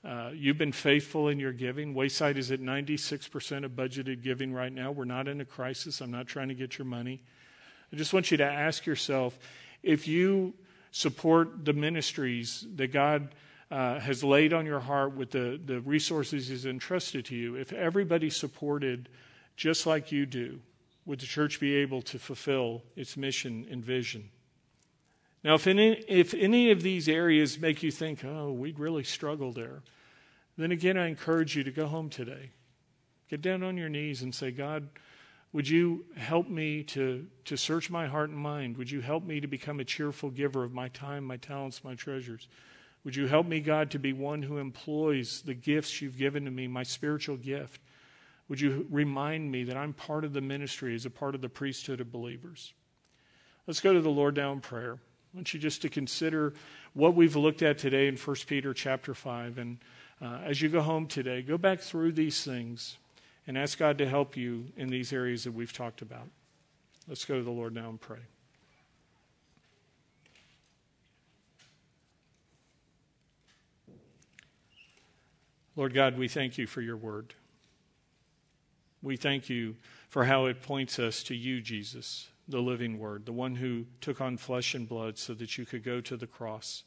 Uh, 0.04 0.30
you've 0.34 0.58
been 0.58 0.72
faithful 0.72 1.28
in 1.28 1.38
your 1.38 1.52
giving. 1.52 1.94
Wayside 1.94 2.36
is 2.36 2.50
at 2.50 2.60
96% 2.60 3.64
of 3.64 3.72
budgeted 3.72 4.22
giving 4.22 4.52
right 4.52 4.72
now. 4.72 4.90
We're 4.90 5.04
not 5.04 5.28
in 5.28 5.40
a 5.40 5.44
crisis. 5.44 6.00
I'm 6.00 6.10
not 6.10 6.26
trying 6.26 6.48
to 6.48 6.54
get 6.54 6.76
your 6.76 6.86
money. 6.86 7.22
I 7.92 7.96
just 7.96 8.12
want 8.12 8.30
you 8.30 8.36
to 8.38 8.44
ask 8.44 8.84
yourself 8.84 9.38
if 9.82 10.08
you 10.08 10.54
support 10.90 11.64
the 11.64 11.72
ministries 11.72 12.66
that 12.74 12.92
God 12.92 13.34
uh, 13.70 14.00
has 14.00 14.24
laid 14.24 14.52
on 14.52 14.66
your 14.66 14.80
heart 14.80 15.14
with 15.14 15.30
the, 15.30 15.60
the 15.64 15.80
resources 15.80 16.48
He's 16.48 16.66
entrusted 16.66 17.26
to 17.26 17.36
you, 17.36 17.54
if 17.54 17.72
everybody 17.72 18.28
supported 18.28 19.08
just 19.56 19.86
like 19.86 20.10
you 20.10 20.26
do, 20.26 20.60
would 21.06 21.20
the 21.20 21.26
church 21.26 21.60
be 21.60 21.76
able 21.76 22.02
to 22.02 22.18
fulfill 22.18 22.82
its 22.96 23.16
mission 23.16 23.66
and 23.70 23.84
vision? 23.84 24.30
Now, 25.44 25.54
if 25.54 25.66
any, 25.66 25.92
if 26.08 26.34
any 26.34 26.70
of 26.70 26.82
these 26.82 27.08
areas 27.08 27.58
make 27.58 27.82
you 27.82 27.90
think, 27.90 28.24
oh, 28.24 28.52
we'd 28.52 28.78
really 28.78 29.02
struggle 29.02 29.52
there, 29.52 29.82
then 30.56 30.70
again, 30.70 30.96
I 30.96 31.08
encourage 31.08 31.56
you 31.56 31.64
to 31.64 31.70
go 31.72 31.86
home 31.86 32.10
today. 32.10 32.50
Get 33.28 33.42
down 33.42 33.62
on 33.62 33.76
your 33.76 33.88
knees 33.88 34.22
and 34.22 34.34
say, 34.34 34.50
God, 34.50 34.88
would 35.52 35.68
you 35.68 36.04
help 36.16 36.48
me 36.48 36.82
to, 36.84 37.26
to 37.46 37.56
search 37.56 37.90
my 37.90 38.06
heart 38.06 38.30
and 38.30 38.38
mind? 38.38 38.76
Would 38.76 38.90
you 38.90 39.00
help 39.00 39.24
me 39.24 39.40
to 39.40 39.46
become 39.46 39.80
a 39.80 39.84
cheerful 39.84 40.30
giver 40.30 40.64
of 40.64 40.72
my 40.72 40.88
time, 40.88 41.24
my 41.24 41.36
talents, 41.36 41.82
my 41.82 41.94
treasures? 41.94 42.48
Would 43.04 43.16
you 43.16 43.26
help 43.26 43.46
me, 43.46 43.60
God, 43.60 43.90
to 43.90 43.98
be 43.98 44.12
one 44.12 44.42
who 44.42 44.58
employs 44.58 45.42
the 45.42 45.54
gifts 45.54 46.00
you've 46.00 46.16
given 46.16 46.44
to 46.44 46.50
me, 46.50 46.68
my 46.68 46.84
spiritual 46.84 47.36
gift? 47.36 47.80
Would 48.48 48.60
you 48.60 48.86
remind 48.90 49.50
me 49.50 49.64
that 49.64 49.76
I'm 49.76 49.92
part 49.92 50.24
of 50.24 50.32
the 50.32 50.40
ministry 50.40 50.94
as 50.94 51.04
a 51.04 51.10
part 51.10 51.34
of 51.34 51.40
the 51.40 51.48
priesthood 51.48 52.00
of 52.00 52.12
believers? 52.12 52.72
Let's 53.66 53.80
go 53.80 53.92
to 53.92 54.00
the 54.00 54.10
Lord 54.10 54.36
now 54.36 54.52
in 54.52 54.60
prayer. 54.60 54.98
I 55.32 55.38
want 55.38 55.54
you 55.54 55.60
just 55.60 55.80
to 55.82 55.88
consider 55.88 56.52
what 56.92 57.14
we've 57.14 57.36
looked 57.36 57.62
at 57.62 57.78
today 57.78 58.06
in 58.06 58.16
1 58.16 58.36
Peter 58.46 58.74
chapter 58.74 59.14
5. 59.14 59.56
And 59.56 59.78
uh, 60.20 60.40
as 60.44 60.60
you 60.60 60.68
go 60.68 60.82
home 60.82 61.06
today, 61.06 61.40
go 61.40 61.56
back 61.56 61.80
through 61.80 62.12
these 62.12 62.44
things 62.44 62.98
and 63.46 63.56
ask 63.56 63.78
God 63.78 63.96
to 63.98 64.08
help 64.08 64.36
you 64.36 64.66
in 64.76 64.88
these 64.88 65.10
areas 65.10 65.44
that 65.44 65.52
we've 65.52 65.72
talked 65.72 66.02
about. 66.02 66.28
Let's 67.08 67.24
go 67.24 67.36
to 67.36 67.42
the 67.42 67.50
Lord 67.50 67.74
now 67.74 67.88
and 67.88 67.98
pray. 67.98 68.18
Lord 75.74 75.94
God, 75.94 76.18
we 76.18 76.28
thank 76.28 76.58
you 76.58 76.66
for 76.66 76.82
your 76.82 76.98
word. 76.98 77.32
We 79.00 79.16
thank 79.16 79.48
you 79.48 79.76
for 80.10 80.24
how 80.24 80.44
it 80.44 80.60
points 80.62 80.98
us 80.98 81.22
to 81.24 81.34
you, 81.34 81.62
Jesus 81.62 82.28
the 82.48 82.60
living 82.60 82.98
word, 82.98 83.26
the 83.26 83.32
one 83.32 83.56
who 83.56 83.86
took 84.00 84.20
on 84.20 84.36
flesh 84.36 84.74
and 84.74 84.88
blood 84.88 85.18
so 85.18 85.34
that 85.34 85.56
you 85.56 85.64
could 85.64 85.84
go 85.84 86.00
to 86.00 86.16
the 86.16 86.26
cross 86.26 86.84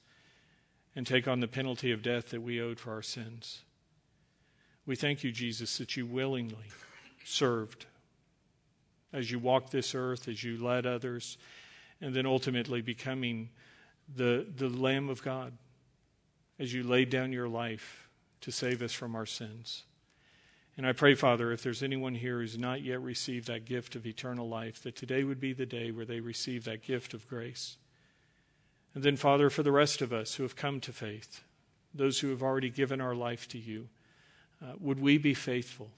and 0.95 1.05
take 1.05 1.27
on 1.27 1.39
the 1.39 1.47
penalty 1.47 1.91
of 1.91 2.01
death 2.01 2.29
that 2.29 2.41
we 2.41 2.61
owed 2.61 2.79
for 2.79 2.91
our 2.93 3.01
sins. 3.01 3.63
We 4.85 4.95
thank 4.95 5.23
you, 5.23 5.31
Jesus, 5.31 5.77
that 5.77 5.97
you 5.97 6.05
willingly 6.05 6.67
served 7.23 7.85
as 9.11 9.31
you 9.31 9.39
walked 9.39 9.71
this 9.71 9.95
earth, 9.95 10.27
as 10.27 10.43
you 10.43 10.63
led 10.63 10.85
others, 10.85 11.37
and 12.01 12.13
then 12.13 12.25
ultimately 12.25 12.81
becoming 12.81 13.49
the, 14.13 14.45
the 14.55 14.69
Lamb 14.69 15.09
of 15.09 15.23
God 15.23 15.53
as 16.59 16.73
you 16.73 16.83
laid 16.83 17.09
down 17.09 17.31
your 17.31 17.47
life 17.47 18.09
to 18.41 18.51
save 18.51 18.81
us 18.81 18.93
from 18.93 19.15
our 19.15 19.25
sins. 19.25 19.83
And 20.77 20.85
I 20.85 20.91
pray, 20.91 21.15
Father, 21.15 21.51
if 21.51 21.63
there's 21.63 21.83
anyone 21.83 22.15
here 22.15 22.39
who's 22.39 22.57
not 22.57 22.81
yet 22.81 23.01
received 23.01 23.47
that 23.47 23.65
gift 23.65 23.95
of 23.95 24.05
eternal 24.05 24.49
life, 24.49 24.83
that 24.83 24.95
today 24.95 25.23
would 25.23 25.39
be 25.39 25.53
the 25.53 25.65
day 25.65 25.91
where 25.91 26.05
they 26.05 26.19
receive 26.19 26.65
that 26.65 26.83
gift 26.83 27.13
of 27.13 27.27
grace. 27.27 27.77
And 28.93 29.03
then, 29.03 29.15
Father, 29.15 29.49
for 29.49 29.63
the 29.63 29.71
rest 29.71 30.01
of 30.01 30.11
us 30.11 30.35
who 30.35 30.43
have 30.43 30.55
come 30.55 30.81
to 30.81 30.91
faith, 30.91 31.43
those 31.93 32.19
who 32.19 32.29
have 32.29 32.43
already 32.43 32.69
given 32.69 32.99
our 32.99 33.15
life 33.15 33.47
to 33.49 33.57
you, 33.57 33.87
uh, 34.61 34.73
would 34.79 34.99
we 34.99 35.17
be 35.17 35.33
faithful? 35.33 35.91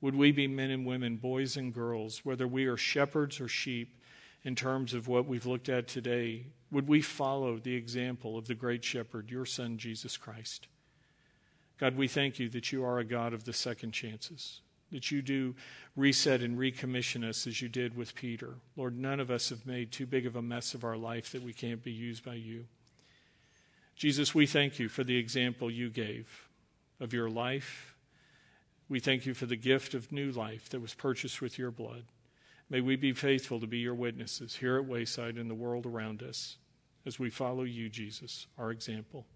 Would 0.00 0.14
we 0.14 0.32
be 0.32 0.46
men 0.46 0.70
and 0.70 0.86
women, 0.86 1.16
boys 1.16 1.56
and 1.56 1.72
girls, 1.72 2.24
whether 2.24 2.46
we 2.46 2.66
are 2.66 2.76
shepherds 2.76 3.40
or 3.40 3.48
sheep, 3.48 3.94
in 4.44 4.54
terms 4.54 4.94
of 4.94 5.08
what 5.08 5.26
we've 5.26 5.46
looked 5.46 5.68
at 5.68 5.88
today? 5.88 6.46
Would 6.70 6.88
we 6.88 7.00
follow 7.00 7.56
the 7.56 7.74
example 7.74 8.36
of 8.36 8.46
the 8.46 8.54
great 8.54 8.84
shepherd, 8.84 9.30
your 9.30 9.46
son, 9.46 9.78
Jesus 9.78 10.16
Christ? 10.16 10.68
God, 11.78 11.96
we 11.96 12.08
thank 12.08 12.38
you 12.38 12.48
that 12.50 12.72
you 12.72 12.84
are 12.84 12.98
a 12.98 13.04
God 13.04 13.32
of 13.32 13.44
the 13.44 13.52
second 13.52 13.92
chances, 13.92 14.60
that 14.90 15.10
you 15.10 15.22
do 15.22 15.54
reset 15.94 16.42
and 16.42 16.58
recommission 16.58 17.26
us 17.26 17.46
as 17.46 17.62
you 17.62 17.68
did 17.68 17.96
with 17.96 18.14
Peter. 18.16 18.54
Lord, 18.76 18.98
none 18.98 19.20
of 19.20 19.30
us 19.30 19.50
have 19.50 19.64
made 19.64 19.92
too 19.92 20.06
big 20.06 20.26
of 20.26 20.34
a 20.34 20.42
mess 20.42 20.74
of 20.74 20.84
our 20.84 20.96
life 20.96 21.30
that 21.32 21.42
we 21.42 21.52
can't 21.52 21.82
be 21.82 21.92
used 21.92 22.24
by 22.24 22.34
you. 22.34 22.66
Jesus, 23.94 24.34
we 24.34 24.46
thank 24.46 24.78
you 24.78 24.88
for 24.88 25.04
the 25.04 25.16
example 25.16 25.70
you 25.70 25.88
gave 25.88 26.48
of 27.00 27.12
your 27.12 27.30
life. 27.30 27.94
We 28.88 29.00
thank 29.00 29.26
you 29.26 29.34
for 29.34 29.46
the 29.46 29.56
gift 29.56 29.94
of 29.94 30.10
new 30.10 30.32
life 30.32 30.68
that 30.70 30.80
was 30.80 30.94
purchased 30.94 31.40
with 31.40 31.58
your 31.58 31.70
blood. 31.70 32.04
May 32.70 32.80
we 32.80 32.96
be 32.96 33.12
faithful 33.12 33.60
to 33.60 33.66
be 33.66 33.78
your 33.78 33.94
witnesses 33.94 34.56
here 34.56 34.76
at 34.76 34.84
Wayside 34.84 35.36
and 35.36 35.48
the 35.50 35.54
world 35.54 35.86
around 35.86 36.22
us 36.22 36.56
as 37.06 37.18
we 37.18 37.30
follow 37.30 37.62
you, 37.62 37.88
Jesus, 37.88 38.46
our 38.58 38.70
example. 38.70 39.26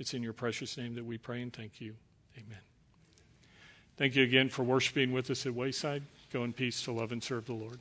It's 0.00 0.14
in 0.14 0.22
your 0.22 0.32
precious 0.32 0.78
name 0.78 0.94
that 0.94 1.04
we 1.04 1.18
pray 1.18 1.42
and 1.42 1.52
thank 1.52 1.78
you. 1.78 1.94
Amen. 2.34 2.58
Thank 3.98 4.16
you 4.16 4.24
again 4.24 4.48
for 4.48 4.62
worshiping 4.62 5.12
with 5.12 5.30
us 5.30 5.44
at 5.44 5.54
Wayside. 5.54 6.02
Go 6.32 6.42
in 6.42 6.54
peace 6.54 6.82
to 6.84 6.92
love 6.92 7.12
and 7.12 7.22
serve 7.22 7.44
the 7.44 7.52
Lord. 7.52 7.78